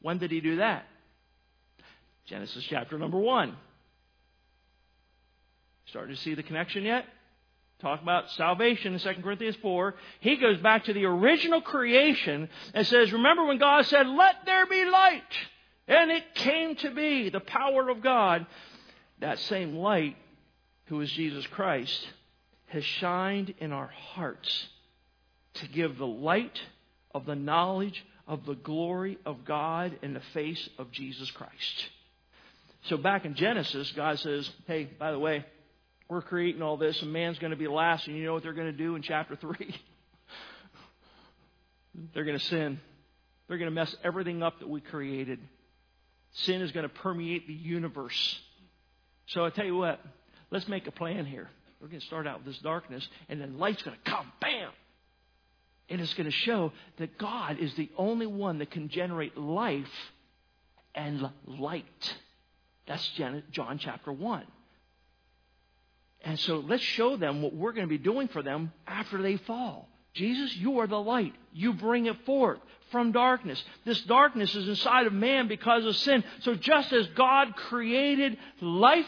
When 0.00 0.18
did 0.18 0.30
he 0.30 0.40
do 0.40 0.56
that? 0.56 0.86
Genesis 2.26 2.64
chapter 2.64 2.98
number 2.98 3.18
1. 3.18 3.54
Starting 5.86 6.14
to 6.14 6.20
see 6.22 6.34
the 6.34 6.42
connection 6.42 6.84
yet? 6.84 7.04
talk 7.80 8.00
about 8.00 8.30
salvation 8.30 8.94
in 8.94 8.98
2 8.98 9.22
Corinthians 9.22 9.56
4, 9.60 9.94
he 10.20 10.36
goes 10.36 10.58
back 10.58 10.84
to 10.84 10.94
the 10.94 11.04
original 11.04 11.60
creation 11.60 12.48
and 12.72 12.86
says, 12.86 13.12
Remember 13.12 13.44
when 13.44 13.58
God 13.58 13.84
said, 13.84 14.06
Let 14.06 14.36
there 14.46 14.66
be 14.66 14.86
light? 14.86 15.22
And 15.86 16.10
it 16.10 16.34
came 16.34 16.76
to 16.76 16.90
be 16.94 17.28
the 17.28 17.40
power 17.40 17.90
of 17.90 18.00
God. 18.00 18.46
That 19.20 19.38
same 19.38 19.76
light, 19.76 20.16
who 20.86 21.00
is 21.02 21.10
Jesus 21.12 21.46
Christ, 21.48 22.08
has 22.68 22.84
shined 22.84 23.52
in 23.58 23.72
our 23.72 23.88
hearts 23.88 24.68
to 25.54 25.68
give 25.68 25.98
the 25.98 26.06
light 26.06 26.58
of 27.14 27.26
the 27.26 27.34
knowledge 27.34 28.04
of 28.26 28.44
the 28.46 28.54
glory 28.54 29.18
of 29.24 29.44
God 29.44 29.98
in 30.02 30.14
the 30.14 30.22
face 30.32 30.68
of 30.78 30.90
Jesus 30.90 31.30
Christ. 31.30 31.88
So 32.88 32.96
back 32.96 33.24
in 33.24 33.34
Genesis, 33.34 33.90
God 33.92 34.18
says, 34.18 34.48
Hey, 34.66 34.88
by 34.98 35.10
the 35.10 35.18
way, 35.18 35.44
we're 36.08 36.22
creating 36.22 36.62
all 36.62 36.76
this, 36.76 37.00
and 37.00 37.12
man's 37.12 37.38
going 37.38 37.52
to 37.52 37.56
be 37.56 37.66
last, 37.66 38.06
and 38.06 38.16
you 38.16 38.24
know 38.24 38.34
what 38.34 38.42
they're 38.42 38.52
going 38.52 38.70
to 38.70 38.76
do 38.76 38.94
in 38.94 39.02
chapter 39.02 39.36
3? 39.36 39.56
they're 42.14 42.24
going 42.24 42.38
to 42.38 42.44
sin. 42.44 42.78
They're 43.48 43.58
going 43.58 43.70
to 43.70 43.74
mess 43.74 43.94
everything 44.04 44.42
up 44.42 44.58
that 44.58 44.68
we 44.68 44.80
created. 44.80 45.38
Sin 46.32 46.60
is 46.60 46.72
going 46.72 46.88
to 46.88 46.94
permeate 46.94 47.46
the 47.46 47.54
universe. 47.54 48.38
So 49.28 49.44
I 49.44 49.50
tell 49.50 49.64
you 49.64 49.76
what, 49.76 50.00
let's 50.50 50.68
make 50.68 50.86
a 50.86 50.92
plan 50.92 51.24
here. 51.24 51.48
We're 51.80 51.88
going 51.88 52.00
to 52.00 52.06
start 52.06 52.26
out 52.26 52.38
with 52.38 52.46
this 52.46 52.62
darkness, 52.62 53.06
and 53.28 53.40
then 53.40 53.58
light's 53.58 53.82
going 53.82 53.96
to 53.96 54.10
come, 54.10 54.30
bam! 54.40 54.53
And 55.88 56.00
it's 56.00 56.14
going 56.14 56.24
to 56.24 56.30
show 56.30 56.72
that 56.96 57.18
God 57.18 57.58
is 57.58 57.74
the 57.74 57.90
only 57.96 58.26
one 58.26 58.58
that 58.58 58.70
can 58.70 58.88
generate 58.88 59.36
life 59.36 60.12
and 60.94 61.28
light. 61.46 62.14
That's 62.86 63.06
John 63.50 63.78
chapter 63.78 64.12
1. 64.12 64.44
And 66.22 66.40
so 66.40 66.56
let's 66.66 66.82
show 66.82 67.16
them 67.18 67.42
what 67.42 67.54
we're 67.54 67.72
going 67.72 67.86
to 67.86 67.90
be 67.90 67.98
doing 67.98 68.28
for 68.28 68.42
them 68.42 68.72
after 68.86 69.20
they 69.20 69.36
fall. 69.36 69.88
Jesus, 70.14 70.56
you 70.56 70.78
are 70.78 70.86
the 70.86 71.00
light. 71.00 71.34
You 71.52 71.74
bring 71.74 72.06
it 72.06 72.24
forth 72.24 72.60
from 72.90 73.12
darkness. 73.12 73.62
This 73.84 74.00
darkness 74.02 74.54
is 74.54 74.68
inside 74.68 75.06
of 75.06 75.12
man 75.12 75.48
because 75.48 75.84
of 75.84 75.96
sin. 75.96 76.24
So 76.40 76.54
just 76.54 76.92
as 76.92 77.06
God 77.08 77.56
created 77.56 78.38
life 78.60 79.04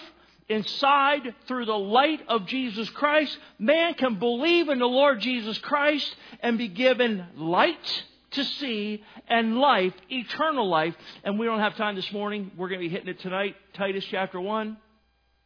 inside 0.49 1.35
through 1.47 1.67
the 1.67 1.79
light 1.79 2.21
of 2.29 2.47
Jesus 2.47 2.89
Christ, 2.91 3.37
man 3.59 3.95
can 3.95 4.19
believe 4.19 4.69
in 4.69 4.79
the 4.79 4.87
Lord 4.87 5.21
Jesus 5.21 5.59
Christ 5.59 6.15
and 6.41 6.57
be 6.57 6.69
given 6.69 7.27
light 7.37 8.05
to 8.33 8.45
see 8.45 9.03
and 9.29 9.59
life, 9.59 9.95
eternal 10.11 10.69
life. 10.69 10.95
And 11.25 11.39
we 11.39 11.47
don't 11.47 11.61
have 11.61 11.77
time 11.77 11.97
this 11.97 12.13
morning. 12.13 12.53
We're 12.57 12.69
going 12.69 12.81
to 12.81 12.87
be 12.87 12.93
hitting 12.93 13.09
it 13.09 13.21
tonight. 13.21 13.57
Titus 13.75 14.05
chapter 14.11 14.41
1, 14.41 14.77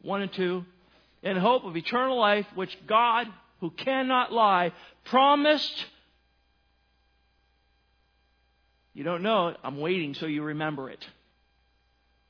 1 0.01 0.21
and 0.21 0.33
2. 0.33 0.65
In 1.23 1.37
hope 1.37 1.65
of 1.65 1.77
eternal 1.77 2.19
life, 2.19 2.45
which 2.55 2.77
God, 2.87 3.27
who 3.59 3.69
cannot 3.71 4.31
lie, 4.31 4.71
promised. 5.05 5.85
You 8.93 9.03
don't 9.03 9.21
know 9.21 9.49
it. 9.49 9.57
I'm 9.63 9.79
waiting 9.79 10.13
so 10.15 10.25
you 10.25 10.43
remember 10.43 10.89
it. 10.89 11.05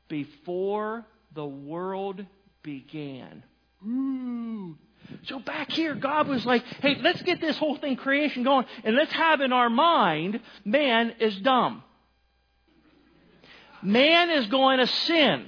Before 0.07 1.05
the 1.33 1.45
world 1.45 2.25
began. 2.63 3.43
Ooh. 3.85 4.77
So 5.23 5.39
back 5.39 5.71
here, 5.71 5.95
God 5.95 6.27
was 6.27 6.45
like, 6.45 6.63
hey, 6.81 6.97
let's 7.01 7.21
get 7.23 7.41
this 7.41 7.57
whole 7.57 7.77
thing 7.77 7.95
creation 7.95 8.43
going, 8.43 8.65
and 8.83 8.95
let's 8.95 9.11
have 9.13 9.41
in 9.41 9.51
our 9.51 9.69
mind, 9.69 10.39
man 10.63 11.15
is 11.19 11.35
dumb. 11.37 11.83
Man 13.81 14.29
is 14.29 14.47
going 14.47 14.79
to 14.79 14.87
sin. 14.87 15.47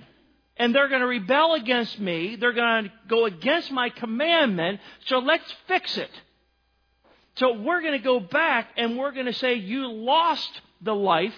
And 0.57 0.73
they're 0.73 0.87
going 0.87 1.01
to 1.01 1.07
rebel 1.07 1.55
against 1.55 1.99
me. 1.99 2.35
They're 2.35 2.53
going 2.53 2.85
to 2.85 2.91
go 3.07 3.25
against 3.25 3.71
my 3.71 3.89
commandment. 3.89 4.79
So 5.07 5.17
let's 5.19 5.51
fix 5.67 5.97
it. 5.97 6.11
So 7.35 7.53
we're 7.53 7.81
going 7.81 7.93
to 7.93 8.03
go 8.03 8.19
back 8.19 8.69
and 8.77 8.97
we're 8.97 9.11
going 9.11 9.25
to 9.25 9.33
say, 9.33 9.55
you 9.55 9.87
lost 9.87 10.61
the 10.81 10.93
life 10.93 11.33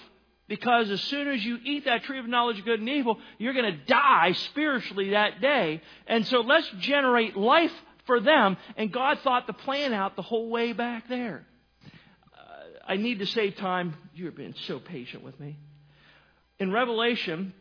because 0.48 0.92
as 0.92 1.02
soon 1.02 1.28
as 1.28 1.44
you 1.44 1.58
eat 1.64 1.86
that 1.86 2.04
tree 2.04 2.20
of 2.20 2.28
knowledge 2.28 2.60
of 2.60 2.66
good 2.66 2.80
and 2.80 2.90
evil, 2.90 3.20
you're 3.38 3.54
going 3.54 3.72
to 3.72 3.86
die 3.86 4.34
spiritually 4.34 5.12
that 5.12 5.42
day. 5.42 5.82
And 6.08 6.26
so 6.28 6.42
let's 6.42 6.70
generate 6.80 7.36
life 7.36 7.74
for 8.06 8.20
them. 8.20 8.58
And 8.78 8.92
God 8.92 9.20
thought 9.24 9.48
the 9.48 9.54
plan 9.54 9.92
out 9.94 10.16
the 10.16 10.22
whole 10.22 10.50
way 10.50 10.74
back 10.74 11.10
there. 11.10 11.46
Uh, 12.34 12.38
I 12.88 12.98
need 12.98 13.20
to 13.20 13.26
save 13.26 13.56
time. 13.58 13.96
You've 14.14 14.36
been 14.36 14.56
so 14.68 14.80
patient 14.80 15.24
with 15.24 15.40
me. 15.40 15.58
In 16.60 16.72
Revelation 16.72 17.54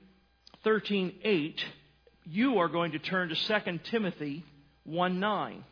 13:8, 0.64 1.60
you 2.26 2.58
are 2.58 2.68
going 2.68 2.92
to 2.92 2.98
turn 2.98 3.30
to 3.30 3.34
2 3.34 3.80
Timothy 3.84 4.44
1:9. 4.88 5.62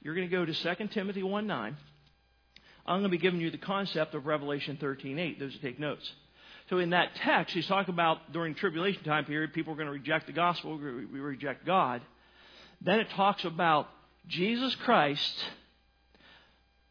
You're 0.00 0.14
going 0.14 0.28
to 0.28 0.36
go 0.36 0.44
to 0.44 0.52
2 0.52 0.88
Timothy 0.88 1.22
1:9. 1.22 1.74
I'm 2.86 3.00
going 3.00 3.04
to 3.04 3.16
be 3.16 3.18
giving 3.18 3.40
you 3.40 3.50
the 3.50 3.58
concept 3.58 4.14
of 4.14 4.26
Revelation 4.26 4.78
13:8. 4.80 5.38
Those 5.38 5.52
who 5.52 5.58
take 5.60 5.78
notes. 5.78 6.10
So 6.70 6.78
in 6.78 6.90
that 6.90 7.14
text, 7.16 7.54
he's 7.54 7.66
talking 7.66 7.92
about 7.92 8.32
during 8.32 8.54
tribulation 8.54 9.04
time 9.04 9.24
period, 9.24 9.52
people 9.52 9.72
are 9.72 9.76
going 9.76 9.86
to 9.86 9.92
reject 9.92 10.26
the 10.26 10.32
gospel, 10.32 10.78
we 10.78 11.20
reject 11.20 11.66
God. 11.66 12.02
Then 12.80 13.00
it 13.00 13.10
talks 13.10 13.44
about 13.44 13.88
Jesus 14.28 14.74
Christ 14.76 15.44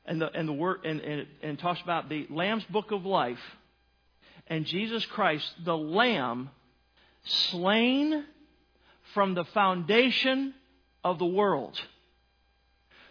and 0.06 0.22
the 0.22 0.32
and 0.32 0.48
the 0.48 0.54
word 0.54 0.86
and, 0.86 1.00
and, 1.02 1.28
and 1.42 1.60
talks 1.60 1.82
about 1.82 2.10
the 2.10 2.28
Lamb's 2.30 2.64
book 2.66 2.92
of 2.92 3.06
life 3.06 3.40
and 4.48 4.66
Jesus 4.66 5.06
Christ, 5.06 5.50
the 5.64 5.78
Lamb, 5.78 6.50
slain 7.24 8.26
from 9.14 9.34
the 9.34 9.46
foundation 9.46 10.54
of 11.04 11.20
the 11.20 11.26
world. 11.26 11.80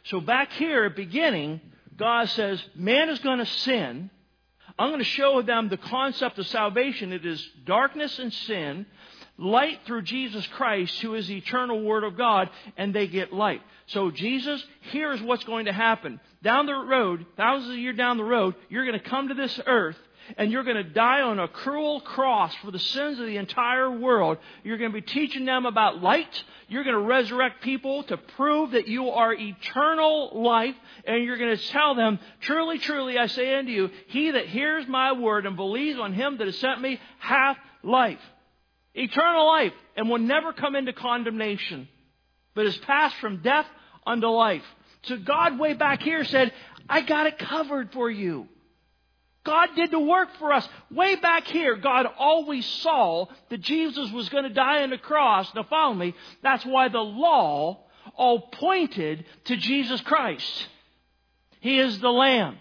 So 0.05 0.21
back 0.21 0.53
here 0.53 0.85
at 0.85 0.97
beginning, 0.97 1.61
God 2.01 2.31
says, 2.31 2.61
man 2.75 3.11
is 3.11 3.19
going 3.19 3.39
to 3.39 3.47
sin. 3.47 4.11
I'm 4.79 4.89
going 4.89 5.01
to 5.01 5.05
show 5.05 5.43
them 5.43 5.69
the 5.69 5.77
concept 5.77 6.39
of 6.39 6.47
salvation. 6.47 7.13
It 7.13 7.27
is 7.27 7.47
darkness 7.67 8.19
and 8.19 8.33
sin, 8.33 8.87
light 9.37 9.81
through 9.85 10.03
Jesus 10.03 10.47
Christ, 10.47 10.99
who 11.03 11.15
is 11.15 11.29
the 11.29 11.37
eternal 11.37 11.83
Word 11.83 12.03
of 12.03 12.17
God, 12.17 12.49
and 12.79 12.95
they 12.95 13.07
get 13.07 13.35
light. 13.35 13.61
So 13.89 14.11
Jesus, 14.11 14.65
here's 14.93 15.21
what's 15.21 15.45
going 15.45 15.67
to 15.67 15.73
happen. 15.73 16.21
Down 16.43 16.65
the 16.65 16.73
road, 16.73 17.27
thousands 17.37 17.73
of 17.73 17.79
years 17.79 17.99
down 17.99 18.17
the 18.17 18.25
road, 18.25 18.55
you're 18.71 18.87
going 18.87 18.99
to 18.99 19.11
come 19.11 19.29
to 19.29 19.35
this 19.35 19.61
earth, 19.67 19.99
and 20.37 20.51
you're 20.53 20.65
going 20.65 20.77
to 20.77 20.85
die 20.85 21.23
on 21.23 21.39
a 21.39 21.49
cruel 21.49 22.01
cross 22.01 22.55
for 22.57 22.71
the 22.71 22.79
sins 22.79 23.19
of 23.19 23.27
the 23.27 23.37
entire 23.37 23.91
world. 23.91 24.39
You're 24.65 24.79
going 24.79 24.91
to 24.93 25.01
be 25.01 25.07
teaching 25.07 25.45
them 25.45 25.67
about 25.67 26.03
light. 26.03 26.45
You're 26.69 26.85
going 26.85 26.97
to 26.97 27.03
resurrect 27.03 27.63
people 27.63 28.03
to 28.05 28.17
prove 28.17 28.73
that 28.73 28.89
you 28.89 29.11
are 29.11 29.35
eternal 29.35 30.31
life. 30.43 30.75
And 31.05 31.25
you're 31.25 31.39
going 31.39 31.57
to 31.57 31.69
tell 31.69 31.95
them, 31.95 32.19
truly, 32.41 32.79
truly, 32.79 33.19
I 33.19 33.27
say 33.27 33.55
unto 33.59 33.71
you, 33.71 33.91
he 34.09 34.31
that 34.31 34.47
hears 34.47 34.87
my 34.87 35.13
word 35.13 35.47
and 35.47 35.57
believes 35.57 35.99
on 35.99 36.13
him 36.13 36.39
that 36.39 36.47
has 36.47 36.59
sent 36.59 36.81
me 36.81 37.01
hath 37.19 37.57
life. 37.83 38.21
Eternal 38.95 39.47
life. 39.47 39.73
And 39.97 40.09
will 40.09 40.19
never 40.19 40.53
come 40.53 40.77
into 40.77 40.93
condemnation. 40.93 41.89
But 42.55 42.67
is 42.67 42.77
passed 42.79 43.17
from 43.17 43.43
death 43.43 43.67
unto 44.07 44.29
life. 44.29 44.65
So 45.03 45.17
God 45.17 45.59
way 45.59 45.75
back 45.75 46.03
here 46.03 46.25
said, 46.25 46.53
I 46.89 47.03
got 47.03 47.27
it 47.27 47.39
covered 47.39 47.93
for 47.93 48.11
you. 48.11 48.49
God 49.45 49.71
did 49.75 49.91
the 49.91 50.01
work 50.01 50.29
for 50.39 50.53
us. 50.53 50.69
Way 50.91 51.17
back 51.17 51.47
here, 51.47 51.77
God 51.77 52.07
always 52.19 52.67
saw 52.67 53.27
that 53.49 53.61
Jesus 53.61 54.11
was 54.13 54.29
going 54.29 54.45
to 54.45 54.51
die 54.51 54.83
on 54.83 54.91
the 54.91 54.99
cross. 54.99 55.49
Now 55.55 55.63
follow 55.65 55.95
me. 55.95 56.15
That's 56.43 56.65
why 56.65 56.89
the 56.89 56.99
law 56.99 57.85
all 58.17 58.41
pointed 58.41 59.25
to 59.45 59.57
Jesus 59.57 60.01
Christ. 60.03 60.69
He 61.61 61.79
is 61.79 61.99
the 62.01 62.11
Lamb. 62.11 62.59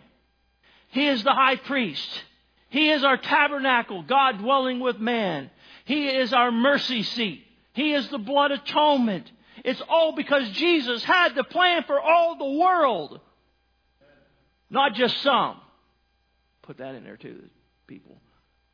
He 0.89 1.07
is 1.07 1.23
the 1.23 1.34
high 1.34 1.57
priest. 1.57 2.23
He 2.69 2.89
is 2.89 3.03
our 3.03 3.17
tabernacle, 3.17 4.03
God 4.03 4.39
dwelling 4.39 4.80
with 4.80 4.99
man. 4.99 5.49
He 5.86 6.07
is 6.07 6.34
our 6.34 6.51
mercy 6.51 7.03
seat. 7.03 7.43
He 7.73 7.93
is 7.93 8.07
the 8.09 8.17
blood 8.17 8.51
atonement. 8.51 9.30
It's 9.65 9.82
all 9.89 10.13
because 10.15 10.49
Jesus 10.51 11.03
had 11.03 11.36
the 11.36 11.43
plan 11.43 11.84
for 11.84 11.99
all 11.99 12.38
the 12.38 12.59
world, 12.59 13.19
not 14.69 14.93
just 14.93 15.21
some 15.21 15.59
put 16.70 16.78
that 16.78 16.93
in 16.93 17.03
there 17.03 17.17
too, 17.17 17.49
people. 17.88 18.22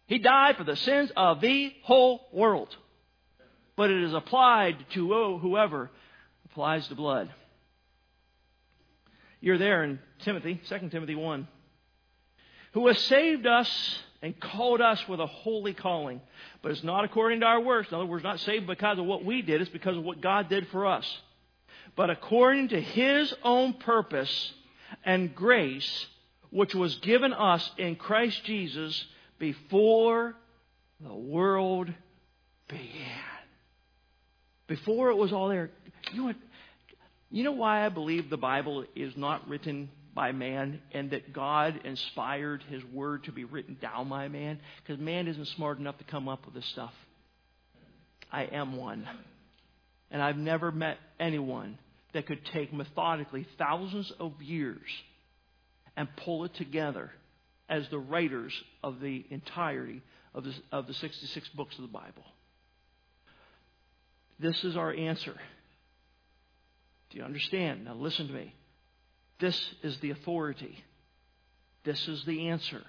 He 0.05 0.19
died 0.19 0.57
for 0.57 0.65
the 0.65 0.75
sins 0.75 1.13
of 1.15 1.39
the 1.39 1.73
whole 1.83 2.27
world. 2.33 2.75
But 3.77 3.89
it 3.89 4.03
is 4.03 4.13
applied 4.13 4.75
to 4.95 5.37
whoever 5.37 5.89
applies 6.43 6.89
the 6.89 6.95
blood. 6.95 7.31
You're 9.39 9.57
there 9.57 9.85
in 9.85 9.99
Timothy, 10.19 10.59
2 10.67 10.89
Timothy 10.89 11.15
1. 11.15 11.47
Who 12.73 12.85
has 12.87 12.99
saved 12.99 13.47
us 13.47 13.99
and 14.21 14.37
called 14.37 14.81
us 14.81 15.07
with 15.07 15.21
a 15.21 15.27
holy 15.27 15.73
calling. 15.73 16.19
But 16.61 16.73
it's 16.73 16.83
not 16.83 17.05
according 17.05 17.39
to 17.39 17.45
our 17.45 17.61
works. 17.61 17.87
In 17.87 17.95
other 17.95 18.05
words, 18.05 18.25
not 18.25 18.41
saved 18.41 18.67
because 18.67 18.99
of 18.99 19.05
what 19.05 19.23
we 19.23 19.41
did, 19.41 19.61
it's 19.61 19.71
because 19.71 19.95
of 19.95 20.03
what 20.03 20.19
God 20.19 20.49
did 20.49 20.67
for 20.67 20.85
us. 20.85 21.05
But 21.95 22.09
according 22.09 22.67
to 22.69 22.81
His 22.81 23.33
own 23.41 23.71
purpose 23.71 24.51
and 25.05 25.33
grace, 25.33 26.07
which 26.49 26.73
was 26.75 26.95
given 26.97 27.33
us 27.33 27.69
in 27.77 27.95
Christ 27.95 28.43
Jesus 28.45 29.05
before 29.39 30.35
the 30.99 31.13
world 31.13 31.91
began. 32.67 33.21
Before 34.67 35.09
it 35.09 35.17
was 35.17 35.31
all 35.31 35.49
there. 35.49 35.69
You 36.11 36.19
know 36.19 36.25
what? 36.25 36.35
You 37.31 37.43
know 37.43 37.51
why 37.51 37.85
I 37.85 37.89
believe 37.89 38.29
the 38.29 38.37
Bible 38.37 38.85
is 38.95 39.15
not 39.17 39.47
written 39.47 39.89
by 40.13 40.31
man 40.31 40.79
and 40.93 41.11
that 41.11 41.33
God 41.33 41.81
inspired 41.83 42.63
his 42.69 42.83
word 42.85 43.25
to 43.25 43.31
be 43.31 43.43
written 43.43 43.77
down 43.81 44.07
by 44.09 44.29
man? 44.29 44.59
Because 44.81 45.01
man 45.01 45.27
isn't 45.27 45.47
smart 45.49 45.77
enough 45.77 45.97
to 45.97 46.05
come 46.05 46.29
up 46.29 46.45
with 46.45 46.55
this 46.55 46.65
stuff. 46.67 46.93
I 48.31 48.43
am 48.43 48.77
one. 48.77 49.07
And 50.09 50.21
I've 50.21 50.37
never 50.37 50.71
met 50.71 50.97
anyone 51.19 51.77
that 52.13 52.25
could 52.25 52.45
take 52.45 52.73
methodically 52.73 53.45
thousands 53.57 54.11
of 54.19 54.41
years 54.41 54.87
and 55.95 56.07
pull 56.17 56.43
it 56.45 56.53
together 56.55 57.11
as 57.69 57.87
the 57.89 57.99
writers 57.99 58.53
of 58.83 58.99
the 58.99 59.25
entirety 59.29 60.01
of 60.33 60.43
the, 60.43 60.53
of 60.71 60.87
the 60.87 60.93
66 60.93 61.49
books 61.49 61.75
of 61.75 61.81
the 61.81 61.87
Bible. 61.87 62.23
This 64.39 64.63
is 64.63 64.75
our 64.75 64.93
answer. 64.93 65.35
Do 67.09 67.17
you 67.17 67.23
understand? 67.23 67.85
Now 67.85 67.95
listen 67.95 68.27
to 68.27 68.33
me. 68.33 68.53
This 69.39 69.59
is 69.81 69.97
the 69.99 70.11
authority. 70.11 70.83
This 71.83 72.07
is 72.07 72.23
the 72.25 72.49
answer. 72.49 72.81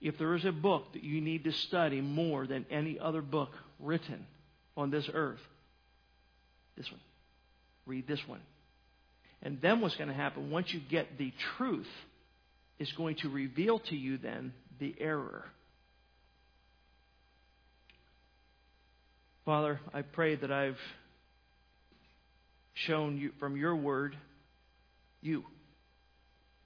If 0.00 0.18
there 0.18 0.34
is 0.34 0.44
a 0.44 0.52
book 0.52 0.92
that 0.92 1.02
you 1.02 1.20
need 1.20 1.44
to 1.44 1.52
study 1.52 2.00
more 2.00 2.46
than 2.46 2.66
any 2.70 2.98
other 2.98 3.22
book 3.22 3.50
written 3.80 4.26
on 4.76 4.90
this 4.90 5.08
earth, 5.12 5.40
This 6.76 6.90
one. 6.90 7.00
Read 7.86 8.06
this 8.06 8.20
one. 8.28 8.40
And 9.46 9.60
then 9.60 9.80
what's 9.80 9.94
going 9.94 10.08
to 10.08 10.14
happen 10.14 10.50
once 10.50 10.74
you 10.74 10.80
get 10.90 11.18
the 11.18 11.32
truth 11.56 11.86
is 12.80 12.90
going 12.96 13.14
to 13.22 13.28
reveal 13.28 13.78
to 13.78 13.94
you 13.94 14.18
then 14.18 14.52
the 14.80 14.92
error. 14.98 15.44
Father, 19.44 19.78
I 19.94 20.02
pray 20.02 20.34
that 20.34 20.50
I've 20.50 20.80
shown 22.74 23.18
you 23.18 23.30
from 23.38 23.56
your 23.56 23.76
word 23.76 24.16
you, 25.22 25.44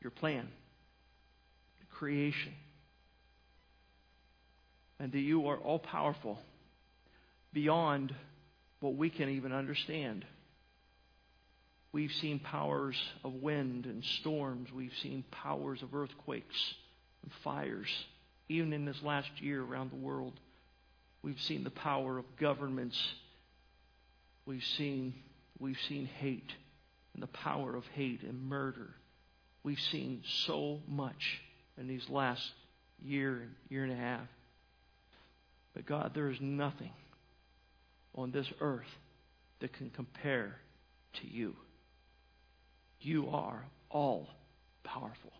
your 0.00 0.10
plan, 0.10 0.48
creation, 1.98 2.54
and 4.98 5.12
that 5.12 5.20
you 5.20 5.48
are 5.48 5.58
all 5.58 5.78
powerful 5.78 6.38
beyond 7.52 8.14
what 8.80 8.94
we 8.96 9.10
can 9.10 9.28
even 9.28 9.52
understand. 9.52 10.24
We've 11.92 12.12
seen 12.20 12.38
powers 12.38 12.96
of 13.24 13.34
wind 13.34 13.86
and 13.86 14.04
storms. 14.20 14.68
We've 14.72 14.94
seen 15.02 15.24
powers 15.30 15.82
of 15.82 15.94
earthquakes 15.94 16.74
and 17.22 17.32
fires. 17.42 17.88
Even 18.48 18.72
in 18.72 18.84
this 18.84 19.02
last 19.02 19.30
year 19.40 19.62
around 19.62 19.90
the 19.90 19.96
world, 19.96 20.38
we've 21.22 21.40
seen 21.42 21.64
the 21.64 21.70
power 21.70 22.18
of 22.18 22.24
governments. 22.38 22.98
We've 24.46 24.64
seen, 24.76 25.14
we've 25.58 25.78
seen 25.88 26.06
hate 26.06 26.52
and 27.14 27.22
the 27.22 27.28
power 27.28 27.74
of 27.74 27.84
hate 27.94 28.22
and 28.22 28.40
murder. 28.48 28.94
We've 29.62 29.80
seen 29.92 30.22
so 30.46 30.80
much 30.86 31.40
in 31.76 31.88
these 31.88 32.08
last 32.08 32.42
year, 33.02 33.40
and 33.42 33.54
year 33.68 33.84
and 33.84 33.92
a 33.92 33.96
half. 33.96 34.26
But 35.74 35.86
God, 35.86 36.12
there 36.14 36.30
is 36.30 36.40
nothing 36.40 36.92
on 38.14 38.30
this 38.30 38.46
earth 38.60 38.86
that 39.60 39.72
can 39.72 39.90
compare 39.90 40.56
to 41.14 41.28
you. 41.28 41.54
You 43.00 43.28
are 43.30 43.64
all 43.90 44.28
powerful. 44.84 45.32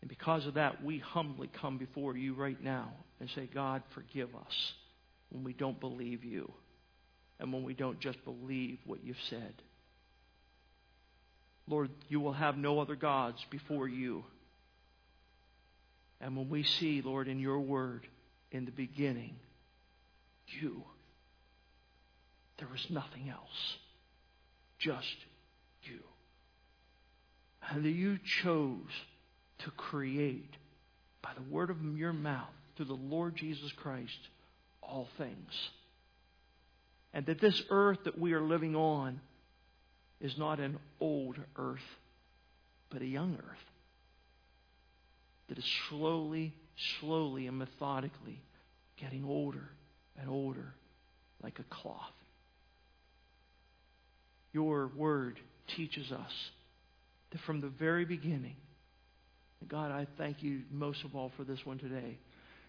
And 0.00 0.08
because 0.08 0.46
of 0.46 0.54
that, 0.54 0.84
we 0.84 0.98
humbly 0.98 1.50
come 1.60 1.78
before 1.78 2.16
you 2.16 2.34
right 2.34 2.62
now 2.62 2.92
and 3.18 3.28
say, 3.30 3.48
God, 3.52 3.82
forgive 3.94 4.34
us 4.34 4.72
when 5.30 5.42
we 5.42 5.52
don't 5.52 5.80
believe 5.80 6.24
you 6.24 6.52
and 7.40 7.52
when 7.52 7.64
we 7.64 7.74
don't 7.74 7.98
just 8.00 8.24
believe 8.24 8.78
what 8.84 9.04
you've 9.04 9.16
said. 9.28 9.54
Lord, 11.68 11.90
you 12.08 12.20
will 12.20 12.32
have 12.32 12.56
no 12.56 12.78
other 12.78 12.94
gods 12.94 13.44
before 13.50 13.88
you. 13.88 14.24
And 16.20 16.36
when 16.36 16.48
we 16.48 16.62
see, 16.62 17.02
Lord, 17.02 17.26
in 17.28 17.40
your 17.40 17.58
word, 17.58 18.06
in 18.52 18.64
the 18.64 18.70
beginning, 18.70 19.34
you, 20.60 20.84
there 22.58 22.68
was 22.68 22.86
nothing 22.88 23.28
else, 23.28 23.76
just 24.78 25.16
you. 25.88 26.00
And 27.70 27.84
that 27.84 27.90
you 27.90 28.18
chose 28.42 28.90
to 29.58 29.70
create 29.72 30.54
by 31.22 31.30
the 31.34 31.54
word 31.54 31.70
of 31.70 31.78
your 31.96 32.12
mouth 32.12 32.48
through 32.76 32.86
the 32.86 32.94
Lord 32.94 33.36
Jesus 33.36 33.72
Christ 33.72 34.18
all 34.82 35.08
things. 35.18 35.52
And 37.12 37.26
that 37.26 37.40
this 37.40 37.62
earth 37.70 37.98
that 38.04 38.18
we 38.18 38.34
are 38.34 38.42
living 38.42 38.76
on 38.76 39.20
is 40.20 40.36
not 40.38 40.60
an 40.60 40.78
old 41.00 41.36
earth, 41.56 41.80
but 42.90 43.02
a 43.02 43.06
young 43.06 43.36
earth 43.36 43.58
that 45.48 45.58
is 45.58 45.64
slowly, 45.88 46.54
slowly, 47.00 47.46
and 47.46 47.58
methodically 47.58 48.40
getting 48.96 49.24
older 49.24 49.70
and 50.18 50.28
older 50.28 50.74
like 51.42 51.58
a 51.58 51.74
cloth. 51.74 52.12
Your 54.52 54.88
word 54.88 55.38
teaches 55.76 56.12
us 56.12 56.32
that 57.30 57.40
from 57.42 57.60
the 57.60 57.68
very 57.68 58.04
beginning, 58.04 58.56
God, 59.68 59.90
I 59.90 60.06
thank 60.18 60.42
you 60.42 60.60
most 60.70 61.04
of 61.04 61.14
all 61.16 61.32
for 61.36 61.44
this 61.44 61.64
one 61.64 61.78
today, 61.78 62.18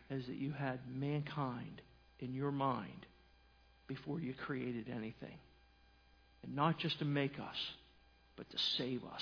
is 0.09 0.25
that 0.25 0.35
you 0.35 0.51
had 0.51 0.79
mankind 0.89 1.81
in 2.19 2.33
your 2.33 2.51
mind 2.51 3.05
before 3.87 4.19
you 4.19 4.33
created 4.33 4.87
anything. 4.89 5.37
And 6.43 6.55
not 6.55 6.79
just 6.79 6.99
to 6.99 7.05
make 7.05 7.39
us, 7.39 7.57
but 8.35 8.49
to 8.49 8.57
save 8.77 9.03
us. 9.03 9.21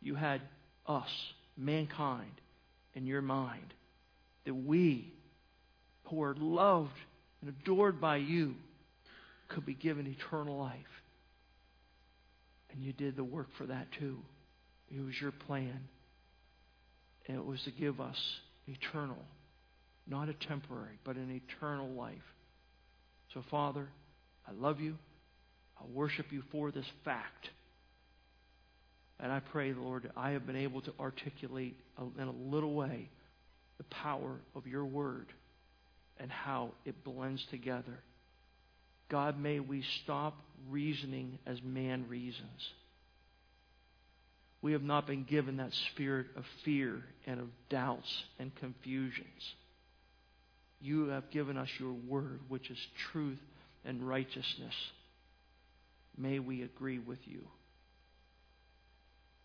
You 0.00 0.14
had 0.14 0.40
us, 0.86 1.10
mankind, 1.56 2.32
in 2.94 3.06
your 3.06 3.22
mind. 3.22 3.74
That 4.46 4.54
we, 4.54 5.12
who 6.04 6.22
are 6.22 6.34
loved 6.38 6.90
and 7.40 7.50
adored 7.50 8.00
by 8.00 8.16
you, 8.16 8.54
could 9.48 9.66
be 9.66 9.74
given 9.74 10.06
eternal 10.06 10.58
life. 10.58 10.99
And 12.72 12.82
you 12.82 12.92
did 12.92 13.16
the 13.16 13.24
work 13.24 13.48
for 13.58 13.66
that 13.66 13.88
too. 13.98 14.18
It 14.88 15.04
was 15.04 15.14
your 15.20 15.32
plan. 15.32 15.88
And 17.26 17.36
it 17.36 17.44
was 17.44 17.62
to 17.64 17.70
give 17.70 18.00
us 18.00 18.16
eternal, 18.66 19.18
not 20.06 20.28
a 20.28 20.34
temporary, 20.34 20.98
but 21.04 21.16
an 21.16 21.30
eternal 21.30 21.88
life. 21.88 22.16
So, 23.34 23.44
Father, 23.50 23.88
I 24.48 24.52
love 24.52 24.80
you. 24.80 24.96
I 25.80 25.84
worship 25.92 26.26
you 26.30 26.42
for 26.50 26.70
this 26.70 26.86
fact. 27.04 27.50
And 29.20 29.30
I 29.30 29.40
pray, 29.40 29.72
Lord, 29.72 30.10
I 30.16 30.30
have 30.30 30.46
been 30.46 30.56
able 30.56 30.80
to 30.82 30.92
articulate 30.98 31.76
in 32.18 32.26
a 32.26 32.32
little 32.32 32.74
way 32.74 33.08
the 33.78 33.84
power 33.84 34.40
of 34.54 34.66
your 34.66 34.84
word 34.84 35.26
and 36.18 36.30
how 36.30 36.70
it 36.84 37.04
blends 37.04 37.44
together. 37.50 37.98
God, 39.10 39.38
may 39.38 39.60
we 39.60 39.84
stop 40.04 40.38
reasoning 40.70 41.38
as 41.46 41.60
man 41.62 42.06
reasons. 42.08 42.68
We 44.62 44.72
have 44.72 44.82
not 44.82 45.06
been 45.06 45.24
given 45.24 45.56
that 45.56 45.72
spirit 45.92 46.26
of 46.36 46.44
fear 46.64 47.02
and 47.26 47.40
of 47.40 47.46
doubts 47.68 48.10
and 48.38 48.54
confusions. 48.56 49.54
You 50.80 51.08
have 51.08 51.30
given 51.30 51.56
us 51.56 51.68
your 51.78 51.92
word, 51.92 52.40
which 52.48 52.70
is 52.70 52.78
truth 53.12 53.38
and 53.84 54.06
righteousness. 54.06 54.74
May 56.16 56.38
we 56.38 56.62
agree 56.62 56.98
with 56.98 57.18
you. 57.24 57.40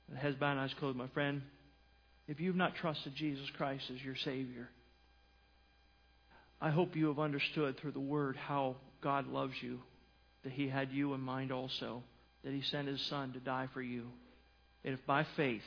And 0.10 0.18
heads 0.18 0.36
bowed 0.36 0.52
and 0.52 0.60
eyes 0.60 0.74
closed, 0.80 0.98
my 0.98 1.08
friend. 1.08 1.42
If 2.28 2.40
you've 2.40 2.56
not 2.56 2.76
trusted 2.76 3.16
Jesus 3.16 3.50
Christ 3.58 3.86
as 3.94 4.04
your 4.04 4.16
Savior, 4.18 4.70
I 6.62 6.70
hope 6.72 6.96
you 6.96 7.08
have 7.08 7.20
understood 7.20 7.78
through 7.78 7.92
the 7.92 8.00
Word 8.00 8.36
how 8.36 8.78
God 9.02 9.28
loves 9.28 9.54
you, 9.62 9.80
that 10.44 10.54
He 10.54 10.68
had 10.68 10.92
you 10.92 11.14
in 11.14 11.22
mind 11.22 11.52
also, 11.52 12.04
that 12.44 12.54
He 12.54 12.62
sent 12.62 12.88
His 12.88 13.02
Son 13.02 13.34
to 13.34 13.40
die 13.40 13.68
for 13.74 13.82
you. 13.82 14.06
And 14.84 14.94
if 14.94 15.06
by 15.06 15.26
faith, 15.36 15.64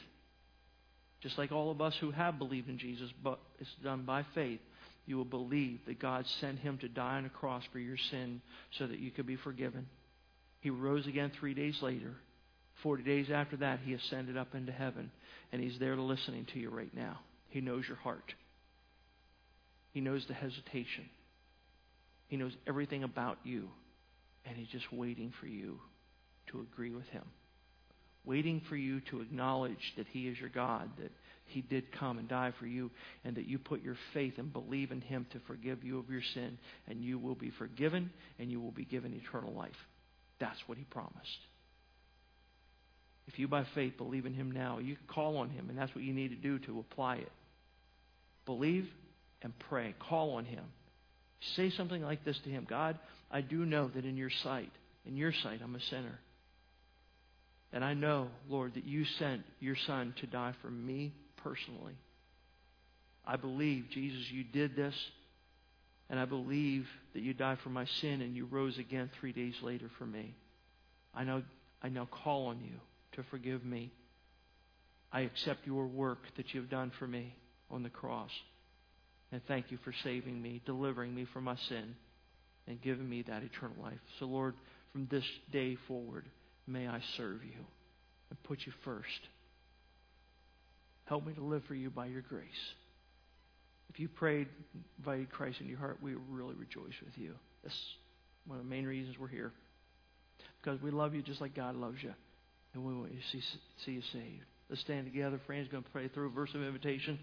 just 1.20 1.38
like 1.38 1.52
all 1.52 1.70
of 1.70 1.80
us 1.80 1.94
who 2.00 2.10
have 2.10 2.38
believed 2.38 2.68
in 2.68 2.78
Jesus, 2.78 3.10
but 3.22 3.38
it's 3.58 3.70
done 3.82 4.04
by 4.04 4.24
faith, 4.34 4.60
you 5.06 5.16
will 5.16 5.24
believe 5.24 5.80
that 5.86 5.98
God 5.98 6.24
sent 6.40 6.58
Him 6.58 6.78
to 6.78 6.88
die 6.88 7.16
on 7.16 7.24
a 7.24 7.30
cross 7.30 7.64
for 7.72 7.78
your 7.78 7.96
sin 8.10 8.40
so 8.78 8.86
that 8.86 8.98
you 8.98 9.10
could 9.10 9.26
be 9.26 9.36
forgiven. 9.36 9.86
He 10.60 10.70
rose 10.70 11.06
again 11.06 11.32
three 11.38 11.54
days 11.54 11.78
later. 11.82 12.14
Forty 12.82 13.02
days 13.02 13.26
after 13.32 13.56
that, 13.56 13.80
he 13.84 13.94
ascended 13.94 14.36
up 14.36 14.54
into 14.54 14.70
heaven, 14.70 15.10
and 15.52 15.60
he's 15.60 15.78
there 15.78 15.96
listening 15.96 16.46
to 16.52 16.60
you 16.60 16.70
right 16.70 16.94
now. 16.94 17.18
He 17.48 17.60
knows 17.60 17.84
your 17.88 17.96
heart. 17.96 18.34
He 19.92 20.00
knows 20.00 20.24
the 20.28 20.34
hesitation. 20.34 21.08
He 22.28 22.36
knows 22.36 22.52
everything 22.66 23.04
about 23.04 23.38
you, 23.44 23.68
and 24.44 24.56
he's 24.56 24.68
just 24.68 24.92
waiting 24.92 25.32
for 25.40 25.46
you 25.46 25.80
to 26.48 26.60
agree 26.60 26.90
with 26.90 27.06
him. 27.08 27.24
Waiting 28.24 28.60
for 28.68 28.76
you 28.76 29.00
to 29.10 29.22
acknowledge 29.22 29.94
that 29.96 30.06
he 30.12 30.28
is 30.28 30.38
your 30.38 30.50
God, 30.50 30.90
that 30.98 31.10
he 31.46 31.62
did 31.62 31.90
come 31.98 32.18
and 32.18 32.28
die 32.28 32.52
for 32.60 32.66
you, 32.66 32.90
and 33.24 33.36
that 33.36 33.46
you 33.46 33.58
put 33.58 33.82
your 33.82 33.96
faith 34.12 34.34
and 34.36 34.52
believe 34.52 34.90
in 34.90 35.00
him 35.00 35.26
to 35.32 35.40
forgive 35.46 35.82
you 35.82 35.98
of 35.98 36.10
your 36.10 36.22
sin, 36.34 36.58
and 36.86 37.02
you 37.02 37.18
will 37.18 37.34
be 37.34 37.50
forgiven, 37.58 38.10
and 38.38 38.50
you 38.50 38.60
will 38.60 38.70
be 38.70 38.84
given 38.84 39.14
eternal 39.14 39.54
life. 39.54 39.70
That's 40.38 40.58
what 40.66 40.76
he 40.76 40.84
promised. 40.84 41.38
If 43.26 43.38
you 43.38 43.48
by 43.48 43.66
faith 43.74 43.96
believe 43.96 44.26
in 44.26 44.34
him 44.34 44.50
now, 44.50 44.78
you 44.78 44.96
can 44.96 45.06
call 45.06 45.38
on 45.38 45.48
him, 45.50 45.70
and 45.70 45.78
that's 45.78 45.94
what 45.94 46.04
you 46.04 46.12
need 46.12 46.28
to 46.28 46.36
do 46.36 46.58
to 46.60 46.80
apply 46.80 47.16
it. 47.16 47.32
Believe 48.44 48.86
and 49.42 49.52
pray. 49.68 49.94
Call 49.98 50.32
on 50.32 50.44
him. 50.44 50.64
Say 51.56 51.70
something 51.70 52.02
like 52.02 52.24
this 52.24 52.38
to 52.40 52.50
him 52.50 52.66
God, 52.68 52.98
I 53.30 53.40
do 53.40 53.64
know 53.64 53.88
that 53.88 54.04
in 54.04 54.16
your 54.16 54.30
sight, 54.30 54.72
in 55.06 55.16
your 55.16 55.32
sight, 55.32 55.60
I'm 55.62 55.74
a 55.74 55.80
sinner. 55.80 56.18
And 57.72 57.84
I 57.84 57.94
know, 57.94 58.28
Lord, 58.48 58.74
that 58.74 58.86
you 58.86 59.04
sent 59.04 59.42
your 59.60 59.76
son 59.86 60.14
to 60.20 60.26
die 60.26 60.54
for 60.62 60.70
me 60.70 61.12
personally. 61.36 61.94
I 63.26 63.36
believe, 63.36 63.86
Jesus, 63.90 64.30
you 64.30 64.42
did 64.42 64.74
this 64.74 64.94
and 66.10 66.18
I 66.18 66.24
believe 66.24 66.86
that 67.12 67.22
you 67.22 67.34
died 67.34 67.58
for 67.62 67.68
my 67.68 67.84
sin 68.00 68.22
and 68.22 68.34
you 68.34 68.46
rose 68.46 68.78
again 68.78 69.10
three 69.20 69.32
days 69.32 69.54
later 69.62 69.90
for 69.98 70.06
me. 70.06 70.34
I 71.14 71.24
now, 71.24 71.42
I 71.82 71.90
now 71.90 72.06
call 72.06 72.46
on 72.46 72.60
you 72.60 72.80
to 73.12 73.22
forgive 73.30 73.64
me. 73.64 73.92
I 75.12 75.20
accept 75.20 75.66
your 75.66 75.86
work 75.86 76.20
that 76.36 76.54
you've 76.54 76.70
done 76.70 76.92
for 76.98 77.06
me 77.06 77.34
on 77.70 77.82
the 77.82 77.90
cross. 77.90 78.30
And 79.30 79.42
thank 79.46 79.70
you 79.70 79.78
for 79.84 79.92
saving 80.04 80.40
me, 80.40 80.62
delivering 80.64 81.14
me 81.14 81.26
from 81.32 81.44
my 81.44 81.56
sin, 81.68 81.94
and 82.66 82.80
giving 82.80 83.08
me 83.08 83.22
that 83.22 83.42
eternal 83.42 83.76
life. 83.82 83.98
So, 84.18 84.26
Lord, 84.26 84.54
from 84.92 85.06
this 85.10 85.24
day 85.52 85.76
forward, 85.86 86.24
may 86.66 86.88
I 86.88 87.00
serve 87.16 87.44
you 87.44 87.64
and 88.30 88.42
put 88.44 88.60
you 88.64 88.72
first. 88.84 89.20
Help 91.04 91.26
me 91.26 91.32
to 91.34 91.42
live 91.42 91.62
for 91.66 91.74
you 91.74 91.90
by 91.90 92.06
your 92.06 92.22
grace. 92.22 92.44
If 93.90 93.98
you 93.98 94.08
prayed, 94.08 94.48
invited 94.98 95.30
Christ 95.30 95.60
into 95.60 95.70
your 95.70 95.78
heart, 95.78 95.98
we 96.02 96.14
really 96.30 96.54
rejoice 96.54 96.94
with 97.04 97.16
you. 97.16 97.34
That's 97.62 97.74
one 98.46 98.58
of 98.58 98.64
the 98.64 98.70
main 98.70 98.86
reasons 98.86 99.18
we're 99.18 99.28
here. 99.28 99.52
Because 100.62 100.80
we 100.82 100.90
love 100.90 101.14
you 101.14 101.22
just 101.22 101.40
like 101.40 101.54
God 101.54 101.76
loves 101.76 101.98
you. 102.02 102.12
And 102.74 102.84
we 102.84 102.94
want 102.94 103.12
you 103.12 103.18
to 103.18 103.26
see, 103.32 103.42
see 103.84 103.92
you 103.92 104.02
saved. 104.12 104.44
Let's 104.68 104.82
stand 104.82 105.06
together. 105.06 105.40
Fran's 105.46 105.68
going 105.68 105.82
to 105.82 105.90
pray 105.90 106.08
through 106.08 106.26
a 106.26 106.30
verse 106.30 106.50
of 106.54 106.62
invitation. 106.62 107.18